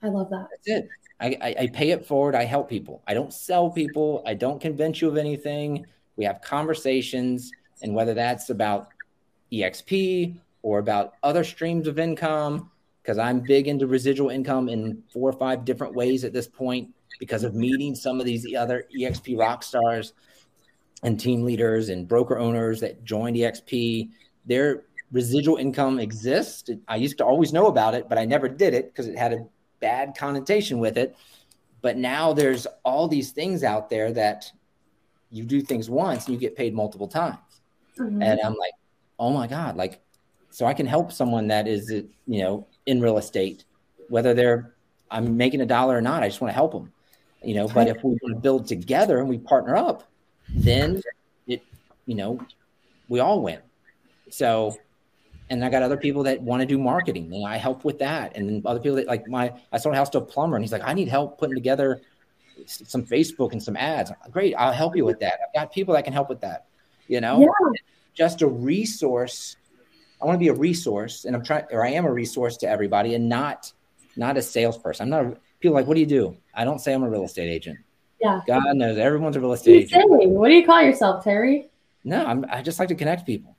I 0.02 0.09
love 0.09 0.30
that. 0.30 0.48
That's 0.50 0.68
it. 0.68 0.88
I, 1.20 1.37
I, 1.40 1.54
I 1.62 1.66
pay 1.68 1.90
it 1.90 2.06
forward. 2.06 2.35
I 2.35 2.44
help 2.44 2.68
people. 2.68 3.02
I 3.06 3.14
don't 3.14 3.32
sell 3.32 3.70
people. 3.70 4.22
I 4.26 4.35
don't 4.35 4.61
convince 4.61 5.00
you 5.00 5.09
of 5.09 5.16
anything. 5.16 5.87
We 6.16 6.24
have 6.24 6.40
conversations, 6.42 7.50
and 7.82 7.94
whether 7.94 8.14
that's 8.14 8.50
about 8.50 8.88
EXP 9.52 10.38
or 10.62 10.78
about 10.78 11.14
other 11.22 11.44
streams 11.44 11.87
of 11.87 11.98
income, 11.98 12.70
because 13.02 13.18
I'm 13.18 13.40
big 13.40 13.68
into 13.68 13.87
residual 13.87 14.30
income 14.30 14.68
in 14.68 15.02
four 15.12 15.30
or 15.30 15.32
five 15.32 15.64
different 15.64 15.94
ways 15.94 16.24
at 16.24 16.32
this 16.32 16.48
point 16.48 16.92
because 17.18 17.44
of 17.44 17.54
meeting 17.54 17.94
some 17.94 18.20
of 18.20 18.26
these 18.26 18.54
other 18.54 18.85
EXP 18.94 19.38
rock 19.38 19.62
stars 19.62 20.12
and 21.02 21.18
team 21.18 21.44
leaders 21.44 21.88
and 21.88 22.09
broker 22.09 22.38
owners 22.38 22.80
that 22.80 23.04
joined 23.04 23.37
EXP. 23.37 24.11
Their 24.44 24.85
residual 25.12 25.56
income 25.56 25.98
exists. 26.00 26.68
I 26.88 26.96
used 26.96 27.18
to 27.18 27.24
always 27.24 27.52
know 27.52 27.66
about 27.66 27.94
it, 27.94 28.09
but 28.09 28.18
I 28.18 28.24
never 28.24 28.48
did 28.48 28.74
it 28.74 28.87
because 28.87 29.06
it 29.06 29.16
had 29.16 29.32
a 29.32 29.46
bad 29.87 30.16
connotation 30.16 30.79
with 30.79 30.99
it. 30.99 31.16
But 31.81 31.96
now 31.96 32.33
there's 32.33 32.66
all 32.85 33.07
these 33.07 33.31
things 33.31 33.62
out 33.62 33.88
there 33.88 34.12
that 34.12 34.51
you 35.31 35.44
do 35.44 35.61
things 35.61 35.88
once 35.88 36.27
and 36.27 36.35
you 36.35 36.40
get 36.40 36.57
paid 36.57 36.75
multiple 36.75 37.07
times. 37.07 37.38
Mm-hmm. 37.99 38.20
And 38.22 38.40
I'm 38.40 38.55
like, 38.55 38.72
oh 39.18 39.33
my 39.33 39.46
God, 39.46 39.77
like 39.77 40.01
so 40.51 40.66
I 40.66 40.75
can 40.75 40.87
help 40.87 41.12
someone 41.12 41.49
that 41.49 41.68
is, 41.68 41.90
you 41.90 42.42
know, 42.42 42.66
in 42.87 43.01
real 43.01 43.18
estate, 43.18 43.64
whether 44.09 44.35
they're 44.35 44.75
I'm 45.11 45.37
making 45.37 45.61
a 45.61 45.66
dollar 45.66 45.96
or 45.96 46.01
not. 46.01 46.22
I 46.22 46.29
just 46.29 46.40
want 46.40 46.51
to 46.51 46.55
help 46.55 46.72
them, 46.72 46.92
you 47.42 47.55
know. 47.55 47.68
But 47.68 47.87
if 47.87 48.03
we 48.03 48.18
build 48.40 48.66
together 48.66 49.18
and 49.18 49.29
we 49.29 49.38
partner 49.38 49.77
up, 49.77 50.11
then 50.49 51.01
it, 51.46 51.62
you 52.07 52.16
know, 52.16 52.40
we 53.09 53.20
all 53.20 53.40
win. 53.40 53.61
So, 54.31 54.77
and 55.50 55.64
I 55.64 55.70
got 55.70 55.82
other 55.82 55.96
people 55.96 56.22
that 56.24 56.40
want 56.40 56.61
to 56.61 56.66
do 56.66 56.78
marketing, 56.78 57.32
and 57.32 57.46
I 57.46 57.56
help 57.56 57.85
with 57.85 57.98
that. 58.00 58.37
And 58.37 58.48
then 58.48 58.62
other 58.64 58.80
people 58.80 58.96
that 58.96 59.06
like 59.06 59.26
my, 59.28 59.52
I 59.72 59.78
sold 59.78 59.94
a 59.94 59.98
house 59.98 60.11
to 60.11 60.18
a 60.18 60.22
plumber, 60.22 60.56
and 60.56 60.64
he's 60.64 60.72
like, 60.72 60.82
I 60.85 60.94
need 60.94 61.09
help 61.09 61.38
putting 61.38 61.54
together 61.54 62.00
some 62.66 63.04
Facebook 63.04 63.52
and 63.52 63.62
some 63.62 63.76
ads. 63.76 64.11
Great, 64.30 64.54
I'll 64.54 64.72
help 64.72 64.96
you 64.96 65.04
with 65.04 65.20
that. 65.20 65.38
I've 65.46 65.54
got 65.54 65.72
people 65.72 65.94
that 65.94 66.04
can 66.04 66.12
help 66.12 66.28
with 66.28 66.40
that. 66.40 66.66
You 67.09 67.20
know, 67.20 67.40
yeah. 67.40 67.80
just 68.14 68.42
a 68.42 68.46
resource 68.46 69.56
I 70.20 70.24
want 70.24 70.37
to 70.37 70.38
be 70.38 70.48
a 70.48 70.54
resource, 70.54 71.24
and 71.24 71.37
I'm 71.37 71.44
trying, 71.44 71.64
or 71.70 71.85
I 71.85 71.90
am 71.90 72.06
a 72.06 72.12
resource 72.12 72.56
to 72.59 72.68
everybody, 72.68 73.14
and 73.14 73.28
not 73.28 73.72
not 74.16 74.37
a 74.37 74.42
salesperson. 74.42 75.04
I'm 75.04 75.11
not. 75.11 75.32
A, 75.32 75.38
people 75.61 75.74
like, 75.74 75.87
what 75.87 75.94
do 75.94 76.00
you 76.00 76.06
do? 76.06 76.37
I 76.54 76.64
don't 76.64 76.78
say 76.80 76.94
I'm 76.94 77.02
a 77.02 77.11
real 77.11 77.24
estate 77.24 77.48
agent. 77.48 77.78
Yeah. 78.20 78.40
God 78.46 78.76
knows 78.76 78.96
everyone's 78.96 79.37
a 79.37 79.40
real 79.40 79.52
estate 79.52 79.85
agent. 79.85 79.90
Saying? 79.90 80.30
What 80.30 80.48
do 80.48 80.54
you 80.54 80.64
call 80.64 80.82
yourself, 80.82 81.22
Terry? 81.22 81.68
No, 82.04 82.24
I'm, 82.24 82.46
I 82.50 82.62
just 82.62 82.78
like 82.78 82.88
to 82.88 82.94
connect 82.94 83.26
people. 83.26 83.56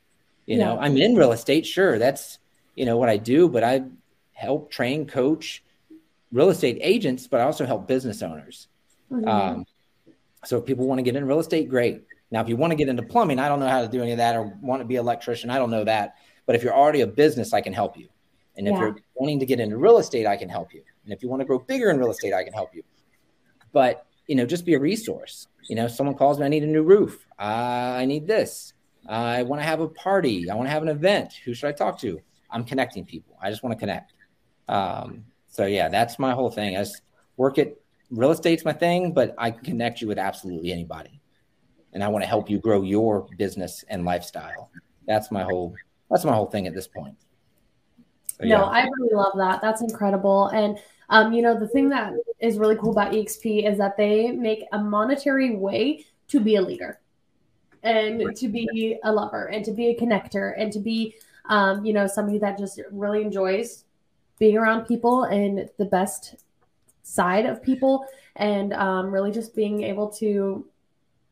You 0.47 0.57
yeah. 0.57 0.65
know, 0.65 0.79
I'm 0.79 0.97
in 0.97 1.15
real 1.15 1.31
estate. 1.31 1.67
Sure, 1.67 1.99
that's 1.99 2.39
you 2.75 2.85
know 2.85 2.97
what 2.97 3.09
I 3.09 3.17
do, 3.17 3.47
but 3.47 3.63
I 3.63 3.83
help 4.33 4.71
train, 4.71 5.05
coach 5.05 5.63
real 6.31 6.49
estate 6.49 6.79
agents, 6.81 7.27
but 7.27 7.39
I 7.39 7.43
also 7.43 7.65
help 7.65 7.87
business 7.87 8.21
owners. 8.21 8.67
Mm-hmm. 9.11 9.27
Um, 9.27 9.65
so 10.43 10.57
if 10.57 10.65
people 10.65 10.87
want 10.87 10.99
to 10.99 11.03
get 11.03 11.15
in 11.15 11.25
real 11.25 11.39
estate, 11.39 11.69
great. 11.69 12.03
Now, 12.31 12.41
if 12.41 12.49
you 12.49 12.57
want 12.57 12.71
to 12.71 12.75
get 12.75 12.89
into 12.89 13.03
plumbing, 13.03 13.39
I 13.39 13.47
don't 13.47 13.59
know 13.59 13.69
how 13.69 13.81
to 13.81 13.87
do 13.87 14.01
any 14.01 14.11
of 14.11 14.17
that, 14.17 14.35
or 14.35 14.57
want 14.61 14.81
to 14.81 14.85
be 14.85 14.95
an 14.95 15.01
electrician, 15.01 15.49
I 15.49 15.57
don't 15.57 15.71
know 15.71 15.83
that. 15.85 16.15
But 16.45 16.55
if 16.55 16.63
you're 16.63 16.75
already 16.75 17.01
a 17.01 17.07
business, 17.07 17.53
I 17.53 17.61
can 17.61 17.73
help 17.73 17.97
you. 17.97 18.09
And 18.55 18.67
if 18.67 18.73
yeah. 18.73 18.79
you're 18.79 18.95
wanting 19.15 19.39
to 19.39 19.45
get 19.45 19.59
into 19.59 19.77
real 19.77 19.97
estate, 19.97 20.25
I 20.25 20.35
can 20.35 20.49
help 20.49 20.73
you. 20.73 20.81
And 21.03 21.13
if 21.13 21.23
you 21.23 21.29
want 21.29 21.41
to 21.41 21.45
grow 21.45 21.59
bigger 21.59 21.89
in 21.89 21.97
real 21.97 22.11
estate, 22.11 22.33
I 22.33 22.43
can 22.43 22.53
help 22.53 22.73
you. 22.73 22.83
But 23.71 24.05
you 24.27 24.35
know, 24.35 24.45
just 24.45 24.65
be 24.65 24.73
a 24.73 24.79
resource. 24.79 25.47
You 25.69 25.75
know, 25.75 25.87
someone 25.87 26.15
calls 26.15 26.39
me, 26.39 26.45
I 26.45 26.49
need 26.49 26.63
a 26.63 26.67
new 26.67 26.83
roof. 26.83 27.25
Uh, 27.39 27.43
I 27.97 28.05
need 28.05 28.27
this. 28.27 28.73
I 29.07 29.43
want 29.43 29.61
to 29.61 29.65
have 29.65 29.79
a 29.79 29.87
party. 29.87 30.49
I 30.49 30.55
want 30.55 30.67
to 30.67 30.71
have 30.71 30.83
an 30.83 30.89
event. 30.89 31.33
Who 31.45 31.53
should 31.53 31.69
I 31.69 31.71
talk 31.71 31.99
to? 31.99 32.19
I'm 32.49 32.63
connecting 32.63 33.05
people. 33.05 33.37
I 33.41 33.49
just 33.49 33.63
want 33.63 33.73
to 33.73 33.79
connect. 33.79 34.13
Um, 34.67 35.25
so 35.47 35.65
yeah, 35.65 35.89
that's 35.89 36.19
my 36.19 36.33
whole 36.33 36.51
thing. 36.51 36.77
I 36.77 36.85
work 37.37 37.57
at 37.57 37.75
real 38.09 38.31
estate's 38.31 38.65
my 38.65 38.73
thing, 38.73 39.13
but 39.13 39.33
I 39.37 39.51
can 39.51 39.63
connect 39.63 40.01
you 40.01 40.07
with 40.07 40.17
absolutely 40.17 40.71
anybody. 40.71 41.21
And 41.93 42.03
I 42.03 42.09
want 42.09 42.23
to 42.23 42.27
help 42.27 42.49
you 42.49 42.59
grow 42.59 42.81
your 42.81 43.27
business 43.37 43.83
and 43.89 44.05
lifestyle. 44.05 44.69
That's 45.07 45.31
my 45.31 45.43
whole 45.43 45.73
that's 46.09 46.25
my 46.25 46.33
whole 46.33 46.45
thing 46.45 46.67
at 46.67 46.73
this 46.73 46.87
point. 46.87 47.15
So, 48.39 48.45
no, 48.45 48.47
yeah. 48.47 48.63
I 48.63 48.83
really 48.83 49.13
love 49.13 49.33
that. 49.37 49.61
That's 49.61 49.81
incredible. 49.81 50.47
And 50.47 50.77
um, 51.09 51.31
you 51.31 51.41
know, 51.41 51.57
the 51.57 51.67
thing 51.67 51.89
that 51.89 52.13
is 52.39 52.57
really 52.57 52.75
cool 52.75 52.91
about 52.91 53.13
EXP 53.13 53.69
is 53.69 53.77
that 53.77 53.97
they 53.97 54.31
make 54.31 54.65
a 54.73 54.79
monetary 54.79 55.55
way 55.55 56.05
to 56.27 56.39
be 56.39 56.55
a 56.57 56.61
leader 56.61 56.99
and 57.83 58.25
right. 58.25 58.35
to 58.35 58.47
be 58.47 58.97
a 59.03 59.11
lover 59.11 59.45
and 59.45 59.63
to 59.65 59.71
be 59.71 59.87
a 59.87 59.95
connector 59.95 60.53
and 60.57 60.71
to 60.73 60.79
be 60.79 61.15
um, 61.49 61.85
you 61.85 61.93
know, 61.93 62.07
somebody 62.07 62.37
that 62.39 62.57
just 62.57 62.79
really 62.91 63.21
enjoys 63.21 63.85
being 64.39 64.57
around 64.57 64.85
people 64.85 65.23
and 65.23 65.69
the 65.77 65.85
best 65.85 66.35
side 67.03 67.45
of 67.45 67.63
people 67.63 68.05
and 68.35 68.73
um, 68.73 69.11
really 69.11 69.31
just 69.31 69.55
being 69.55 69.83
able 69.83 70.09
to 70.09 70.65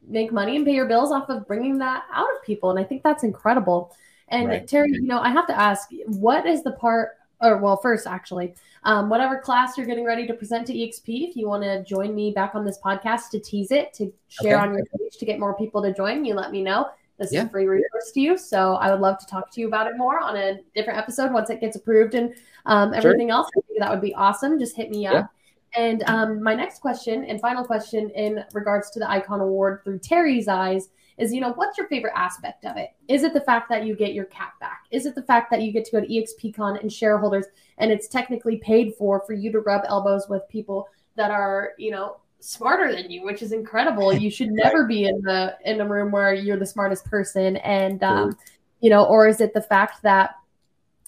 make 0.08 0.32
money 0.32 0.56
and 0.56 0.66
pay 0.66 0.74
your 0.74 0.88
bills 0.88 1.12
off 1.12 1.30
of 1.30 1.48
bringing 1.48 1.78
that 1.80 2.04
out 2.14 2.28
of 2.36 2.44
people. 2.44 2.70
And 2.70 2.80
I 2.80 2.84
think 2.84 3.04
that's 3.04 3.24
incredible. 3.24 3.96
And 4.30 4.48
right. 4.48 4.68
Terry, 4.68 4.92
you 4.92 5.04
know, 5.04 5.20
I 5.20 5.30
have 5.30 5.48
to 5.48 5.60
ask, 5.60 5.90
what 6.06 6.46
is 6.46 6.64
the 6.64 6.72
part, 6.72 7.18
or 7.42 7.58
well, 7.58 7.78
first, 7.78 8.08
actually, 8.08 8.56
um, 8.86 9.10
whatever 9.10 9.40
class 9.40 9.78
you're 9.78 9.88
getting 9.88 10.06
ready 10.06 10.28
to 10.28 10.34
present 10.34 10.68
to 10.68 10.74
EXP, 10.74 11.30
if 11.30 11.36
you 11.36 11.48
want 11.48 11.64
to 11.64 11.84
join 11.84 12.14
me 12.14 12.32
back 12.32 12.54
on 12.54 12.64
this 12.64 12.78
podcast 12.84 13.30
to 13.32 13.40
tease 13.40 13.72
it, 13.72 13.94
to 13.96 14.14
share 14.30 14.58
okay. 14.58 14.68
on 14.68 14.74
your 14.76 14.86
page, 14.86 15.18
to 15.18 15.26
get 15.26 15.40
more 15.40 15.56
people 15.56 15.82
to 15.82 15.92
join, 15.92 16.24
you 16.24 16.36
let 16.36 16.52
me 16.52 16.62
know. 16.62 16.88
This 17.18 17.34
yeah. 17.34 17.42
is 17.42 17.46
a 17.48 17.50
free 17.50 17.66
resource 17.66 18.12
to 18.14 18.20
you. 18.22 18.38
So 18.38 18.76
I 18.76 18.92
would 18.92 19.00
love 19.00 19.18
to 19.20 19.26
talk 19.26 19.52
to 19.54 19.62
you 19.62 19.68
about 19.68 19.88
it 19.88 19.98
more 19.98 20.22
on 20.22 20.36
a 20.36 20.60
different 20.76 21.00
episode 21.00 21.32
once 21.32 21.50
it 21.50 21.62
gets 21.62 21.76
approved 21.76 22.14
and 22.14 22.36
um, 22.68 22.94
everything 22.94 23.30
sure. 23.30 23.38
else. 23.38 23.50
that 23.80 23.90
would 23.90 24.02
be 24.02 24.14
awesome. 24.14 24.60
Just 24.60 24.76
hit 24.76 24.92
me 24.92 25.08
up. 25.08 25.14
Yeah. 25.76 25.84
And 25.84 26.04
um, 26.04 26.44
my 26.44 26.54
next 26.54 26.80
question 26.80 27.26
and 27.26 27.42
final 27.42 27.64
question 27.64 28.10
in 28.12 28.44
regards 28.54 28.92
to 28.92 29.00
the 29.00 29.10
Icon 29.10 29.42
Award 29.42 29.82
through 29.84 30.00
Terry's 30.00 30.48
eyes 30.48 30.90
is 31.18 31.34
you 31.34 31.42
know 31.42 31.54
what's 31.54 31.78
your 31.78 31.88
favorite 31.88 32.14
aspect 32.16 32.66
of 32.66 32.76
it 32.78 32.90
is 33.08 33.24
it 33.24 33.34
the 33.34 33.42
fact 33.42 33.70
that 33.70 33.86
you 33.86 33.96
get 33.96 34.14
your 34.14 34.26
cap 34.26 34.60
back 34.60 34.84
is 34.92 35.06
it 35.06 35.16
the 35.16 35.24
fact 35.24 35.50
that 35.50 35.62
you 35.62 35.72
get 35.72 35.86
to 35.86 35.92
go 35.92 36.02
to 36.02 36.08
expcon 36.08 36.80
and 36.82 36.92
shareholders 36.92 37.46
and 37.78 37.92
it's 37.92 38.08
technically 38.08 38.58
paid 38.58 38.94
for 38.96 39.22
for 39.26 39.34
you 39.34 39.52
to 39.52 39.60
rub 39.60 39.84
elbows 39.88 40.28
with 40.30 40.42
people 40.50 40.88
that 41.16 41.32
are 41.32 41.72
you 41.78 41.92
know 41.92 42.18
smarter 42.46 42.94
than 42.96 43.10
you, 43.10 43.24
which 43.24 43.42
is 43.42 43.52
incredible. 43.52 44.14
You 44.14 44.30
should 44.30 44.50
never 44.52 44.82
right. 44.82 44.88
be 44.88 45.06
in 45.06 45.22
the 45.22 45.58
in 45.66 45.82
a 45.82 45.88
room 45.88 46.12
where 46.12 46.34
you're 46.34 46.58
the 46.58 46.66
smartest 46.66 47.06
person, 47.06 47.58
and 47.58 48.04
um, 48.04 48.38
you 48.80 48.90
know, 48.90 49.06
or 49.06 49.28
is 49.28 49.42
it 49.42 49.54
the 49.54 49.62
fact 49.62 50.04
that 50.04 50.36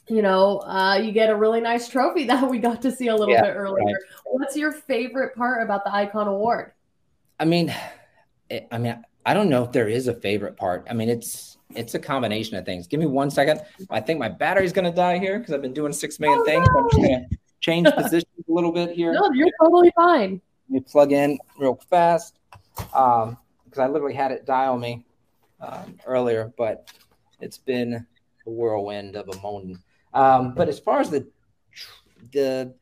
you 0.08 0.22
know 0.22 0.60
uh, 0.60 0.96
you 0.96 1.12
get 1.12 1.30
a 1.30 1.36
really 1.36 1.62
nice 1.62 1.88
trophy 1.88 2.24
that 2.28 2.50
we 2.50 2.60
got 2.60 2.82
to 2.82 2.92
see 2.92 3.08
a 3.08 3.16
little 3.16 3.34
yeah, 3.34 3.44
bit 3.44 3.56
earlier? 3.56 3.86
Right. 3.86 3.96
What's 4.26 4.58
your 4.58 4.72
favorite 4.72 5.36
part 5.36 5.64
about 5.64 5.84
the 5.84 5.94
Icon 5.94 6.28
Award? 6.28 6.74
I 7.40 7.46
mean, 7.46 7.74
it, 8.50 8.68
I 8.72 8.80
mean, 8.80 9.04
I 9.28 9.34
don't 9.34 9.50
know 9.50 9.62
if 9.62 9.74
there 9.74 9.90
is 9.90 10.08
a 10.08 10.14
favorite 10.14 10.56
part. 10.56 10.88
I 10.90 10.94
mean, 10.94 11.10
it's 11.10 11.58
it's 11.76 11.96
a 11.96 12.00
combination 12.00 12.56
of 12.56 12.66
things. 12.66 12.88
Give 12.88 12.98
me 12.98 13.08
one 13.08 13.30
second. 13.30 13.60
I 13.90 14.00
think 14.00 14.20
my 14.20 14.30
battery's 14.30 14.72
going 14.72 14.90
to 14.90 14.96
die 14.96 15.18
here 15.20 15.38
because 15.38 15.54
I've 15.54 15.62
been 15.62 15.74
doing 15.74 15.92
six 15.92 16.18
million 16.18 16.40
oh, 16.42 16.46
things. 16.46 16.66
No. 16.66 16.80
I'm 16.80 16.90
just 16.90 16.98
going 16.98 17.30
to 17.30 17.38
change 17.60 17.92
positions 17.94 18.46
a 18.50 18.54
little 18.54 18.72
bit 18.72 18.92
here. 18.96 19.12
No, 19.12 19.30
you're 19.34 19.52
totally 19.62 19.92
fine. 19.98 20.42
Let 20.70 20.74
me 20.74 20.80
plug 20.80 21.12
in 21.12 21.38
real 21.60 21.78
fast 21.90 22.40
because 22.78 23.28
um, 23.28 23.38
I 23.78 23.88
literally 23.88 24.14
had 24.16 24.32
it 24.32 24.46
dial 24.46 24.78
me 24.78 25.04
um, 25.60 25.98
earlier, 26.06 26.54
but 26.58 26.90
it's 27.42 27.58
been 27.58 28.08
a 28.46 28.50
whirlwind 28.50 29.18
of 29.18 29.28
a 29.28 29.42
moment. 29.42 29.80
Um, 30.14 30.54
but 30.54 30.70
as 30.70 30.80
far 30.80 31.02
as 31.02 31.10
the 31.10 31.28
the 32.32 32.74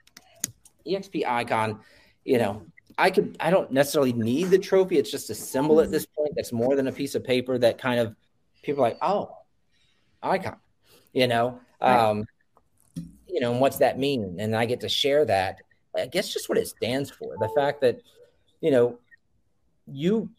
EXP 0.86 1.26
icon, 1.26 1.80
you 2.24 2.38
know, 2.38 2.62
I 2.98 3.10
could 3.10 3.36
I 3.40 3.50
don't 3.50 3.72
necessarily 3.72 4.14
need 4.14 4.46
the 4.46 4.60
trophy. 4.60 4.98
It's 4.98 5.12
just 5.12 5.30
a 5.30 5.36
symbol 5.36 5.82
at 5.82 5.92
this 5.92 6.06
point. 6.06 6.34
That's 6.36 6.54
more 6.54 6.76
than 6.76 6.88
a 6.88 6.92
piece 6.92 7.16
of 7.16 7.24
paper 7.24 7.58
that 7.58 7.78
kind 7.78 8.00
of 8.00 8.16
people 8.64 8.84
are 8.84 8.90
like, 8.90 8.98
oh, 9.02 9.36
icon, 10.24 10.58
you 11.14 11.28
know. 11.28 11.60
Um, 11.82 12.26
you 13.28 13.42
know, 13.42 13.52
and 13.52 13.60
what's 13.60 13.78
that 13.78 14.00
mean? 14.00 14.38
And 14.40 14.56
I 14.56 14.66
get 14.66 14.80
to 14.82 14.90
share 14.90 15.26
that. 15.26 15.60
I 15.96 16.08
guess 16.08 16.32
just 16.32 16.48
what 16.50 16.58
it 16.58 16.68
stands 16.68 17.10
for. 17.10 17.36
The 17.40 17.50
fact 17.50 17.82
that, 17.82 18.02
you 18.62 18.72
know, 18.72 19.00
you 19.88 20.30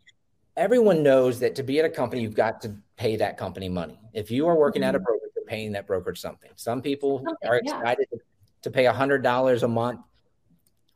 everyone 0.57 1.03
knows 1.03 1.41
that 1.41 1.55
to 1.57 1.63
be 1.63 1.79
at 1.79 1.85
a 1.85 1.91
company, 1.91 2.23
you've 2.23 2.35
got 2.35 2.63
to 2.63 2.75
pay 2.97 3.17
that 3.17 3.37
company 3.37 3.69
money. 3.69 3.99
If 4.15 4.31
you 4.31 4.49
are 4.49 4.57
working 4.57 4.81
mm-hmm. 4.81 4.89
at 4.89 4.95
a 4.95 4.99
mm-hmm. 4.99 5.05
broker, 5.05 5.27
you're 5.37 5.45
paying 5.45 5.73
that 5.73 5.87
brokerage 5.87 6.21
something. 6.21 6.51
Some 6.57 6.81
people 6.81 7.23
are 7.47 7.57
excited 7.57 8.07
yeah. 8.11 8.19
to, 8.19 8.25
to 8.63 8.71
pay 8.71 8.87
a 8.87 8.93
hundred 8.93 9.23
dollars 9.23 9.63
a 9.63 9.69
month 9.69 10.01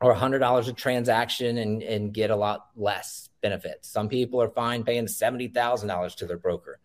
or 0.00 0.12
a 0.12 0.18
hundred 0.18 0.38
dollars 0.38 0.68
a 0.68 0.72
transaction 0.72 1.58
and, 1.58 1.82
and 1.82 2.12
get 2.12 2.30
a 2.30 2.36
lot 2.36 2.68
less 2.76 3.28
benefits. 3.42 3.88
Some 3.88 4.08
people 4.08 4.40
are 4.40 4.50
fine 4.50 4.84
paying 4.84 5.08
seventy 5.08 5.48
thousand 5.48 5.88
dollars 5.88 6.14
to 6.16 6.26
their 6.26 6.38
broker. 6.38 6.80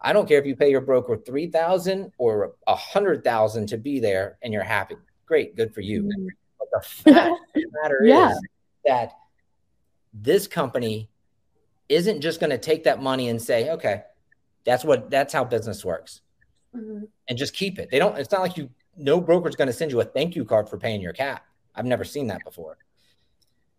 I 0.00 0.12
don't 0.12 0.28
care 0.28 0.38
if 0.38 0.46
you 0.46 0.56
pay 0.56 0.70
your 0.70 0.80
broker 0.80 1.16
three 1.16 1.48
thousand 1.48 2.12
or 2.18 2.54
a 2.66 2.74
hundred 2.74 3.24
thousand 3.24 3.68
to 3.68 3.78
be 3.78 4.00
there 4.00 4.38
and 4.42 4.52
you're 4.52 4.62
happy. 4.62 4.96
Great, 5.26 5.56
good 5.56 5.74
for 5.74 5.80
you. 5.80 6.02
Mm-hmm. 6.02 6.26
But 6.58 6.68
the 6.72 6.88
fact 6.88 7.30
of 7.30 7.54
the 7.54 7.66
matter 7.82 8.00
yeah. 8.04 8.30
is 8.30 8.40
that 8.86 9.12
this 10.12 10.46
company 10.46 11.10
isn't 11.88 12.20
just 12.20 12.40
going 12.40 12.50
to 12.50 12.58
take 12.58 12.84
that 12.84 13.02
money 13.02 13.28
and 13.28 13.40
say, 13.40 13.70
okay, 13.70 14.02
that's 14.64 14.84
what 14.84 15.10
that's 15.10 15.32
how 15.32 15.44
business 15.44 15.84
works. 15.84 16.20
Mm-hmm. 16.74 17.04
And 17.28 17.38
just 17.38 17.54
keep 17.54 17.78
it. 17.78 17.90
They 17.90 17.98
don't, 17.98 18.18
it's 18.18 18.32
not 18.32 18.40
like 18.40 18.56
you 18.56 18.70
no 18.96 19.20
broker's 19.20 19.56
going 19.56 19.66
to 19.66 19.72
send 19.72 19.90
you 19.90 20.00
a 20.00 20.04
thank 20.04 20.36
you 20.36 20.44
card 20.44 20.68
for 20.68 20.78
paying 20.78 21.00
your 21.00 21.12
cap. 21.12 21.44
I've 21.74 21.84
never 21.84 22.04
seen 22.04 22.28
that 22.28 22.44
before. 22.44 22.78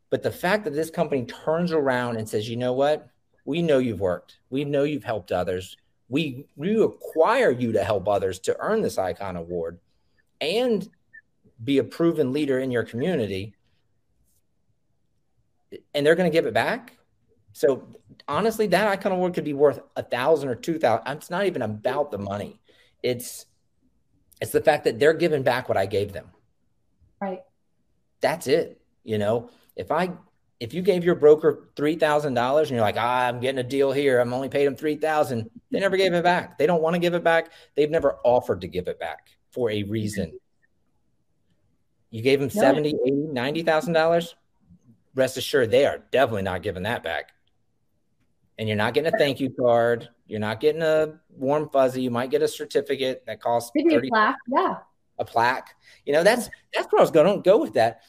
But 0.10 0.24
the 0.24 0.32
fact 0.32 0.64
that 0.66 0.74
this 0.74 0.90
company 0.90 1.26
turns 1.26 1.72
around 1.72 2.18
and 2.18 2.28
says, 2.28 2.50
you 2.50 2.56
know 2.56 2.74
what? 2.74 3.10
We 3.46 3.62
know 3.62 3.80
you've 3.80 4.00
worked. 4.00 4.40
We 4.50 4.66
know 4.66 4.84
you've 4.84 5.04
helped 5.04 5.32
others 5.32 5.78
we 6.08 6.46
we 6.56 6.76
require 6.76 7.52
you 7.52 7.72
to 7.72 7.84
help 7.84 8.08
others 8.08 8.40
to 8.40 8.56
earn 8.60 8.82
this 8.82 8.98
icon 8.98 9.36
award 9.36 9.80
and 10.40 10.88
be 11.64 11.78
a 11.78 11.84
proven 11.84 12.32
leader 12.34 12.60
in 12.60 12.72
your 12.72 12.84
community 12.84 13.56
and 15.94 16.06
they're 16.06 16.16
going 16.16 16.30
to 16.30 16.36
give 16.36 16.46
it 16.46 16.54
back 16.54 16.98
so 17.54 17.88
honestly 18.28 18.68
that 18.68 18.88
icon 18.88 19.12
award 19.12 19.34
could 19.34 19.44
be 19.44 19.54
worth 19.54 19.80
a 19.96 20.04
thousand 20.04 20.50
or 20.50 20.56
two 20.56 20.78
thousand 20.78 21.18
it's 21.18 21.30
not 21.30 21.46
even 21.46 21.62
about 21.62 22.12
the 22.12 22.18
money 22.18 22.60
it's 23.02 23.46
it's 24.42 24.52
the 24.52 24.62
fact 24.62 24.84
that 24.84 25.00
they're 25.00 25.14
giving 25.14 25.44
back 25.44 25.68
what 25.68 25.78
i 25.78 25.86
gave 25.86 26.14
them 26.14 26.30
right 27.20 27.42
that's 28.22 28.48
it 28.48 28.82
you 29.04 29.18
know 29.18 29.50
if 29.76 29.92
i 29.92 30.12
if 30.60 30.74
you 30.74 30.82
gave 30.82 31.04
your 31.04 31.16
broker 31.16 31.70
three 31.76 31.96
thousand 31.96 32.34
dollars 32.34 32.70
and 32.70 32.76
you're 32.76 32.86
like, 32.86 32.96
ah, 32.98 33.28
I'm 33.28 33.40
getting 33.40 33.60
a 33.60 33.64
deal 33.64 33.92
here, 33.92 34.20
I'm 34.20 34.34
only 34.34 34.50
paid 34.50 34.66
them 34.66 34.76
three 34.76 34.96
thousand, 34.96 35.50
they 35.72 35.80
never 35.80 35.98
gave 35.98 36.14
it 36.14 36.24
back. 36.24 36.58
They 36.58 36.66
don't 36.66 36.82
want 36.82 36.94
to 36.94 37.00
give 37.00 37.14
it 37.14 37.24
back. 37.24 37.52
They've 37.76 37.90
never 37.92 38.18
offered 38.24 38.62
to 38.62 38.68
give 38.68 38.88
it 38.88 39.00
back 39.00 39.30
for 39.52 39.70
a 39.70 39.84
reason. 39.84 40.40
You 42.10 42.22
gave 42.22 42.40
them 42.40 42.50
no. 42.54 42.62
70, 42.62 42.90
80, 43.06 43.12
90,000 43.12 43.94
dollars. 43.94 44.36
Rest 45.16 45.38
assured, 45.38 45.72
they 45.72 45.86
are 45.86 46.04
definitely 46.12 46.44
not 46.44 46.62
giving 46.62 46.84
that 46.84 47.04
back. 47.04 47.32
And 48.58 48.68
you're 48.68 48.78
not 48.78 48.94
getting 48.94 49.14
a 49.14 49.18
thank 49.18 49.40
you 49.40 49.50
card. 49.50 50.10
You're 50.28 50.40
not 50.40 50.62
getting 50.62 50.82
a 50.82 51.20
warm 51.30 51.70
fuzzy. 51.70 52.02
You 52.02 52.12
might 52.12 52.32
get 52.32 52.42
a 52.42 52.48
certificate 52.48 53.24
that 53.28 53.42
costs 53.42 53.72
Maybe 53.76 53.90
30. 53.90 54.10
Yeah. 54.48 54.78
A 55.18 55.26
plaque. 55.26 55.76
You 56.06 56.14
know, 56.14 56.24
that's 56.24 56.50
that's 56.74 56.92
where 56.92 57.00
I 57.00 57.04
was 57.04 57.12
going 57.12 57.36
to 57.36 57.42
go 57.42 57.58
with 57.58 57.74
that 57.74 58.02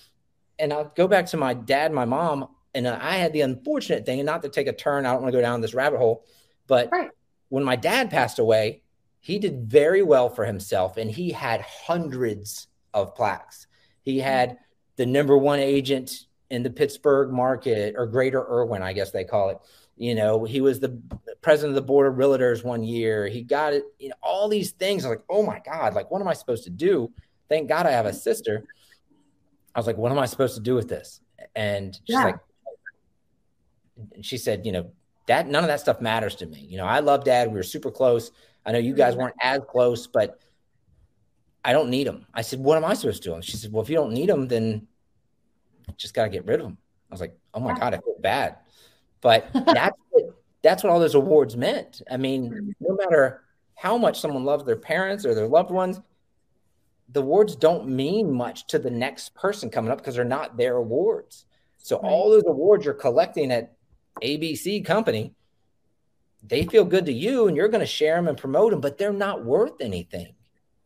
and 0.59 0.73
I'll 0.73 0.93
go 0.97 1.09
back 1.09 1.27
to 1.27 1.37
my 1.37 1.55
dad, 1.55 1.93
my 1.93 2.05
mom, 2.05 2.49
and 2.75 2.87
uh, 2.87 2.99
I 3.01 3.17
had 3.17 3.33
the 3.33 3.43
unfortunate 3.43 4.07
thing, 4.07 4.21
and 4.21 4.27
not 4.27 4.43
to 4.43 4.49
take 4.49 4.67
a 4.67 4.73
turn, 4.73 5.07
I 5.07 5.13
don't 5.13 5.23
want 5.23 5.33
to 5.33 5.39
go 5.39 5.43
down 5.43 5.61
this 5.61 5.75
rabbit 5.75 5.99
hole, 5.99 6.25
but 6.67 6.89
right. 6.93 7.11
when 7.49 7.65
my 7.65 7.77
dad 7.77 8.11
passed 8.11 8.39
away, 8.39 8.83
he 9.21 9.39
did 9.39 9.65
very 9.65 10.03
well 10.03 10.29
for 10.29 10.45
himself, 10.45 10.97
and 10.97 11.11
he 11.11 11.31
had 11.31 11.61
hundreds 11.61 12.69
of 12.95 13.15
plaques. 13.15 13.67
He 14.03 14.19
had 14.19 14.51
mm-hmm. 14.51 14.59
the 14.97 15.07
number 15.07 15.37
one 15.37 15.59
agent 15.59 16.26
in 16.51 16.63
the 16.63 16.71
Pittsburgh 16.71 17.33
market 17.33 17.95
or 17.97 18.07
Greater 18.07 18.43
Irwin, 18.43 18.83
I 18.83 18.93
guess 18.93 19.11
they 19.11 19.25
call 19.25 19.51
it. 19.51 19.59
You 19.97 20.15
know, 20.15 20.45
he 20.45 20.61
was 20.61 20.79
the 20.79 21.01
president 21.41 21.71
of 21.71 21.83
the 21.83 21.87
board 21.87 22.07
of 22.07 22.19
realtors 22.19 22.63
one 22.63 22.83
year. 22.83 23.27
He 23.27 23.43
got 23.43 23.73
it, 23.73 23.85
you 23.99 24.11
know, 24.11 24.15
all 24.23 24.49
these 24.49 24.73
things. 24.73 25.05
I 25.05 25.09
was 25.09 25.17
like, 25.19 25.25
oh 25.31 25.43
my 25.43 25.61
God, 25.65 25.95
like, 25.95 26.11
what 26.11 26.21
am 26.21 26.29
I 26.29 26.35
supposed 26.35 26.65
to 26.65 26.71
do? 26.71 27.11
Thank 27.49 27.69
God 27.69 27.87
I 27.87 27.93
have 27.93 28.07
a 28.07 28.13
sister. 28.13 28.67
I 29.75 29.79
was 29.79 29.87
like, 29.87 29.97
what 29.97 30.13
am 30.13 30.19
I 30.19 30.27
supposed 30.27 30.55
to 30.57 30.61
do 30.61 30.75
with 30.75 30.89
this? 30.89 31.21
And 31.55 31.95
she's 31.95 32.15
yeah. 32.15 32.25
like, 32.25 32.37
she 34.21 34.37
said, 34.37 34.67
you 34.67 34.73
know, 34.73 34.91
that 35.27 35.49
none 35.49 35.65
of 35.65 35.69
that 35.69 35.81
stuff 35.81 36.01
matters 36.01 36.35
to 36.37 36.47
me. 36.47 36.67
You 36.69 36.77
know, 36.77 36.85
I 36.85 37.01
love 37.01 37.25
dad. 37.25 37.49
We 37.49 37.55
were 37.55 37.63
super 37.63 37.91
close. 37.91 38.31
I 38.65 38.73
know 38.73 38.79
you 38.79 38.95
guys 38.95 39.15
mm-hmm. 39.15 39.23
weren't 39.23 39.37
as 39.41 39.61
close, 39.69 40.07
but 40.07 40.41
I 41.65 41.73
don't 41.73 41.89
need 41.89 42.07
him. 42.07 42.27
I 42.35 42.43
said, 42.43 42.61
what 42.61 42.77
am 42.77 42.85
I 42.85 42.95
supposed 42.95 43.23
to 43.23 43.31
do? 43.31 43.35
And 43.35 43.45
she 43.45 43.57
said, 43.57 43.73
well, 43.73 43.83
if 43.83 43.89
you 43.89 43.97
don't 43.97 44.13
need 44.13 44.29
him, 44.29 44.47
then 44.47 44.87
just 45.97 46.15
got 46.15 46.25
to 46.25 46.31
get 46.31 46.47
rid 46.47 46.61
of 46.61 46.67
them. 46.67 46.79
I 47.11 47.15
was 47.15 47.21
like, 47.21 47.37
oh 47.55 47.61
my 47.61 47.79
God, 47.79 47.95
I 47.95 47.99
feel 47.99 48.17
bad. 48.21 48.57
But 49.21 49.49
that's 49.53 49.97
what, 50.11 50.25
that's 50.63 50.85
what 50.85 50.93
all 50.93 51.01
those 51.01 51.15
awards 51.15 51.57
meant. 51.57 52.03
I 52.11 52.17
mean, 52.17 52.75
no 52.81 52.97
matter 52.97 53.43
how 53.75 53.97
much 53.97 54.21
someone 54.21 54.45
loves 54.45 54.65
their 54.65 54.77
parents 54.77 55.25
or 55.25 55.35
their 55.35 55.47
loved 55.47 55.71
ones, 55.71 56.01
the 57.13 57.21
awards 57.21 57.55
don't 57.55 57.89
mean 57.89 58.33
much 58.33 58.67
to 58.69 58.79
the 58.79 58.91
next 58.91 59.35
person 59.35 59.71
coming 59.71 59.93
up 59.93 59.99
because 59.99 60.17
they're 60.17 60.25
not 60.25 60.57
their 60.57 60.77
awards. 60.77 61.47
So 61.79 62.01
right. 62.01 62.11
all 62.11 62.31
those 62.31 62.43
awards 62.47 62.85
you're 62.85 62.95
collecting 62.95 63.53
at 63.53 63.77
ABC 64.23 64.85
company, 64.85 65.35
they 66.43 66.65
feel 66.65 66.85
good 66.85 67.07
to 67.07 67.13
you 67.13 67.47
and 67.47 67.57
you're 67.57 67.69
going 67.69 67.81
to 67.81 67.87
share 67.87 68.17
them 68.17 68.29
and 68.29 68.37
promote 68.37 68.73
them, 68.73 68.81
but 68.81 68.99
they're 68.99 69.13
not 69.13 69.45
worth 69.45 69.81
anything. 69.81 70.35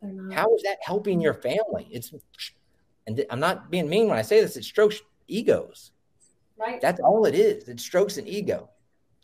Not. 0.03 0.35
How 0.35 0.55
is 0.55 0.63
that 0.63 0.79
helping 0.83 1.21
your 1.21 1.35
family? 1.35 1.89
It's 1.91 2.13
and 3.07 3.25
I'm 3.31 3.41
not 3.41 3.71
being 3.71 3.89
mean 3.89 4.09
when 4.09 4.19
I 4.19 4.23
say 4.23 4.41
this, 4.41 4.57
it 4.57 4.65
strokes 4.65 5.01
egos. 5.29 5.93
Right. 6.59 6.81
That's 6.81 7.01
all 7.01 7.25
it 7.25 7.35
is. 7.35 7.69
It 7.69 7.81
strokes 7.81 8.19
an 8.19 8.29
ego. 8.29 8.69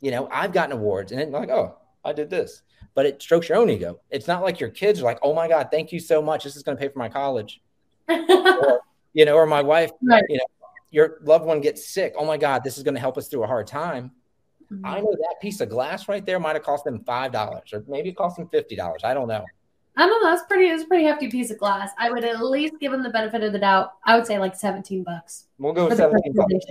You 0.01 0.11
know, 0.11 0.29
I've 0.31 0.53
gotten 0.53 0.73
awards 0.73 1.13
and 1.13 1.21
then 1.21 1.31
like, 1.31 1.51
oh, 1.51 1.77
I 2.05 2.13
did 2.13 2.31
this 2.31 2.63
but 2.97 3.05
it 3.05 3.23
strokes 3.23 3.49
your 3.49 3.59
own 3.59 3.69
ego. 3.69 4.01
It's 4.11 4.27
not 4.27 4.43
like 4.43 4.59
your 4.59 4.71
kids 4.71 5.01
are 5.01 5.05
like, 5.05 5.19
oh 5.23 5.35
my 5.35 5.47
God, 5.47 5.69
thank 5.71 5.93
you 5.93 6.01
so 6.01 6.23
much. 6.23 6.45
This 6.45 6.57
is 6.57 6.63
going 6.63 6.79
to 6.79 6.81
pay 6.81 6.89
for 6.89 6.99
my 6.99 7.11
college. 7.11 7.61
or, 8.09 8.81
you 9.13 9.27
know, 9.27 9.35
or 9.35 9.47
my 9.47 9.61
wife, 9.61 9.91
right. 10.03 10.25
you 10.31 10.39
know, 10.39 10.45
your 10.91 11.19
loved 11.23 11.45
one 11.45 11.61
gets 11.61 11.87
sick. 11.87 12.15
Oh 12.17 12.25
my 12.25 12.39
God, 12.39 12.65
this 12.65 12.79
is 12.79 12.83
going 12.83 12.95
to 12.95 13.01
help 13.01 13.19
us 13.19 13.29
through 13.29 13.45
a 13.45 13.47
hard 13.47 13.67
time. 13.67 14.13
Mm-hmm. 14.73 14.87
I 14.87 15.01
know 15.01 15.13
that 15.13 15.37
piece 15.43 15.61
of 15.61 15.69
glass 15.69 16.09
right 16.09 16.25
there 16.25 16.41
might 16.41 16.57
have 16.57 16.65
cost 16.65 16.85
them 16.85 17.05
five 17.05 17.33
dollars, 17.33 17.73
or 17.73 17.85
maybe 17.87 18.09
it 18.09 18.17
cost 18.17 18.37
them 18.37 18.49
fifty 18.49 18.75
dollars. 18.75 19.03
I 19.05 19.15
don't 19.15 19.29
know. 19.29 19.45
I 19.97 20.07
don't 20.07 20.23
know. 20.23 20.31
That's 20.31 20.47
pretty. 20.47 20.67
It's 20.67 20.85
a 20.85 20.87
pretty 20.87 21.05
hefty 21.05 21.29
piece 21.29 21.51
of 21.51 21.59
glass. 21.59 21.91
I 21.99 22.11
would 22.11 22.25
at 22.25 22.45
least 22.45 22.75
give 22.81 22.93
them 22.93 23.03
the 23.03 23.11
benefit 23.11 23.43
of 23.43 23.53
the 23.53 23.59
doubt. 23.59 23.93
I 24.05 24.17
would 24.17 24.27
say 24.27 24.39
like 24.39 24.55
seventeen 24.55 25.03
bucks. 25.03 25.47
We'll 25.59 25.73
go 25.73 25.89
with 25.89 25.97
seventeen 25.97 26.35
bucks. 26.35 26.67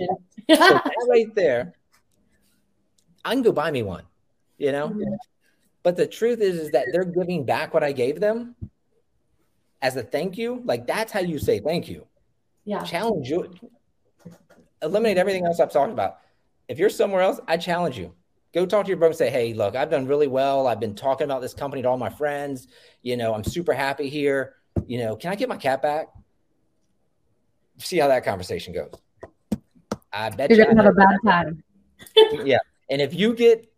so 0.54 0.80
right 1.08 1.34
there, 1.34 1.74
I 3.24 3.32
can 3.32 3.42
go 3.42 3.52
buy 3.52 3.70
me 3.70 3.82
one. 3.82 4.04
You 4.58 4.72
know, 4.72 4.88
mm-hmm. 4.88 5.14
But 5.86 5.96
the 5.96 6.08
truth 6.08 6.40
is, 6.40 6.58
is 6.58 6.70
that 6.72 6.86
they're 6.90 7.04
giving 7.04 7.44
back 7.44 7.72
what 7.72 7.84
I 7.84 7.92
gave 7.92 8.18
them 8.18 8.56
as 9.82 9.94
a 9.94 10.02
thank 10.02 10.36
you. 10.36 10.60
Like 10.64 10.84
that's 10.84 11.12
how 11.12 11.20
you 11.20 11.38
say 11.38 11.60
thank 11.60 11.88
you. 11.88 12.04
Yeah. 12.64 12.82
Challenge 12.82 13.30
you. 13.30 13.54
Eliminate 14.82 15.16
everything 15.16 15.46
else 15.46 15.60
I've 15.60 15.70
talked 15.70 15.92
about. 15.92 16.18
If 16.66 16.80
you're 16.80 16.90
somewhere 16.90 17.22
else, 17.22 17.38
I 17.46 17.56
challenge 17.56 17.96
you. 17.96 18.12
Go 18.56 18.64
talk 18.64 18.86
to 18.86 18.88
your 18.88 18.96
broker 18.96 19.10
and 19.10 19.18
say, 19.18 19.28
hey, 19.28 19.52
look, 19.52 19.76
I've 19.76 19.90
done 19.90 20.06
really 20.06 20.28
well. 20.28 20.66
I've 20.66 20.80
been 20.80 20.94
talking 20.94 21.26
about 21.26 21.42
this 21.42 21.52
company 21.52 21.82
to 21.82 21.90
all 21.90 21.98
my 21.98 22.08
friends. 22.08 22.68
You 23.02 23.18
know, 23.18 23.34
I'm 23.34 23.44
super 23.44 23.74
happy 23.74 24.08
here. 24.08 24.54
You 24.86 24.96
know, 24.96 25.14
can 25.14 25.30
I 25.30 25.34
get 25.34 25.50
my 25.50 25.58
cap 25.58 25.82
back? 25.82 26.06
See 27.76 27.98
how 27.98 28.08
that 28.08 28.24
conversation 28.24 28.72
goes. 28.72 28.94
I 30.10 30.30
bet 30.30 30.50
you're 30.50 30.64
gonna 30.64 30.82
have 30.82 30.90
a 30.90 30.94
bad 30.94 31.16
time. 31.22 31.62
yeah, 32.46 32.60
and 32.88 33.02
if 33.02 33.12
you 33.12 33.34
get 33.34 33.70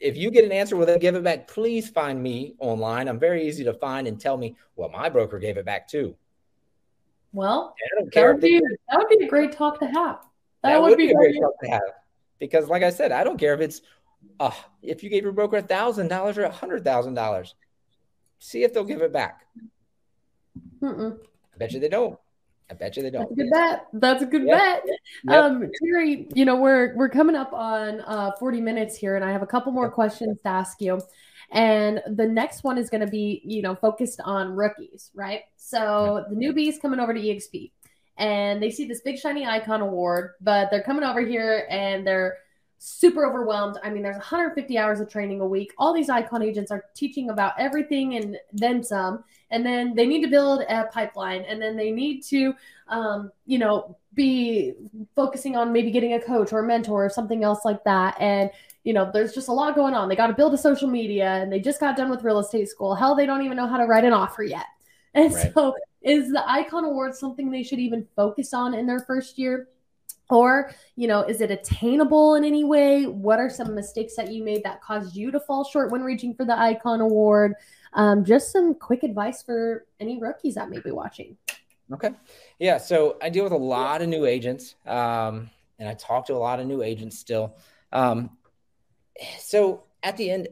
if 0.00 0.16
you 0.16 0.30
get 0.30 0.46
an 0.46 0.52
answer 0.52 0.78
where 0.78 0.86
they 0.86 0.98
give 0.98 1.14
it 1.14 1.22
back, 1.22 1.46
please 1.46 1.90
find 1.90 2.22
me 2.22 2.54
online. 2.58 3.08
I'm 3.08 3.18
very 3.18 3.46
easy 3.46 3.64
to 3.64 3.74
find 3.74 4.08
and 4.08 4.18
tell 4.18 4.38
me, 4.38 4.56
well, 4.76 4.88
my 4.88 5.10
broker 5.10 5.38
gave 5.40 5.58
it 5.58 5.66
back 5.66 5.86
too. 5.86 6.16
Well, 7.34 7.74
that 8.14 8.26
would, 8.26 8.40
be, 8.40 8.60
that 8.88 8.98
would 8.98 9.18
be 9.18 9.26
a 9.26 9.28
great 9.28 9.52
talk 9.52 9.78
to 9.80 9.86
have. 9.86 9.94
That, 10.62 10.72
that 10.72 10.80
would, 10.80 10.90
would, 10.90 10.98
be, 10.98 11.10
a 11.10 11.14
great 11.14 11.38
talk 11.38 11.52
to 11.62 11.70
have. 11.70 11.80
Because, 12.38 12.68
like 12.68 12.82
I 12.82 12.90
said, 12.90 13.12
I 13.12 13.24
don't 13.24 13.38
care 13.38 13.54
if 13.54 13.60
it's 13.60 13.82
uh, 14.40 14.50
if 14.82 15.02
you 15.02 15.10
gave 15.10 15.22
your 15.22 15.32
broker 15.32 15.58
a 15.58 15.62
thousand 15.62 16.08
dollars 16.08 16.38
or 16.38 16.44
a 16.44 16.50
hundred 16.50 16.84
thousand 16.84 17.14
dollars. 17.14 17.54
See 18.38 18.64
if 18.64 18.74
they'll 18.74 18.84
give 18.84 19.02
it 19.02 19.12
back. 19.12 19.46
Mm-mm. 20.82 21.16
I 21.54 21.58
bet 21.58 21.72
you 21.72 21.80
they 21.80 21.88
don't. 21.88 22.18
I 22.70 22.74
bet 22.74 22.96
you 22.96 23.02
they 23.02 23.10
don't. 23.10 23.28
That's 23.28 23.32
a 23.32 23.34
good 23.36 23.50
bet. 23.50 23.86
That's 23.92 24.22
a 24.22 24.26
good 24.26 24.42
yep. 24.44 24.58
bet. 24.58 24.82
Yep. 25.24 25.44
Um, 25.44 25.70
Terry, 25.84 26.26
you 26.34 26.44
know, 26.44 26.56
we're 26.56 26.96
we're 26.96 27.08
coming 27.08 27.36
up 27.36 27.52
on 27.52 28.00
uh 28.00 28.32
40 28.38 28.60
minutes 28.60 28.96
here, 28.96 29.14
and 29.14 29.24
I 29.24 29.30
have 29.30 29.42
a 29.42 29.46
couple 29.46 29.72
more 29.72 29.90
questions 29.90 30.40
to 30.42 30.48
ask 30.48 30.80
you. 30.80 31.00
And 31.52 32.02
the 32.06 32.26
next 32.26 32.64
one 32.64 32.78
is 32.78 32.88
going 32.88 33.02
to 33.02 33.06
be, 33.06 33.42
you 33.44 33.60
know, 33.60 33.74
focused 33.74 34.20
on 34.24 34.52
rookies, 34.56 35.10
right? 35.14 35.42
So 35.56 36.24
the 36.30 36.34
newbies 36.34 36.80
coming 36.80 36.98
over 36.98 37.12
to 37.12 37.20
EXP 37.20 37.70
and 38.16 38.62
they 38.62 38.70
see 38.70 38.86
this 38.86 39.00
big 39.00 39.18
shiny 39.18 39.46
icon 39.46 39.80
award, 39.80 40.32
but 40.40 40.70
they're 40.70 40.82
coming 40.82 41.04
over 41.04 41.20
here 41.20 41.66
and 41.70 42.06
they're 42.06 42.38
super 42.84 43.24
overwhelmed. 43.24 43.78
I 43.84 43.90
mean, 43.90 44.02
there's 44.02 44.16
150 44.16 44.76
hours 44.76 44.98
of 44.98 45.08
training 45.08 45.40
a 45.40 45.46
week. 45.46 45.72
All 45.78 45.92
these 45.94 46.10
icon 46.10 46.42
agents 46.42 46.72
are 46.72 46.84
teaching 46.94 47.30
about 47.30 47.52
everything 47.56 48.16
and 48.16 48.36
then 48.52 48.82
some. 48.82 49.22
And 49.52 49.64
then 49.64 49.94
they 49.94 50.04
need 50.04 50.22
to 50.22 50.28
build 50.28 50.62
a 50.68 50.86
pipeline, 50.86 51.42
and 51.42 51.62
then 51.62 51.76
they 51.76 51.92
need 51.92 52.22
to, 52.24 52.54
um, 52.88 53.30
you 53.46 53.58
know, 53.58 53.96
be 54.14 54.72
focusing 55.14 55.56
on 55.56 55.72
maybe 55.72 55.90
getting 55.90 56.14
a 56.14 56.20
coach 56.20 56.52
or 56.52 56.58
a 56.60 56.66
mentor 56.66 57.04
or 57.04 57.10
something 57.10 57.44
else 57.44 57.64
like 57.64 57.84
that. 57.84 58.16
And 58.18 58.50
you 58.82 58.92
know, 58.92 59.08
there's 59.12 59.32
just 59.32 59.46
a 59.46 59.52
lot 59.52 59.76
going 59.76 59.94
on. 59.94 60.08
They 60.08 60.16
got 60.16 60.26
to 60.26 60.32
build 60.32 60.52
a 60.54 60.58
social 60.58 60.88
media, 60.88 61.34
and 61.34 61.52
they 61.52 61.60
just 61.60 61.78
got 61.78 61.96
done 61.96 62.10
with 62.10 62.24
real 62.24 62.40
estate 62.40 62.68
school. 62.68 62.96
Hell, 62.96 63.14
they 63.14 63.26
don't 63.26 63.42
even 63.42 63.56
know 63.56 63.68
how 63.68 63.76
to 63.76 63.84
write 63.84 64.04
an 64.04 64.12
offer 64.12 64.42
yet. 64.42 64.66
And 65.14 65.32
right. 65.32 65.52
so, 65.54 65.74
is 66.00 66.32
the 66.32 66.42
Icon 66.50 66.84
Award 66.84 67.14
something 67.14 67.50
they 67.50 67.62
should 67.62 67.78
even 67.78 68.08
focus 68.16 68.52
on 68.52 68.74
in 68.74 68.86
their 68.86 69.00
first 69.00 69.38
year? 69.38 69.68
Or, 70.32 70.72
you 70.96 71.08
know, 71.08 71.22
is 71.22 71.42
it 71.42 71.50
attainable 71.50 72.36
in 72.36 72.44
any 72.44 72.64
way? 72.64 73.04
What 73.04 73.38
are 73.38 73.50
some 73.50 73.74
mistakes 73.74 74.16
that 74.16 74.32
you 74.32 74.42
made 74.42 74.64
that 74.64 74.80
caused 74.80 75.14
you 75.14 75.30
to 75.30 75.38
fall 75.38 75.62
short 75.62 75.92
when 75.92 76.02
reaching 76.02 76.34
for 76.34 76.46
the 76.46 76.58
Icon 76.58 77.02
Award? 77.02 77.52
Um, 77.92 78.24
just 78.24 78.50
some 78.50 78.74
quick 78.74 79.02
advice 79.02 79.42
for 79.42 79.84
any 80.00 80.18
rookies 80.18 80.54
that 80.54 80.70
may 80.70 80.80
be 80.80 80.90
watching. 80.90 81.36
Okay. 81.92 82.12
Yeah. 82.58 82.78
So 82.78 83.18
I 83.20 83.28
deal 83.28 83.44
with 83.44 83.52
a 83.52 83.58
lot 83.58 84.00
of 84.00 84.08
new 84.08 84.24
agents, 84.24 84.74
um, 84.86 85.50
and 85.78 85.86
I 85.86 85.92
talk 85.92 86.24
to 86.28 86.34
a 86.34 86.38
lot 86.38 86.60
of 86.60 86.66
new 86.66 86.82
agents 86.82 87.18
still. 87.18 87.54
Um, 87.92 88.30
so 89.38 89.84
at 90.02 90.16
the 90.16 90.30
end, 90.30 90.48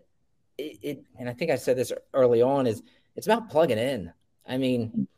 it, 0.58 0.78
it, 0.82 1.04
and 1.18 1.26
I 1.26 1.32
think 1.32 1.50
I 1.50 1.56
said 1.56 1.78
this 1.78 1.90
early 2.12 2.42
on, 2.42 2.66
is 2.66 2.82
it's 3.16 3.26
about 3.26 3.48
plugging 3.48 3.78
in. 3.78 4.12
I 4.46 4.58
mean, 4.58 5.08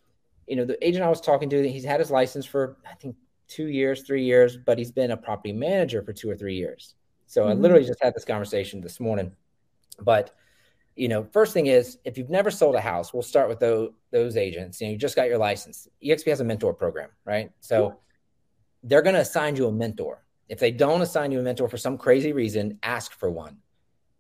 you 0.47 0.55
know, 0.55 0.65
the 0.65 0.79
agent 0.87 1.05
I 1.05 1.09
was 1.09 1.21
talking 1.21 1.51
to, 1.51 1.69
he's 1.69 1.85
had 1.85 1.99
his 1.99 2.13
license 2.13 2.47
for 2.47 2.77
I 2.89 2.95
think 2.95 3.17
two 3.49 3.67
years, 3.67 4.03
three 4.03 4.25
years, 4.25 4.57
but 4.57 4.79
he's 4.79 4.93
been 4.93 5.11
a 5.11 5.17
property 5.17 5.53
manager 5.53 6.03
for 6.03 6.13
two 6.13 6.31
or 6.31 6.37
three 6.37 6.57
years. 6.57 6.95
So 7.27 7.43
mm-hmm. 7.43 7.51
I 7.51 7.55
literally 7.55 7.85
just 7.85 8.03
had 8.03 8.15
this 8.15 8.25
conversation 8.25 8.81
this 8.81 9.01
morning. 9.01 9.33
But 10.01 10.35
you 10.97 11.09
know, 11.09 11.25
first 11.33 11.55
thing 11.55 11.67
is 11.67 11.99
if 12.05 12.19
you've 12.19 12.31
never 12.31 12.51
sold 12.51 12.75
a 12.75 12.81
house, 12.81 13.15
we'll 13.15 13.23
start 13.23 13.49
with 13.49 13.59
those 13.59 13.91
those 14.11 14.37
agents. 14.37 14.81
You 14.81 14.89
know, 14.89 14.93
you 14.93 14.99
just 14.99 15.17
got 15.17 15.29
your 15.29 15.39
license. 15.39 15.89
EXP 16.05 16.27
has 16.27 16.41
a 16.41 16.45
mentor 16.45 16.75
program, 16.75 17.11
right? 17.25 17.51
So 17.61 17.99
they're 18.83 19.03
going 19.03 19.15
to 19.15 19.21
assign 19.21 19.57
you 19.57 19.67
a 19.69 19.73
mentor. 19.73 20.23
If 20.49 20.59
they 20.59 20.71
don't 20.71 21.01
assign 21.01 21.33
you 21.33 21.41
a 21.41 21.43
mentor 21.43 21.69
for 21.69 21.79
some 21.79 21.97
crazy 21.97 22.33
reason, 22.33 22.79
ask 22.83 23.13
for 23.13 23.31
one. 23.31 23.57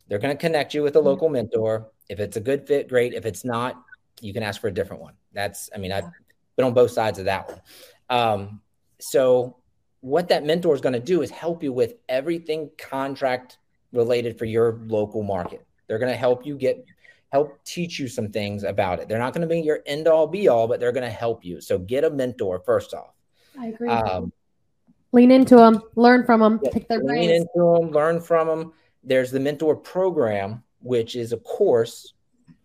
They're 0.08 0.18
going 0.18 0.34
to 0.34 0.40
connect 0.40 0.72
you 0.72 0.82
with 0.82 0.96
a 0.96 0.98
mm-hmm. 0.98 1.08
local 1.08 1.28
mentor. 1.28 1.90
If 2.08 2.20
it's 2.20 2.36
a 2.36 2.40
good 2.40 2.66
fit, 2.66 2.88
great. 2.88 3.12
If 3.12 3.26
it's 3.26 3.44
not, 3.44 3.82
you 4.20 4.32
can 4.32 4.42
ask 4.42 4.60
for 4.60 4.68
a 4.68 4.74
different 4.74 5.02
one. 5.02 5.14
That's, 5.32 5.68
I 5.74 5.78
mean, 5.78 5.92
I've 5.92 6.06
been 6.56 6.64
on 6.64 6.74
both 6.74 6.90
sides 6.90 7.18
of 7.18 7.26
that 7.26 7.48
one. 7.48 7.60
Um, 8.08 8.60
so 9.02 9.56
what 10.00 10.28
that 10.28 10.44
mentor 10.44 10.74
is 10.74 10.80
going 10.80 10.92
to 10.92 11.00
do 11.00 11.22
is 11.22 11.30
help 11.30 11.62
you 11.62 11.72
with 11.72 11.94
everything 12.08 12.70
contract 12.78 13.58
related 13.92 14.38
for 14.38 14.44
your 14.44 14.80
local 14.86 15.22
market. 15.22 15.66
They're 15.86 15.98
going 15.98 16.12
to 16.12 16.18
help 16.18 16.46
you 16.46 16.56
get 16.56 16.84
help 17.32 17.58
teach 17.64 17.98
you 17.98 18.08
some 18.08 18.28
things 18.28 18.62
about 18.62 19.00
it. 19.00 19.08
They're 19.08 19.18
not 19.18 19.32
going 19.32 19.48
to 19.48 19.52
be 19.52 19.60
your 19.60 19.80
end 19.86 20.06
all 20.06 20.26
be 20.26 20.48
all, 20.48 20.68
but 20.68 20.80
they're 20.80 20.92
going 20.92 21.08
to 21.08 21.10
help 21.10 21.44
you. 21.44 21.60
So 21.60 21.78
get 21.78 22.04
a 22.04 22.10
mentor 22.10 22.60
first 22.60 22.92
off. 22.92 23.14
I 23.58 23.68
agree. 23.68 23.88
Um, 23.88 24.32
lean 25.12 25.30
into 25.30 25.56
them, 25.56 25.82
learn 25.96 26.24
from 26.24 26.40
them, 26.40 26.60
yeah, 26.62 26.70
pick 26.72 26.88
their 26.88 27.02
brains. 27.02 27.26
Lean 27.26 27.30
into 27.30 27.80
them, 27.80 27.90
learn 27.90 28.20
from 28.20 28.48
them. 28.48 28.72
There's 29.02 29.30
the 29.30 29.40
mentor 29.40 29.76
program, 29.76 30.62
which 30.80 31.16
is 31.16 31.32
a 31.32 31.38
course 31.38 32.12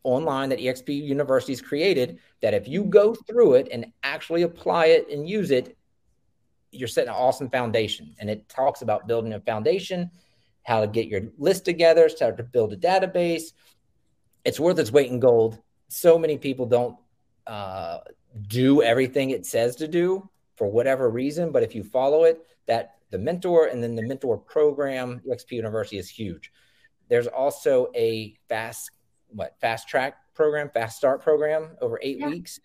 online 0.04 0.50
that 0.50 0.60
EXP 0.60 1.02
University's 1.04 1.62
created 1.62 2.20
that 2.42 2.54
if 2.54 2.68
you 2.68 2.84
go 2.84 3.14
through 3.14 3.56
it 3.56 3.68
and 3.72 3.86
actually 4.04 4.42
apply 4.42 4.88
it 4.88 5.10
and 5.10 5.30
use 5.30 5.52
it, 5.52 5.77
you're 6.72 6.88
setting 6.88 7.10
an 7.10 7.16
awesome 7.16 7.50
foundation. 7.50 8.16
And 8.20 8.30
it 8.30 8.48
talks 8.50 8.82
about 8.82 9.08
building 9.08 9.34
a 9.34 9.40
foundation, 9.40 10.12
how 10.64 10.82
to 10.82 10.88
get 10.88 11.08
your 11.08 11.22
list 11.38 11.66
together, 11.66 12.10
how 12.20 12.32
to 12.32 12.44
build 12.44 12.74
a 12.74 12.78
database. 12.78 13.54
It's 14.44 14.60
worth 14.60 14.80
its 14.80 14.92
weight 14.92 15.10
in 15.10 15.20
gold. 15.20 15.60
So 15.88 16.18
many 16.18 16.38
people 16.38 16.66
don't 16.66 16.98
uh, 17.46 18.00
do 18.48 18.82
everything 18.82 19.30
it 19.30 19.46
says 19.46 19.76
to 19.78 19.88
do 19.88 20.30
for 20.56 20.68
whatever 20.68 21.10
reason, 21.10 21.52
but 21.52 21.64
if 21.64 21.76
you 21.76 21.84
follow 21.84 22.24
it, 22.24 22.46
that 22.66 22.96
the 23.12 23.18
mentor 23.18 23.68
and 23.68 23.82
then 23.82 23.96
the 23.96 24.02
mentor 24.02 24.38
program, 24.38 25.22
EXP 25.28 25.52
University 25.52 25.98
is 25.98 26.10
huge. 26.10 26.52
There's 27.10 27.28
also 27.28 27.88
a 27.96 28.36
fast 28.50 28.92
what 29.30 29.56
fast 29.60 29.88
track 29.88 30.16
program, 30.34 30.70
fast 30.74 30.98
start 30.98 31.22
program 31.22 31.78
over 31.82 32.00
eight 32.02 32.20
yeah. 32.20 32.30
weeks. 32.30 32.60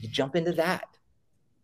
You 0.00 0.08
jump 0.08 0.36
into 0.36 0.52
that. 0.52 0.97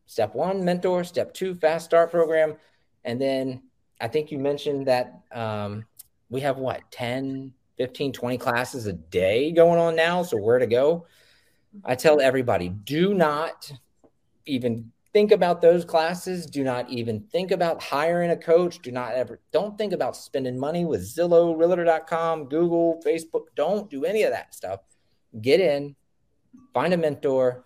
Step 0.06 0.34
one, 0.34 0.64
mentor. 0.64 1.04
Step 1.04 1.34
two, 1.34 1.54
fast 1.54 1.86
start 1.86 2.10
program. 2.10 2.56
And 3.04 3.20
then 3.20 3.62
I 4.00 4.08
think 4.08 4.30
you 4.30 4.38
mentioned 4.38 4.86
that 4.86 5.20
um, 5.32 5.84
we 6.28 6.40
have 6.40 6.58
what 6.58 6.82
10, 6.90 7.52
15, 7.78 8.12
20 8.12 8.38
classes 8.38 8.86
a 8.86 8.92
day 8.92 9.52
going 9.52 9.78
on 9.78 9.96
now. 9.96 10.22
So 10.22 10.36
where 10.36 10.58
to 10.58 10.66
go? 10.66 11.06
I 11.84 11.94
tell 11.94 12.20
everybody 12.20 12.68
do 12.68 13.14
not 13.14 13.72
even 14.46 14.92
think 15.14 15.30
about 15.30 15.62
those 15.62 15.84
classes. 15.84 16.44
Do 16.44 16.64
not 16.64 16.90
even 16.90 17.20
think 17.20 17.52
about 17.52 17.82
hiring 17.82 18.32
a 18.32 18.36
coach. 18.36 18.80
Do 18.80 18.90
not 18.90 19.14
ever, 19.14 19.40
don't 19.52 19.78
think 19.78 19.92
about 19.92 20.16
spending 20.16 20.58
money 20.58 20.84
with 20.84 21.02
Zillow, 21.02 21.56
Realtor.com, 21.56 22.48
Google, 22.48 23.00
Facebook. 23.06 23.44
Don't 23.54 23.88
do 23.88 24.04
any 24.04 24.24
of 24.24 24.32
that 24.32 24.54
stuff. 24.54 24.80
Get 25.40 25.60
in, 25.60 25.94
find 26.74 26.92
a 26.92 26.96
mentor, 26.96 27.64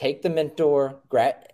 take 0.00 0.22
the 0.22 0.30
mentor, 0.30 1.00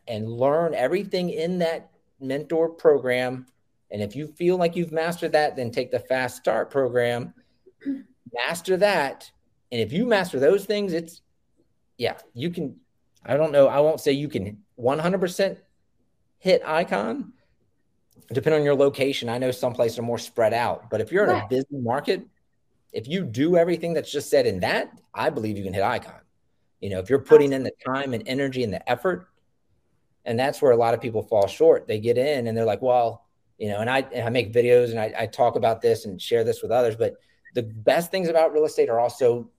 and 0.06 0.30
learn 0.30 0.74
everything 0.74 1.30
in 1.30 1.58
that 1.58 1.90
mentor 2.20 2.68
program. 2.68 3.46
And 3.90 4.02
if 4.02 4.14
you 4.14 4.28
feel 4.28 4.56
like 4.56 4.76
you've 4.76 4.92
mastered 4.92 5.32
that, 5.32 5.56
then 5.56 5.70
take 5.70 5.90
the 5.90 5.98
fast 5.98 6.36
start 6.36 6.70
program, 6.70 7.34
master 8.32 8.76
that. 8.76 9.30
And 9.72 9.80
if 9.80 9.92
you 9.92 10.06
master 10.06 10.38
those 10.38 10.64
things, 10.64 10.92
it's, 10.92 11.22
yeah, 11.98 12.18
you 12.34 12.50
can 12.50 12.76
I 13.26 13.36
don't 13.36 13.52
know. 13.52 13.66
I 13.66 13.80
won't 13.80 14.00
say 14.00 14.12
you 14.12 14.28
can 14.28 14.62
100% 14.78 15.56
hit 16.38 16.62
icon, 16.64 17.32
depending 18.32 18.60
on 18.60 18.64
your 18.64 18.76
location. 18.76 19.28
I 19.28 19.38
know 19.38 19.50
some 19.50 19.72
places 19.72 19.98
are 19.98 20.02
more 20.02 20.18
spread 20.18 20.54
out, 20.54 20.90
but 20.90 21.00
if 21.00 21.10
you're 21.10 21.24
in 21.24 21.30
a 21.30 21.46
busy 21.50 21.66
market, 21.72 22.24
if 22.92 23.08
you 23.08 23.24
do 23.24 23.56
everything 23.56 23.94
that's 23.94 24.10
just 24.10 24.30
said 24.30 24.46
in 24.46 24.60
that, 24.60 24.90
I 25.12 25.30
believe 25.30 25.58
you 25.58 25.64
can 25.64 25.74
hit 25.74 25.82
icon. 25.82 26.20
You 26.80 26.90
know, 26.90 26.98
if 26.98 27.08
you're 27.08 27.18
putting 27.18 27.52
in 27.52 27.62
the 27.62 27.72
time 27.84 28.12
and 28.12 28.22
energy 28.26 28.62
and 28.62 28.72
the 28.72 28.90
effort, 28.90 29.28
and 30.24 30.38
that's 30.38 30.60
where 30.60 30.72
a 30.72 30.76
lot 30.76 30.92
of 30.94 31.00
people 31.00 31.22
fall 31.22 31.46
short. 31.46 31.86
They 31.86 31.98
get 31.98 32.18
in 32.18 32.46
and 32.46 32.56
they're 32.56 32.64
like, 32.64 32.82
well, 32.82 33.24
you 33.58 33.68
know, 33.68 33.80
and 33.80 33.88
I, 33.88 34.00
and 34.12 34.26
I 34.26 34.30
make 34.30 34.52
videos 34.52 34.90
and 34.90 34.98
I, 34.98 35.14
I 35.18 35.26
talk 35.26 35.56
about 35.56 35.80
this 35.80 36.04
and 36.04 36.20
share 36.20 36.44
this 36.44 36.62
with 36.62 36.70
others, 36.70 36.96
but 36.96 37.14
the 37.54 37.62
best 37.62 38.10
things 38.10 38.28
about 38.28 38.52
real 38.52 38.66
estate 38.66 38.90
are 38.90 39.00
also 39.00 39.50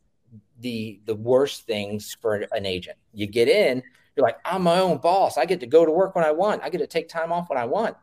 the 0.59 1.01
the 1.05 1.15
worst 1.15 1.65
things 1.65 2.15
for 2.21 2.45
an 2.51 2.65
agent. 2.65 2.97
You 3.13 3.27
get 3.27 3.47
in, 3.47 3.83
you're 4.15 4.25
like, 4.25 4.37
I'm 4.45 4.63
my 4.63 4.79
own 4.79 4.97
boss. 4.97 5.37
I 5.37 5.45
get 5.45 5.59
to 5.61 5.67
go 5.67 5.85
to 5.85 5.91
work 5.91 6.15
when 6.15 6.25
I 6.25 6.31
want. 6.31 6.63
I 6.63 6.69
get 6.69 6.79
to 6.79 6.87
take 6.87 7.09
time 7.09 7.31
off 7.31 7.49
when 7.49 7.57
I 7.57 7.65
want. 7.65 7.95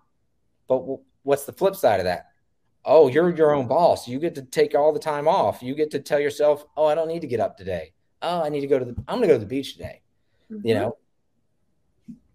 But 0.69 0.85
what's 1.23 1.45
the 1.45 1.53
flip 1.53 1.77
side 1.77 2.01
of 2.01 2.05
that? 2.05 2.27
Oh, 2.85 3.09
you're 3.09 3.35
your 3.35 3.55
own 3.55 3.67
boss. 3.67 4.07
You 4.07 4.19
get 4.19 4.35
to 4.37 4.43
take 4.43 4.75
all 4.75 4.93
the 4.93 4.99
time 4.99 5.27
off. 5.27 5.63
You 5.63 5.75
get 5.75 5.91
to 5.93 6.01
tell 6.01 6.21
yourself, 6.21 6.65
"Oh, 6.77 6.87
I 6.87 6.95
don't 6.95 7.09
need 7.09 7.23
to 7.23 7.27
get 7.27 7.41
up 7.41 7.57
today. 7.57 7.94
Oh, 8.25 8.43
I 8.43 8.49
need 8.49 8.61
to 8.61 8.67
go 8.67 8.79
to 8.79 8.85
the 8.85 8.95
I'm 9.09 9.19
going 9.19 9.23
to 9.23 9.29
go 9.29 9.35
to 9.35 9.39
the 9.39 9.47
beach 9.47 9.75
today." 9.75 10.01
Mm-hmm. 10.51 10.67
You 10.67 10.75
know, 10.75 10.97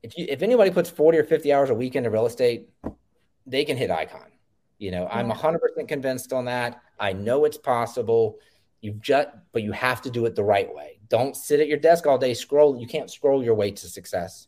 if 0.03 0.17
you 0.17 0.25
if 0.29 0.41
anybody 0.41 0.71
puts 0.71 0.89
40 0.89 1.17
or 1.17 1.23
50 1.23 1.53
hours 1.53 1.69
a 1.69 1.75
week 1.75 1.95
into 1.95 2.09
real 2.09 2.25
estate, 2.25 2.69
they 3.45 3.65
can 3.65 3.77
hit 3.77 3.91
icon. 3.91 4.27
You 4.77 4.91
know, 4.91 5.07
I'm 5.11 5.29
100% 5.29 5.59
convinced 5.89 6.31
on 6.31 6.45
that. 6.45 6.81
I 6.99 7.11
know 7.11 7.43
it's 7.43 7.57
possible. 7.57 8.37
You've 8.79 9.01
just, 9.01 9.27
but 9.51 9.61
you 9.61 9.73
have 9.73 10.01
to 10.03 10.09
do 10.09 10.25
it 10.25 10.35
the 10.35 10.43
right 10.43 10.73
way. 10.73 10.99
Don't 11.09 11.35
sit 11.35 11.59
at 11.59 11.67
your 11.67 11.77
desk 11.77 12.07
all 12.07 12.17
day 12.17 12.33
scroll. 12.33 12.79
You 12.79 12.87
can't 12.87 13.11
scroll 13.11 13.43
your 13.43 13.55
way 13.55 13.71
to 13.71 13.87
success. 13.87 14.47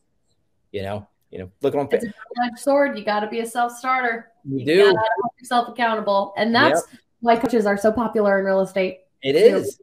You 0.72 0.84
know, 0.84 1.08
you 1.32 1.40
know, 1.40 1.52
look 1.62 1.76
on 1.76 1.90
it's 1.92 2.06
a 2.06 2.58
sword. 2.58 2.98
You 2.98 3.04
got 3.04 3.22
to 3.22 3.28
be 3.28 3.42
a 3.42 3.46
self 3.46 3.74
starter. 3.74 4.32
You, 4.46 4.60
you 4.60 4.66
do. 4.66 4.86
hold 4.86 5.34
yourself 5.38 5.68
accountable, 5.68 6.34
and 6.38 6.56
that's 6.56 6.84
yep. 6.92 7.00
why 7.20 7.36
coaches 7.36 7.66
are 7.66 7.78
so 7.78 7.92
popular 7.92 8.40
in 8.40 8.46
real 8.46 8.62
estate. 8.62 9.00
It 9.22 9.36
is. 9.36 9.82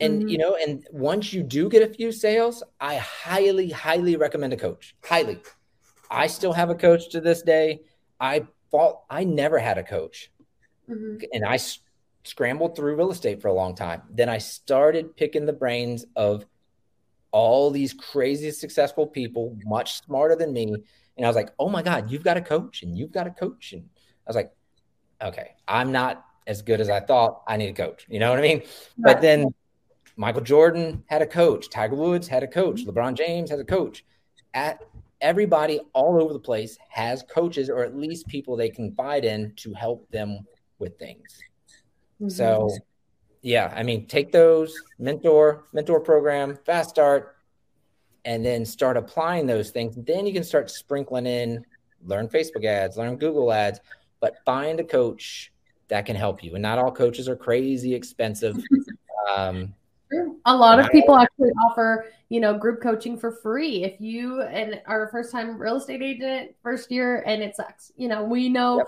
And 0.00 0.20
mm-hmm. 0.20 0.28
you 0.28 0.38
know, 0.38 0.56
and 0.56 0.86
once 0.90 1.32
you 1.32 1.42
do 1.42 1.68
get 1.68 1.82
a 1.82 1.92
few 1.92 2.12
sales, 2.12 2.62
I 2.80 2.96
highly, 2.96 3.70
highly 3.70 4.16
recommend 4.16 4.52
a 4.52 4.56
coach. 4.56 4.96
Highly. 5.04 5.40
I 6.10 6.26
still 6.26 6.52
have 6.52 6.70
a 6.70 6.74
coach 6.74 7.10
to 7.10 7.20
this 7.20 7.42
day. 7.42 7.82
I 8.18 8.46
thought 8.70 9.02
I 9.10 9.24
never 9.24 9.58
had 9.58 9.78
a 9.78 9.82
coach. 9.82 10.32
Mm-hmm. 10.88 11.24
And 11.32 11.44
I 11.44 11.54
s- 11.54 11.80
scrambled 12.24 12.76
through 12.76 12.96
real 12.96 13.12
estate 13.12 13.40
for 13.40 13.48
a 13.48 13.52
long 13.52 13.74
time. 13.74 14.02
Then 14.10 14.28
I 14.28 14.38
started 14.38 15.16
picking 15.16 15.46
the 15.46 15.52
brains 15.52 16.04
of 16.16 16.46
all 17.32 17.70
these 17.70 17.92
crazy 17.92 18.50
successful 18.50 19.06
people, 19.06 19.56
much 19.64 20.04
smarter 20.04 20.34
than 20.34 20.52
me. 20.52 20.74
And 21.16 21.26
I 21.26 21.28
was 21.28 21.36
like, 21.36 21.50
oh 21.58 21.68
my 21.68 21.82
God, 21.82 22.10
you've 22.10 22.24
got 22.24 22.36
a 22.36 22.42
coach 22.42 22.82
and 22.82 22.96
you've 22.96 23.12
got 23.12 23.26
a 23.26 23.30
coach. 23.30 23.72
And 23.72 23.82
I 23.82 24.30
was 24.30 24.36
like, 24.36 24.52
okay, 25.22 25.50
I'm 25.68 25.92
not 25.92 26.24
as 26.46 26.62
good 26.62 26.80
as 26.80 26.90
I 26.90 27.00
thought. 27.00 27.42
I 27.46 27.56
need 27.56 27.68
a 27.68 27.72
coach. 27.74 28.06
You 28.08 28.18
know 28.18 28.30
what 28.30 28.38
I 28.38 28.42
mean? 28.42 28.58
Right. 28.58 28.68
But 28.98 29.20
then 29.20 29.54
Michael 30.20 30.42
Jordan 30.42 31.02
had 31.06 31.22
a 31.22 31.26
coach, 31.26 31.70
Tiger 31.70 31.96
Woods 31.96 32.28
had 32.28 32.42
a 32.42 32.46
coach, 32.46 32.82
mm-hmm. 32.82 32.90
LeBron 32.90 33.14
James 33.14 33.48
has 33.48 33.58
a 33.58 33.64
coach. 33.64 34.04
At 34.52 34.84
everybody 35.22 35.80
all 35.94 36.22
over 36.22 36.34
the 36.34 36.38
place 36.38 36.76
has 36.90 37.22
coaches 37.22 37.70
or 37.70 37.82
at 37.84 37.96
least 37.96 38.28
people 38.28 38.54
they 38.54 38.68
confide 38.68 39.24
in 39.24 39.54
to 39.56 39.72
help 39.72 40.10
them 40.10 40.40
with 40.78 40.98
things. 40.98 41.40
Mm-hmm. 42.20 42.28
So 42.28 42.68
yeah, 43.40 43.72
I 43.74 43.82
mean, 43.82 44.06
take 44.08 44.30
those 44.30 44.78
mentor, 44.98 45.64
mentor 45.72 46.00
program, 46.00 46.58
fast 46.66 46.90
start, 46.90 47.36
and 48.26 48.44
then 48.44 48.66
start 48.66 48.98
applying 48.98 49.46
those 49.46 49.70
things. 49.70 49.96
Then 49.96 50.26
you 50.26 50.34
can 50.34 50.44
start 50.44 50.70
sprinkling 50.70 51.24
in, 51.24 51.64
learn 52.04 52.28
Facebook 52.28 52.66
ads, 52.66 52.98
learn 52.98 53.16
Google 53.16 53.50
ads, 53.50 53.80
but 54.20 54.36
find 54.44 54.80
a 54.80 54.84
coach 54.84 55.50
that 55.88 56.04
can 56.04 56.14
help 56.14 56.44
you. 56.44 56.56
And 56.56 56.62
not 56.62 56.78
all 56.78 56.92
coaches 56.92 57.26
are 57.26 57.36
crazy 57.36 57.94
expensive. 57.94 58.62
Um, 59.36 59.74
a 60.44 60.56
lot 60.56 60.80
of 60.80 60.90
people 60.90 61.16
actually 61.16 61.50
offer, 61.66 62.06
you 62.28 62.40
know, 62.40 62.56
group 62.56 62.82
coaching 62.82 63.16
for 63.16 63.32
free. 63.32 63.84
If 63.84 64.00
you 64.00 64.42
and 64.42 64.80
are 64.86 65.06
a 65.06 65.10
first 65.10 65.32
time 65.32 65.58
real 65.58 65.76
estate 65.76 66.02
agent, 66.02 66.54
first 66.62 66.90
year, 66.90 67.22
and 67.26 67.42
it 67.42 67.56
sucks. 67.56 67.92
You 67.96 68.08
know, 68.08 68.24
we 68.24 68.48
know 68.48 68.78
yep 68.78 68.86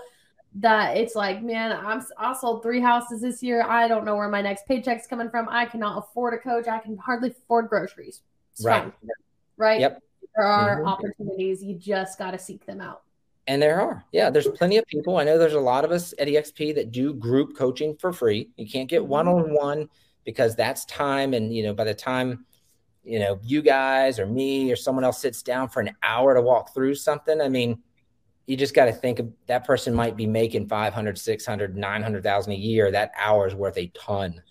that 0.55 0.97
it's 0.97 1.15
like, 1.15 1.41
man, 1.41 1.71
I'm 1.71 2.03
I 2.17 2.33
sold 2.33 2.61
three 2.61 2.79
houses 2.79 3.21
this 3.21 3.41
year. 3.41 3.63
I 3.63 3.87
don't 3.87 4.05
know 4.05 4.15
where 4.15 4.29
my 4.29 4.41
next 4.41 4.67
paycheck's 4.67 5.07
coming 5.07 5.29
from. 5.29 5.47
I 5.49 5.65
cannot 5.65 5.97
afford 5.97 6.33
a 6.33 6.37
coach. 6.37 6.67
I 6.67 6.79
can 6.79 6.97
hardly 6.97 7.31
afford 7.31 7.69
groceries. 7.69 8.21
It's 8.53 8.65
right. 8.65 8.83
Fine. 8.83 8.93
Right. 9.57 9.79
Yep. 9.81 10.01
There 10.35 10.45
are 10.45 10.77
mm-hmm. 10.77 10.87
opportunities. 10.87 11.63
You 11.63 11.75
just 11.75 12.19
got 12.19 12.31
to 12.31 12.39
seek 12.39 12.65
them 12.65 12.81
out. 12.81 13.01
And 13.47 13.61
there 13.61 13.81
are. 13.81 14.05
Yeah, 14.11 14.29
there's 14.29 14.47
plenty 14.47 14.77
of 14.77 14.85
people. 14.85 15.17
I 15.17 15.23
know 15.23 15.37
there's 15.37 15.53
a 15.53 15.59
lot 15.59 15.83
of 15.83 15.91
us 15.91 16.13
at 16.17 16.27
EXP 16.27 16.75
that 16.75 16.91
do 16.91 17.13
group 17.13 17.57
coaching 17.57 17.95
for 17.97 18.13
free. 18.13 18.49
You 18.55 18.69
can't 18.69 18.89
get 18.89 19.05
one 19.05 19.27
on 19.27 19.53
one 19.53 19.89
because 20.25 20.55
that's 20.55 20.85
time. 20.85 21.33
And, 21.33 21.53
you 21.53 21.63
know, 21.63 21.73
by 21.73 21.83
the 21.83 21.93
time, 21.93 22.45
you 23.03 23.19
know, 23.19 23.39
you 23.43 23.61
guys 23.61 24.19
or 24.19 24.25
me 24.25 24.71
or 24.71 24.75
someone 24.75 25.03
else 25.03 25.19
sits 25.19 25.41
down 25.43 25.69
for 25.69 25.81
an 25.81 25.91
hour 26.03 26.33
to 26.33 26.41
walk 26.41 26.73
through 26.73 26.95
something, 26.95 27.41
I 27.41 27.49
mean, 27.49 27.81
you 28.45 28.57
just 28.57 28.73
got 28.73 28.85
to 28.85 28.91
think 28.91 29.19
of 29.19 29.31
that 29.47 29.65
person 29.65 29.93
might 29.93 30.17
be 30.17 30.27
making 30.27 30.67
500 30.67 31.17
600 31.17 31.77
900,000 31.77 32.51
a 32.51 32.55
year. 32.55 32.91
That 32.91 33.11
hour 33.17 33.47
is 33.47 33.55
worth 33.55 33.77
a 33.77 33.87
ton. 33.87 34.41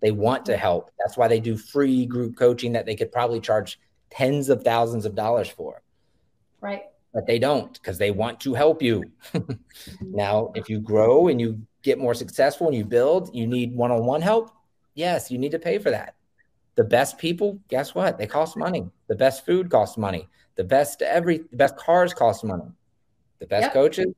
They 0.00 0.10
want 0.10 0.46
to 0.46 0.56
help. 0.56 0.90
That's 0.98 1.16
why 1.16 1.28
they 1.28 1.40
do 1.40 1.56
free 1.56 2.06
group 2.06 2.36
coaching 2.36 2.72
that 2.72 2.86
they 2.86 2.96
could 2.96 3.12
probably 3.12 3.40
charge 3.40 3.78
tens 4.10 4.48
of 4.48 4.62
thousands 4.62 5.04
of 5.04 5.14
dollars 5.14 5.48
for. 5.48 5.82
Right. 6.60 6.82
But 7.12 7.26
they 7.26 7.38
don't 7.38 7.72
because 7.74 7.98
they 7.98 8.10
want 8.10 8.40
to 8.40 8.54
help 8.54 8.82
you. 8.82 9.04
Mm-hmm. 9.32 10.14
Now 10.14 10.52
if 10.54 10.68
you 10.68 10.80
grow 10.80 11.28
and 11.28 11.40
you 11.40 11.60
get 11.82 11.98
more 11.98 12.14
successful 12.14 12.68
and 12.68 12.76
you 12.76 12.84
build 12.84 13.34
you 13.34 13.46
need 13.46 13.74
one-on-one 13.74 14.22
help 14.22 14.50
yes 14.94 15.30
you 15.30 15.38
need 15.38 15.52
to 15.52 15.58
pay 15.58 15.78
for 15.78 15.90
that 15.90 16.14
the 16.74 16.84
best 16.84 17.18
people 17.18 17.58
guess 17.68 17.94
what 17.94 18.18
they 18.18 18.26
cost 18.26 18.56
money 18.56 18.84
the 19.08 19.14
best 19.14 19.44
food 19.44 19.70
costs 19.70 19.96
money 19.96 20.28
the 20.56 20.64
best 20.64 21.02
every 21.02 21.38
the 21.50 21.56
best 21.56 21.76
cars 21.76 22.14
cost 22.14 22.44
money 22.44 22.70
the 23.38 23.46
best 23.46 23.64
yep. 23.64 23.72
coaches 23.72 24.14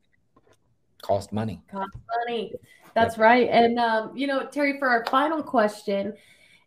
cost 1.05 1.33
money. 1.33 1.63
Cost 1.71 1.97
money. 2.27 2.53
That's 2.95 3.19
right. 3.19 3.49
And 3.51 3.79
um, 3.79 4.17
you 4.17 4.27
know, 4.27 4.47
Terry, 4.47 4.79
for 4.79 4.89
our 4.89 5.05
final 5.07 5.43
question, 5.43 6.15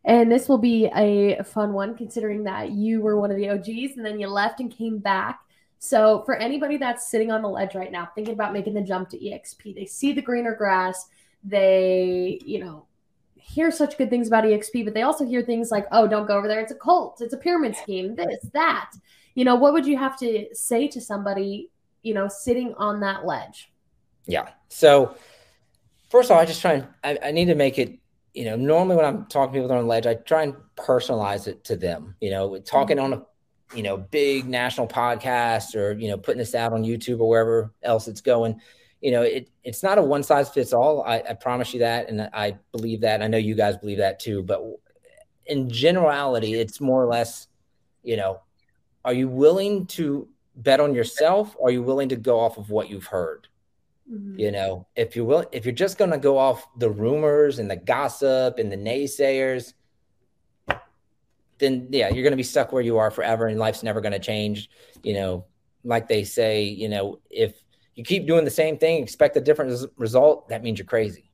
and 0.05 0.31
this 0.31 0.47
will 0.47 0.57
be 0.57 0.85
a 0.95 1.43
fun 1.43 1.73
one, 1.73 1.95
considering 1.95 2.43
that 2.43 2.71
you 2.71 3.01
were 3.01 3.19
one 3.19 3.31
of 3.31 3.37
the 3.37 3.49
OGs 3.49 3.97
and 3.97 4.05
then 4.05 4.19
you 4.19 4.27
left 4.27 4.59
and 4.59 4.71
came 4.71 4.99
back. 4.99 5.39
So, 5.79 6.23
for 6.25 6.35
anybody 6.35 6.77
that's 6.77 7.09
sitting 7.09 7.31
on 7.31 7.41
the 7.41 7.49
ledge 7.49 7.75
right 7.75 7.91
now, 7.91 8.09
thinking 8.15 8.33
about 8.33 8.53
making 8.53 8.73
the 8.73 8.81
jump 8.81 9.09
to 9.09 9.17
EXP, 9.17 9.75
they 9.75 9.85
see 9.85 10.11
the 10.11 10.21
greener 10.21 10.55
grass, 10.55 11.07
they, 11.43 12.39
you 12.43 12.59
know, 12.59 12.86
hear 13.47 13.71
such 13.71 13.97
good 13.97 14.09
things 14.09 14.27
about 14.27 14.43
EXP, 14.43 14.85
but 14.85 14.93
they 14.93 15.01
also 15.01 15.25
hear 15.25 15.41
things 15.41 15.71
like, 15.71 15.87
oh, 15.91 16.07
don't 16.07 16.27
go 16.27 16.37
over 16.37 16.47
there. 16.47 16.59
It's 16.59 16.71
a 16.71 16.75
cult, 16.75 17.21
it's 17.21 17.33
a 17.33 17.37
pyramid 17.37 17.75
scheme, 17.75 18.15
this, 18.15 18.45
that. 18.53 18.91
You 19.35 19.45
know, 19.45 19.55
what 19.55 19.73
would 19.73 19.85
you 19.85 19.97
have 19.97 20.17
to 20.19 20.47
say 20.53 20.87
to 20.87 20.99
somebody 20.99 21.69
you 22.07 22.13
know, 22.13 22.27
sitting 22.27 22.73
on 22.75 23.01
that 23.01 23.25
ledge? 23.25 23.71
Yeah. 24.25 24.49
So, 24.69 25.15
first 26.09 26.29
of 26.29 26.35
all, 26.35 26.41
I 26.41 26.45
just 26.45 26.61
try 26.61 26.73
and 26.73 26.87
I, 27.03 27.19
I 27.27 27.31
need 27.31 27.45
to 27.45 27.55
make 27.55 27.77
it, 27.77 27.99
you 28.33 28.45
know, 28.45 28.55
normally 28.55 28.95
when 28.95 29.05
I'm 29.05 29.25
talking 29.25 29.53
to 29.53 29.59
people 29.59 29.75
on 29.75 29.83
the 29.83 29.89
ledge, 29.89 30.07
I 30.07 30.15
try 30.15 30.43
and 30.43 30.55
personalize 30.77 31.47
it 31.47 31.63
to 31.65 31.75
them, 31.75 32.15
you 32.21 32.31
know, 32.31 32.49
mm-hmm. 32.49 32.63
talking 32.63 32.97
on 32.97 33.13
a, 33.13 33.23
you 33.75 33.83
know, 33.83 33.97
big 33.97 34.47
national 34.47 34.87
podcast 34.87 35.75
or, 35.75 35.91
you 35.93 36.07
know, 36.07 36.17
putting 36.17 36.39
this 36.39 36.55
out 36.55 36.71
on 36.71 36.83
YouTube 36.83 37.19
or 37.19 37.27
wherever 37.27 37.73
else 37.83 38.07
it's 38.07 38.21
going. 38.21 38.61
You 39.01 39.11
know, 39.11 39.21
it, 39.21 39.49
it's 39.63 39.83
not 39.83 39.97
a 39.97 40.01
one 40.01 40.23
size 40.23 40.49
fits 40.49 40.73
all. 40.73 41.03
I, 41.03 41.17
I 41.29 41.33
promise 41.33 41.73
you 41.73 41.79
that. 41.81 42.09
And 42.09 42.29
I 42.33 42.57
believe 42.71 43.01
that. 43.01 43.21
I 43.21 43.27
know 43.27 43.37
you 43.37 43.55
guys 43.55 43.77
believe 43.77 43.99
that 43.99 44.19
too. 44.19 44.43
But 44.43 44.63
in 45.45 45.69
generality, 45.69 46.55
it's 46.55 46.81
more 46.81 47.03
or 47.03 47.07
less, 47.07 47.47
you 48.03 48.17
know, 48.17 48.41
are 49.05 49.13
you 49.13 49.29
willing 49.29 49.85
to 49.85 50.27
bet 50.57 50.79
on 50.79 50.93
yourself 50.93 51.55
or 51.57 51.69
are 51.69 51.71
you 51.71 51.83
willing 51.83 52.09
to 52.09 52.15
go 52.15 52.39
off 52.39 52.57
of 52.57 52.69
what 52.69 52.89
you've 52.89 53.05
heard 53.05 53.47
mm-hmm. 54.11 54.39
you 54.39 54.51
know 54.51 54.85
if 54.95 55.15
you 55.15 55.23
will, 55.23 55.45
if 55.51 55.65
you're 55.65 55.73
just 55.73 55.97
going 55.97 56.11
to 56.11 56.17
go 56.17 56.37
off 56.37 56.67
the 56.77 56.89
rumors 56.89 57.59
and 57.59 57.69
the 57.69 57.75
gossip 57.75 58.57
and 58.57 58.71
the 58.71 58.75
naysayers 58.75 59.73
then 61.59 61.87
yeah 61.91 62.09
you're 62.09 62.23
going 62.23 62.31
to 62.31 62.37
be 62.37 62.43
stuck 62.43 62.71
where 62.71 62.81
you 62.81 62.97
are 62.97 63.11
forever 63.11 63.47
and 63.47 63.59
life's 63.59 63.83
never 63.83 64.01
going 64.01 64.11
to 64.11 64.19
change 64.19 64.69
you 65.03 65.13
know 65.13 65.45
like 65.83 66.07
they 66.07 66.23
say 66.23 66.63
you 66.63 66.89
know 66.89 67.19
if 67.29 67.63
you 67.97 68.03
keep 68.05 68.25
doing 68.25 68.45
the 68.45 68.51
same 68.51 68.77
thing 68.77 69.03
expect 69.03 69.35
a 69.35 69.41
different 69.41 69.91
result 69.97 70.47
that 70.47 70.63
means 70.63 70.79
you're 70.79 70.85
crazy 70.85 71.29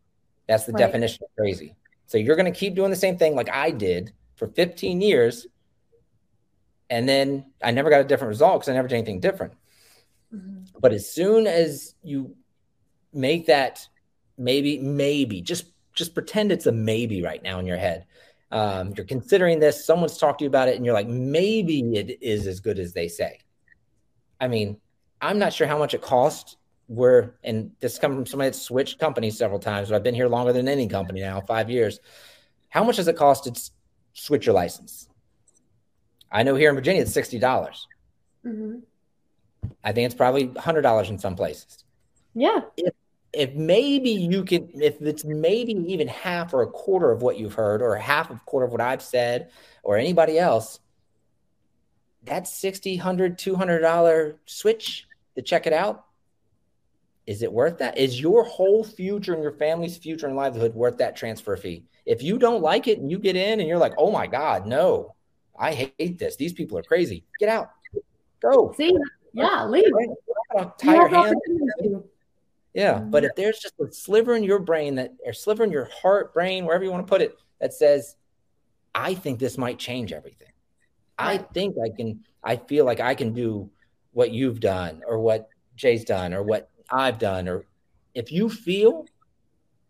that's 0.47 0.65
the 0.65 0.71
right. 0.71 0.79
definition 0.79 1.19
of 1.23 1.29
crazy 1.37 1.75
so 2.07 2.17
you're 2.17 2.35
going 2.35 2.51
to 2.51 2.59
keep 2.59 2.73
doing 2.73 2.89
the 2.89 2.95
same 2.95 3.17
thing 3.17 3.35
like 3.35 3.49
i 3.51 3.69
did 3.69 4.11
for 4.35 4.47
15 4.47 4.99
years 5.01 5.45
and 6.93 7.09
then 7.09 7.45
I 7.59 7.71
never 7.71 7.89
got 7.89 8.01
a 8.01 8.03
different 8.03 8.29
result 8.29 8.59
because 8.59 8.69
I 8.69 8.73
never 8.73 8.87
did 8.87 8.97
anything 8.97 9.19
different. 9.19 9.53
Mm-hmm. 10.31 10.77
But 10.79 10.93
as 10.93 11.09
soon 11.09 11.47
as 11.47 11.95
you 12.03 12.35
make 13.11 13.47
that 13.47 13.87
maybe, 14.37 14.77
maybe 14.77 15.41
just 15.41 15.65
just 15.93 16.13
pretend 16.13 16.51
it's 16.51 16.67
a 16.67 16.71
maybe 16.71 17.23
right 17.23 17.41
now 17.41 17.57
in 17.57 17.65
your 17.65 17.77
head. 17.77 18.05
Um, 18.51 18.93
you're 18.95 19.07
considering 19.07 19.59
this, 19.59 19.83
someone's 19.85 20.19
talked 20.19 20.39
to 20.39 20.43
you 20.43 20.49
about 20.49 20.67
it, 20.67 20.75
and 20.75 20.85
you're 20.85 20.93
like, 20.93 21.07
maybe 21.07 21.79
it 21.95 22.19
is 22.21 22.45
as 22.45 22.59
good 22.59 22.77
as 22.77 22.93
they 22.93 23.07
say. 23.07 23.39
I 24.39 24.47
mean, 24.47 24.77
I'm 25.23 25.39
not 25.39 25.53
sure 25.53 25.67
how 25.67 25.77
much 25.77 25.93
it 25.93 26.01
costs. 26.01 26.57
Where 26.87 27.35
and 27.45 27.71
this 27.79 27.97
comes 27.97 28.13
from 28.15 28.25
somebody 28.25 28.49
that 28.49 28.57
switched 28.57 28.99
companies 28.99 29.37
several 29.37 29.59
times, 29.59 29.89
but 29.89 29.95
I've 29.95 30.03
been 30.03 30.13
here 30.13 30.27
longer 30.27 30.51
than 30.51 30.67
any 30.67 30.87
company 30.87 31.21
now, 31.21 31.39
five 31.39 31.69
years. 31.69 32.01
How 32.69 32.83
much 32.83 32.97
does 32.97 33.07
it 33.07 33.15
cost 33.15 33.45
to 33.45 33.71
switch 34.11 34.45
your 34.45 34.53
license? 34.53 35.07
I 36.29 36.43
know 36.43 36.55
here 36.55 36.69
in 36.69 36.75
Virginia 36.75 37.01
it's 37.01 37.13
sixty 37.13 37.39
dollars. 37.39 37.87
Mm-hmm. 38.45 38.79
I 39.81 39.93
think 39.93 40.07
it's 40.07 40.15
probably 40.15 40.51
hundred 40.57 40.81
dollars 40.81 41.09
in 41.09 41.17
some 41.17 41.35
places. 41.37 41.85
Yeah. 42.35 42.59
If, 42.75 42.93
if 43.31 43.53
maybe 43.53 44.09
you 44.09 44.43
can, 44.43 44.69
if 44.73 45.01
it's 45.01 45.23
maybe 45.23 45.73
even 45.73 46.09
half 46.09 46.53
or 46.53 46.63
a 46.63 46.67
quarter 46.67 47.11
of 47.11 47.21
what 47.21 47.39
you've 47.39 47.53
heard, 47.53 47.81
or 47.81 47.95
half 47.95 48.29
of 48.29 48.35
a 48.37 48.41
quarter 48.45 48.65
of 48.65 48.73
what 48.73 48.81
I've 48.81 49.01
said, 49.01 49.51
or 49.83 49.97
anybody 49.97 50.37
else, 50.37 50.81
that 52.25 52.47
60 52.47 52.97
100 52.97 53.37
200 53.37 53.79
dollar 53.79 54.35
switch 54.45 55.07
to 55.35 55.41
check 55.41 55.67
it 55.67 55.73
out 55.73 56.05
is 57.25 57.41
it 57.41 57.51
worth 57.51 57.77
that 57.77 57.97
is 57.97 58.19
your 58.19 58.43
whole 58.43 58.83
future 58.83 59.33
and 59.33 59.43
your 59.43 59.53
family's 59.53 59.97
future 59.97 60.27
and 60.27 60.35
livelihood 60.35 60.73
worth 60.73 60.97
that 60.97 61.15
transfer 61.15 61.55
fee 61.55 61.83
if 62.05 62.21
you 62.21 62.37
don't 62.37 62.61
like 62.61 62.87
it 62.87 62.99
and 62.99 63.09
you 63.09 63.17
get 63.17 63.35
in 63.35 63.59
and 63.59 63.67
you're 63.67 63.77
like 63.77 63.93
oh 63.97 64.11
my 64.11 64.27
god 64.27 64.65
no 64.65 65.13
I 65.57 65.91
hate 65.97 66.17
this. 66.17 66.35
These 66.35 66.53
people 66.53 66.77
are 66.77 66.83
crazy. 66.83 67.25
Get 67.39 67.49
out. 67.49 67.71
Go. 68.41 68.73
See, 68.75 68.95
yeah, 69.33 69.65
leave. 69.65 69.85
Tie 70.77 70.95
your 70.95 71.07
hands. 71.07 71.35
Yeah, 72.73 72.95
mm-hmm. 72.95 73.11
but 73.11 73.23
if 73.23 73.35
there's 73.35 73.59
just 73.59 73.75
a 73.79 73.91
sliver 73.91 74.35
in 74.35 74.43
your 74.43 74.59
brain 74.59 74.95
that, 74.95 75.13
or 75.23 75.33
sliver 75.33 75.63
in 75.63 75.71
your 75.71 75.85
heart, 75.85 76.33
brain, 76.33 76.65
wherever 76.65 76.83
you 76.83 76.91
want 76.91 77.05
to 77.05 77.09
put 77.09 77.21
it, 77.21 77.37
that 77.61 77.73
says, 77.73 78.15
"I 78.95 79.13
think 79.13 79.39
this 79.39 79.57
might 79.57 79.77
change 79.77 80.11
everything. 80.11 80.51
I 81.19 81.37
think 81.37 81.75
I 81.77 81.95
can. 81.95 82.23
I 82.43 82.55
feel 82.55 82.83
like 82.83 82.99
I 82.99 83.13
can 83.13 83.33
do 83.33 83.69
what 84.13 84.31
you've 84.31 84.59
done 84.59 85.01
or 85.05 85.19
what 85.19 85.49
Jay's 85.75 86.05
done 86.05 86.33
or 86.33 86.43
what 86.43 86.69
I've 86.89 87.19
done, 87.19 87.47
or 87.47 87.65
if 88.13 88.31
you 88.31 88.49
feel 88.49 89.05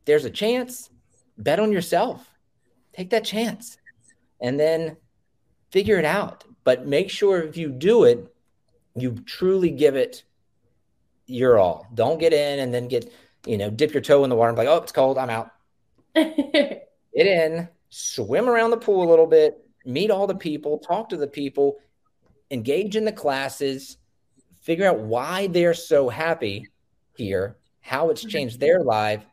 there's 0.05 0.25
a 0.25 0.29
chance, 0.29 0.89
bet 1.37 1.59
on 1.59 1.71
yourself. 1.71 2.29
Take 2.93 3.09
that 3.11 3.25
chance 3.25 3.77
and 4.41 4.59
then 4.59 4.97
figure 5.71 5.97
it 5.97 6.05
out. 6.05 6.43
But 6.63 6.87
make 6.87 7.09
sure 7.09 7.41
if 7.41 7.57
you 7.57 7.69
do 7.69 8.03
it, 8.05 8.33
you 8.95 9.13
truly 9.25 9.71
give 9.71 9.95
it 9.95 10.23
your 11.25 11.57
all. 11.57 11.87
Don't 11.93 12.19
get 12.19 12.33
in 12.33 12.59
and 12.59 12.73
then 12.73 12.87
get, 12.87 13.11
you 13.45 13.57
know, 13.57 13.69
dip 13.69 13.93
your 13.93 14.01
toe 14.01 14.23
in 14.23 14.29
the 14.29 14.35
water 14.35 14.49
and 14.49 14.55
be 14.55 14.63
like, 14.63 14.69
oh, 14.69 14.83
it's 14.83 14.91
cold. 14.91 15.17
I'm 15.17 15.29
out. 15.29 15.51
get 16.15 16.87
in, 17.15 17.67
swim 17.89 18.47
around 18.47 18.69
the 18.69 18.77
pool 18.77 19.07
a 19.07 19.09
little 19.09 19.27
bit, 19.27 19.65
meet 19.85 20.11
all 20.11 20.27
the 20.27 20.35
people, 20.35 20.77
talk 20.77 21.09
to 21.09 21.17
the 21.17 21.27
people, 21.27 21.77
engage 22.51 22.95
in 22.95 23.05
the 23.05 23.11
classes, 23.11 23.97
figure 24.63 24.87
out 24.87 24.99
why 24.99 25.47
they're 25.47 25.73
so 25.73 26.09
happy 26.09 26.67
here, 27.15 27.57
how 27.81 28.09
it's 28.09 28.21
mm-hmm. 28.21 28.29
changed 28.29 28.59
their 28.59 28.81
life, 28.81 29.23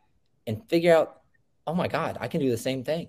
and 0.46 0.62
figure 0.68 0.94
out, 0.94 1.22
oh 1.66 1.74
my 1.74 1.88
God, 1.88 2.18
I 2.20 2.28
can 2.28 2.40
do 2.40 2.50
the 2.50 2.56
same 2.56 2.84
thing. 2.84 3.08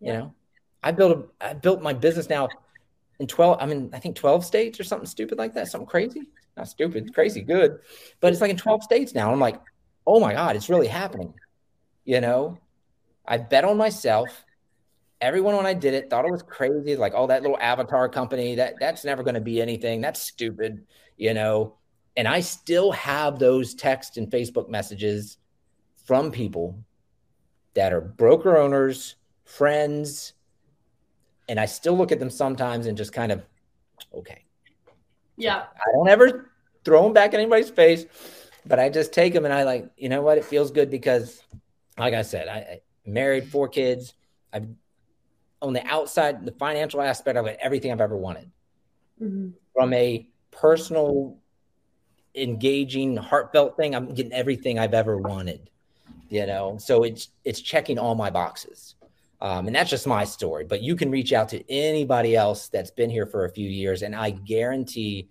Yeah. 0.00 0.12
You 0.12 0.18
know, 0.18 0.34
I 0.82 0.92
built 0.92 1.30
a, 1.40 1.48
I 1.48 1.54
built 1.54 1.82
my 1.82 1.94
business 1.94 2.28
now 2.28 2.48
in 3.18 3.26
12, 3.26 3.58
I 3.60 3.66
mean, 3.66 3.90
I 3.92 3.98
think 3.98 4.16
12 4.16 4.44
states 4.44 4.78
or 4.78 4.84
something 4.84 5.06
stupid 5.06 5.38
like 5.38 5.54
that, 5.54 5.68
something 5.68 5.86
crazy. 5.86 6.22
Not 6.56 6.68
stupid, 6.68 7.14
crazy, 7.14 7.42
good. 7.42 7.80
But 8.20 8.32
it's 8.32 8.40
like 8.40 8.50
in 8.50 8.56
12 8.56 8.82
states 8.82 9.14
now. 9.14 9.32
I'm 9.32 9.40
like, 9.40 9.60
oh 10.06 10.20
my 10.20 10.32
God, 10.32 10.56
it's 10.56 10.68
really 10.68 10.86
happening. 10.86 11.34
You 12.04 12.20
know, 12.20 12.58
I 13.26 13.38
bet 13.38 13.64
on 13.64 13.76
myself. 13.76 14.44
Everyone 15.20 15.56
when 15.56 15.66
I 15.66 15.74
did 15.74 15.94
it 15.94 16.10
thought 16.10 16.26
it 16.26 16.30
was 16.30 16.42
crazy, 16.42 16.96
like, 16.96 17.12
oh, 17.14 17.26
that 17.26 17.42
little 17.42 17.58
avatar 17.60 18.08
company, 18.08 18.54
that 18.56 18.74
that's 18.78 19.04
never 19.04 19.22
going 19.22 19.34
to 19.34 19.40
be 19.40 19.62
anything. 19.62 20.00
That's 20.00 20.20
stupid, 20.20 20.84
you 21.16 21.32
know. 21.32 21.76
And 22.16 22.28
I 22.28 22.40
still 22.40 22.92
have 22.92 23.38
those 23.38 23.74
text 23.74 24.16
and 24.16 24.30
Facebook 24.30 24.68
messages 24.68 25.38
from 26.04 26.30
people 26.30 26.78
that 27.74 27.92
are 27.92 28.00
broker 28.00 28.56
owners, 28.56 29.16
friends, 29.44 30.32
and 31.48 31.60
I 31.60 31.66
still 31.66 31.96
look 31.96 32.12
at 32.12 32.18
them 32.18 32.30
sometimes 32.30 32.86
and 32.86 32.96
just 32.96 33.12
kind 33.12 33.32
of, 33.32 33.44
okay. 34.14 34.44
Yeah. 35.36 35.64
I 35.74 35.92
don't 35.92 36.08
ever 36.08 36.50
throw 36.84 37.02
them 37.02 37.12
back 37.12 37.34
in 37.34 37.40
anybody's 37.40 37.70
face, 37.70 38.06
but 38.64 38.78
I 38.78 38.88
just 38.88 39.12
take 39.12 39.32
them 39.32 39.44
and 39.44 39.52
I 39.52 39.64
like, 39.64 39.90
you 39.96 40.08
know 40.08 40.22
what? 40.22 40.38
It 40.38 40.44
feels 40.44 40.70
good 40.70 40.90
because, 40.90 41.42
like 41.98 42.14
I 42.14 42.22
said, 42.22 42.48
I, 42.48 42.56
I 42.56 42.80
married 43.04 43.48
four 43.48 43.68
kids. 43.68 44.14
I've 44.52 44.66
on 45.62 45.72
the 45.72 45.86
outside, 45.86 46.44
the 46.44 46.52
financial 46.52 47.00
aspect 47.00 47.36
of 47.36 47.46
it, 47.46 47.58
everything 47.60 47.92
I've 47.92 48.00
ever 48.00 48.16
wanted. 48.16 48.50
Mm-hmm. 49.20 49.50
From 49.74 49.92
a 49.92 50.28
personal, 50.50 51.36
engaging, 52.34 53.16
heartfelt 53.16 53.76
thing, 53.76 53.94
I'm 53.94 54.14
getting 54.14 54.32
everything 54.32 54.78
I've 54.78 54.94
ever 54.94 55.16
wanted. 55.16 55.70
You 56.28 56.46
know, 56.46 56.76
so 56.78 57.04
it's 57.04 57.28
it's 57.44 57.60
checking 57.60 57.98
all 57.98 58.14
my 58.14 58.30
boxes. 58.30 58.96
Um, 59.40 59.66
and 59.66 59.76
that's 59.76 59.90
just 59.90 60.06
my 60.06 60.24
story, 60.24 60.64
but 60.64 60.82
you 60.82 60.96
can 60.96 61.10
reach 61.10 61.32
out 61.32 61.48
to 61.50 61.70
anybody 61.70 62.34
else 62.34 62.68
that's 62.68 62.90
been 62.90 63.10
here 63.10 63.26
for 63.26 63.44
a 63.44 63.50
few 63.50 63.68
years, 63.68 64.02
and 64.02 64.16
I 64.16 64.30
guarantee 64.30 65.28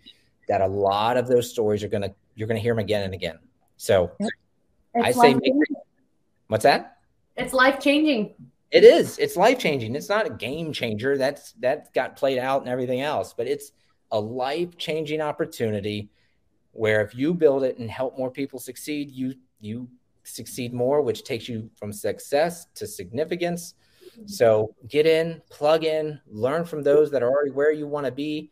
that 0.47 0.61
a 0.61 0.67
lot 0.67 1.17
of 1.17 1.27
those 1.27 1.49
stories 1.49 1.83
are 1.83 1.87
gonna 1.87 2.13
you're 2.35 2.47
gonna 2.47 2.59
hear 2.59 2.73
them 2.73 2.79
again 2.79 3.03
and 3.03 3.13
again. 3.13 3.39
So 3.77 4.11
it's 4.19 4.31
I 4.95 5.11
say, 5.11 5.33
make, 5.33 5.53
what's 6.47 6.63
that? 6.63 6.97
It's 7.35 7.53
life 7.53 7.79
changing. 7.79 8.35
It 8.75 8.83
is. 8.83 9.17
It's 9.17 9.35
life 9.37 9.59
changing. 9.59 9.95
It's 9.95 10.09
not 10.09 10.25
a 10.25 10.31
game 10.31 10.73
changer. 10.73 11.17
That's 11.17 11.53
that 11.53 11.93
got 11.93 12.15
played 12.15 12.37
out 12.37 12.61
and 12.61 12.69
everything 12.69 13.01
else, 13.01 13.33
but 13.33 13.47
it's 13.47 13.71
a 14.11 14.19
life 14.19 14.77
changing 14.77 15.21
opportunity 15.21 16.09
where 16.71 17.01
if 17.01 17.15
you 17.15 17.33
build 17.33 17.63
it 17.63 17.77
and 17.77 17.89
help 17.89 18.17
more 18.17 18.29
people 18.29 18.59
succeed, 18.59 19.11
you 19.11 19.35
you 19.61 19.87
succeed 20.23 20.73
more, 20.73 21.01
which 21.01 21.23
takes 21.23 21.47
you 21.47 21.69
from 21.75 21.93
success 21.93 22.67
to 22.75 22.85
significance 22.85 23.75
so 24.25 24.73
get 24.87 25.05
in, 25.05 25.41
plug 25.49 25.83
in, 25.83 26.19
learn 26.27 26.65
from 26.65 26.83
those 26.83 27.11
that 27.11 27.21
are 27.21 27.29
already 27.29 27.51
where 27.51 27.71
you 27.71 27.87
want 27.87 28.05
to 28.05 28.11
be, 28.11 28.51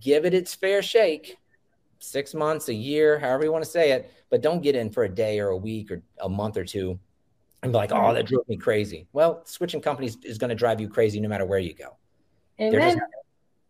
give 0.00 0.24
it 0.24 0.34
its 0.34 0.54
fair 0.54 0.82
shake, 0.82 1.36
six 1.98 2.34
months, 2.34 2.68
a 2.68 2.74
year, 2.74 3.18
however 3.18 3.44
you 3.44 3.52
want 3.52 3.64
to 3.64 3.70
say 3.70 3.92
it, 3.92 4.12
but 4.30 4.42
don't 4.42 4.62
get 4.62 4.74
in 4.74 4.90
for 4.90 5.04
a 5.04 5.08
day 5.08 5.38
or 5.38 5.48
a 5.48 5.56
week 5.56 5.90
or 5.90 6.02
a 6.20 6.28
month 6.28 6.56
or 6.56 6.64
two 6.64 6.98
and 7.64 7.72
be 7.72 7.78
like, 7.78 7.92
oh, 7.92 8.12
that 8.12 8.26
drove 8.26 8.46
me 8.46 8.58
crazy. 8.58 9.08
Well, 9.14 9.40
switching 9.46 9.80
companies 9.80 10.18
is 10.22 10.36
going 10.36 10.50
to 10.50 10.54
drive 10.54 10.80
you 10.80 10.88
crazy 10.88 11.18
no 11.18 11.30
matter 11.30 11.46
where 11.46 11.58
you 11.58 11.72
go. 11.74 11.96
Amen. 12.60 12.72
There 12.72 12.80
just, 12.80 12.98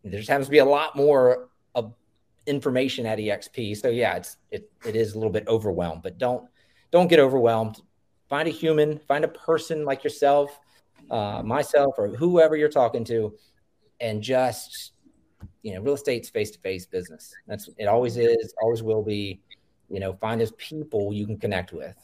there 0.02 0.18
just 0.18 0.28
happens 0.28 0.48
to 0.48 0.50
be 0.50 0.58
a 0.58 0.64
lot 0.64 0.96
more 0.96 1.48
of 1.76 1.94
information 2.46 3.06
at 3.06 3.18
EXP. 3.18 3.76
So 3.76 3.88
yeah, 3.88 4.16
it's 4.16 4.36
it 4.50 4.68
it 4.84 4.96
is 4.96 5.14
a 5.14 5.14
little 5.16 5.32
bit 5.32 5.46
overwhelmed, 5.46 6.02
but 6.02 6.18
don't 6.18 6.48
don't 6.90 7.06
get 7.06 7.20
overwhelmed. 7.20 7.80
Find 8.28 8.48
a 8.48 8.50
human, 8.50 8.98
find 8.98 9.24
a 9.24 9.28
person 9.28 9.84
like 9.84 10.02
yourself 10.02 10.58
uh, 11.08 11.42
myself 11.44 11.94
or 11.96 12.08
whoever 12.08 12.56
you're 12.56 12.68
talking 12.68 13.04
to, 13.04 13.32
and 14.00 14.20
just 14.22 14.92
you 15.62 15.72
know, 15.72 15.80
real 15.80 15.94
estate's 15.94 16.28
face 16.28 16.50
to 16.50 16.58
face 16.58 16.84
business. 16.84 17.32
That's 17.46 17.70
it. 17.78 17.86
Always 17.86 18.16
is. 18.16 18.52
Always 18.60 18.82
will 18.82 19.02
be. 19.02 19.40
You 19.88 20.00
know, 20.00 20.14
find 20.14 20.40
those 20.40 20.52
people 20.52 21.12
you 21.12 21.26
can 21.26 21.38
connect 21.38 21.72
with. 21.72 21.94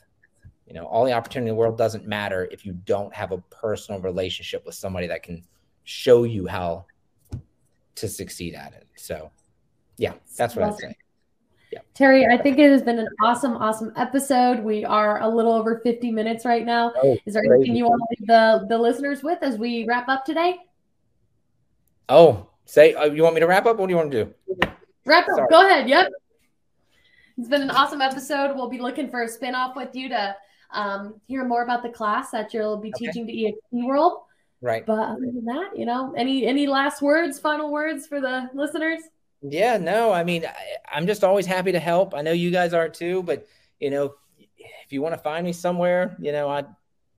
You 0.71 0.77
know, 0.77 0.85
all 0.85 1.05
the 1.05 1.13
opportunity 1.13 1.51
in 1.51 1.57
the 1.57 1.59
world 1.59 1.77
doesn't 1.77 2.07
matter 2.07 2.49
if 2.53 2.65
you 2.65 2.73
don't 2.73 3.13
have 3.13 3.33
a 3.33 3.39
personal 3.51 4.01
relationship 4.01 4.65
with 4.65 4.77
somebody 4.77 5.09
that 5.09 5.25
can 5.25 5.43
show 5.83 6.23
you 6.23 6.47
how 6.47 6.87
to 7.97 8.09
succeed 8.09 8.55
at 8.55 8.73
it. 8.75 8.87
So, 8.95 9.33
yeah, 9.97 10.13
that's 10.37 10.55
what 10.55 10.67
I'd 10.67 10.77
say. 10.77 10.95
Yeah. 11.73 11.81
Terry, 11.95 12.25
I 12.25 12.37
think 12.41 12.59
it 12.59 12.71
has 12.71 12.83
been 12.83 13.01
an 13.01 13.09
awesome, 13.21 13.57
awesome 13.57 13.93
episode. 13.97 14.61
We 14.61 14.85
are 14.85 15.21
a 15.21 15.29
little 15.29 15.53
over 15.53 15.81
50 15.81 16.13
minutes 16.13 16.45
right 16.45 16.65
now. 16.65 16.93
Oh, 17.03 17.17
Is 17.27 17.35
there 17.35 17.43
crazy. 17.43 17.55
anything 17.55 17.77
you 17.77 17.87
want 17.87 18.01
to 18.03 18.07
leave 18.21 18.27
the, 18.29 18.67
the 18.69 18.79
listeners 18.79 19.25
with 19.25 19.43
as 19.43 19.59
we 19.59 19.87
wrap 19.89 20.09
up 20.09 20.25
today? 20.25 20.57
Oh, 22.09 22.47
say, 22.65 22.95
uh, 22.95 23.07
you 23.07 23.25
want 23.25 23.35
me 23.35 23.41
to 23.41 23.49
wrap 23.49 23.67
up? 23.67 23.77
What 23.77 23.89
do 23.89 23.91
you 23.91 23.97
want 23.97 24.13
to 24.13 24.25
do? 24.25 24.35
Wrap 25.05 25.29
up. 25.29 25.35
Sorry. 25.35 25.49
Go 25.51 25.67
ahead. 25.67 25.89
Yep. 25.89 26.13
It's 27.39 27.49
been 27.49 27.63
an 27.63 27.71
awesome 27.71 28.01
episode. 28.01 28.55
We'll 28.55 28.69
be 28.69 28.79
looking 28.79 29.11
for 29.11 29.23
a 29.23 29.29
spinoff 29.29 29.75
with 29.75 29.97
you 29.97 30.09
to 30.11 30.37
um, 30.73 31.21
hear 31.27 31.45
more 31.45 31.63
about 31.63 31.83
the 31.83 31.89
class 31.89 32.31
that 32.31 32.53
you'll 32.55 32.79
be 32.79 32.93
okay. 32.95 33.07
teaching 33.07 33.27
to 33.27 33.33
EXP 33.33 33.87
World. 33.87 34.23
Right. 34.63 34.85
But 34.85 34.99
other 34.99 35.21
than 35.21 35.45
that, 35.47 35.71
you 35.77 35.87
know, 35.87 36.13
any 36.17 36.47
any 36.47 36.67
last 36.67 37.01
words, 37.01 37.39
final 37.39 37.73
words 37.73 38.07
for 38.07 38.21
the 38.21 38.51
listeners? 38.53 39.01
Yeah, 39.43 39.79
no, 39.79 40.13
I 40.13 40.23
mean, 40.23 40.45
I, 40.45 40.99
am 40.99 41.07
just 41.07 41.25
always 41.25 41.47
happy 41.47 41.73
to 41.73 41.79
help. 41.79 42.15
I 42.15 42.21
know 42.21 42.33
you 42.33 42.51
guys 42.51 42.75
are 42.75 42.89
too, 42.89 43.23
but 43.23 43.47
you 43.79 43.89
know, 43.89 44.15
if 44.59 44.93
you 44.93 45.01
want 45.01 45.15
to 45.15 45.21
find 45.21 45.47
me 45.47 45.55
somewhere, 45.55 46.15
you 46.21 46.33
know, 46.33 46.49
I 46.49 46.65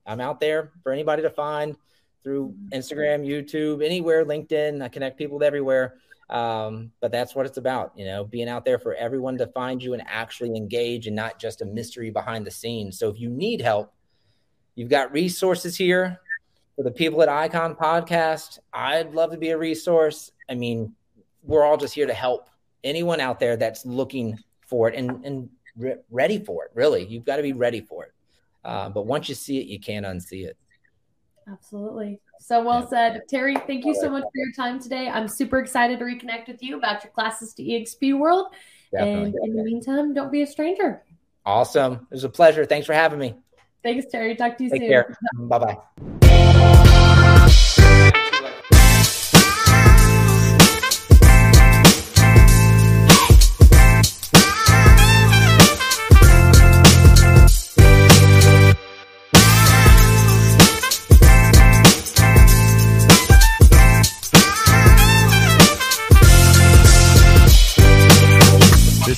I'm 0.05 0.21
out 0.21 0.39
there 0.39 0.71
for 0.83 0.93
anybody 0.93 1.21
to 1.23 1.29
find 1.29 1.75
through 2.23 2.55
Instagram, 2.71 3.27
YouTube, 3.27 3.83
anywhere, 3.83 4.25
LinkedIn. 4.25 4.81
I 4.81 4.87
connect 4.87 5.17
people 5.17 5.43
everywhere. 5.43 5.95
Um, 6.29 6.91
but 7.01 7.11
that's 7.11 7.35
what 7.35 7.45
it's 7.45 7.57
about, 7.57 7.91
you 7.95 8.05
know, 8.05 8.23
being 8.23 8.47
out 8.47 8.65
there 8.65 8.79
for 8.79 8.95
everyone 8.95 9.37
to 9.37 9.47
find 9.47 9.83
you 9.83 9.93
and 9.93 10.01
actually 10.07 10.55
engage 10.55 11.05
and 11.05 11.15
not 11.15 11.37
just 11.37 11.61
a 11.61 11.65
mystery 11.65 12.09
behind 12.09 12.45
the 12.45 12.51
scenes. 12.51 12.97
So 12.97 13.09
if 13.09 13.19
you 13.19 13.29
need 13.29 13.61
help, 13.61 13.93
you've 14.75 14.89
got 14.89 15.11
resources 15.11 15.75
here 15.75 16.19
for 16.75 16.83
the 16.83 16.91
people 16.91 17.21
at 17.21 17.29
Icon 17.29 17.75
Podcast. 17.75 18.59
I'd 18.73 19.13
love 19.13 19.31
to 19.31 19.37
be 19.37 19.49
a 19.49 19.57
resource. 19.57 20.31
I 20.49 20.55
mean, 20.55 20.95
we're 21.43 21.63
all 21.63 21.77
just 21.77 21.93
here 21.93 22.07
to 22.07 22.13
help 22.13 22.47
anyone 22.83 23.19
out 23.19 23.39
there 23.39 23.57
that's 23.57 23.85
looking 23.85 24.39
for 24.65 24.89
it 24.89 24.95
and, 24.95 25.23
and 25.25 25.49
re- 25.77 25.97
ready 26.09 26.39
for 26.39 26.65
it. 26.65 26.71
Really, 26.73 27.05
you've 27.05 27.25
got 27.25 27.35
to 27.35 27.43
be 27.43 27.53
ready 27.53 27.81
for 27.81 28.05
it. 28.05 28.13
Uh, 28.63 28.89
but 28.89 29.05
once 29.05 29.27
you 29.29 29.35
see 29.35 29.59
it, 29.59 29.67
you 29.67 29.79
can't 29.79 30.05
unsee 30.05 30.45
it. 30.45 30.57
Absolutely. 31.47 32.19
So 32.39 32.63
well 32.63 32.87
said. 32.87 33.21
Terry, 33.29 33.55
thank 33.67 33.85
you 33.85 33.95
so 33.95 34.09
much 34.09 34.23
for 34.23 34.31
your 34.35 34.51
time 34.53 34.79
today. 34.79 35.09
I'm 35.09 35.27
super 35.27 35.59
excited 35.59 35.99
to 35.99 36.05
reconnect 36.05 36.47
with 36.47 36.61
you 36.61 36.77
about 36.77 37.03
your 37.03 37.11
classes 37.11 37.53
to 37.55 37.63
EXP 37.63 38.17
World. 38.17 38.53
Definitely. 38.91 39.33
And 39.41 39.49
in 39.49 39.55
the 39.55 39.63
meantime, 39.63 40.13
don't 40.13 40.31
be 40.31 40.41
a 40.41 40.47
stranger. 40.47 41.03
Awesome. 41.45 41.93
It 41.93 42.15
was 42.15 42.23
a 42.23 42.29
pleasure. 42.29 42.65
Thanks 42.65 42.85
for 42.85 42.93
having 42.93 43.19
me. 43.19 43.35
Thanks, 43.83 44.05
Terry. 44.11 44.35
Talk 44.35 44.57
to 44.57 44.63
you 44.63 44.69
Take 44.69 44.81
soon. 44.81 44.89
Care. 44.89 45.17
Bye 45.37 45.77
bye. 46.19 46.72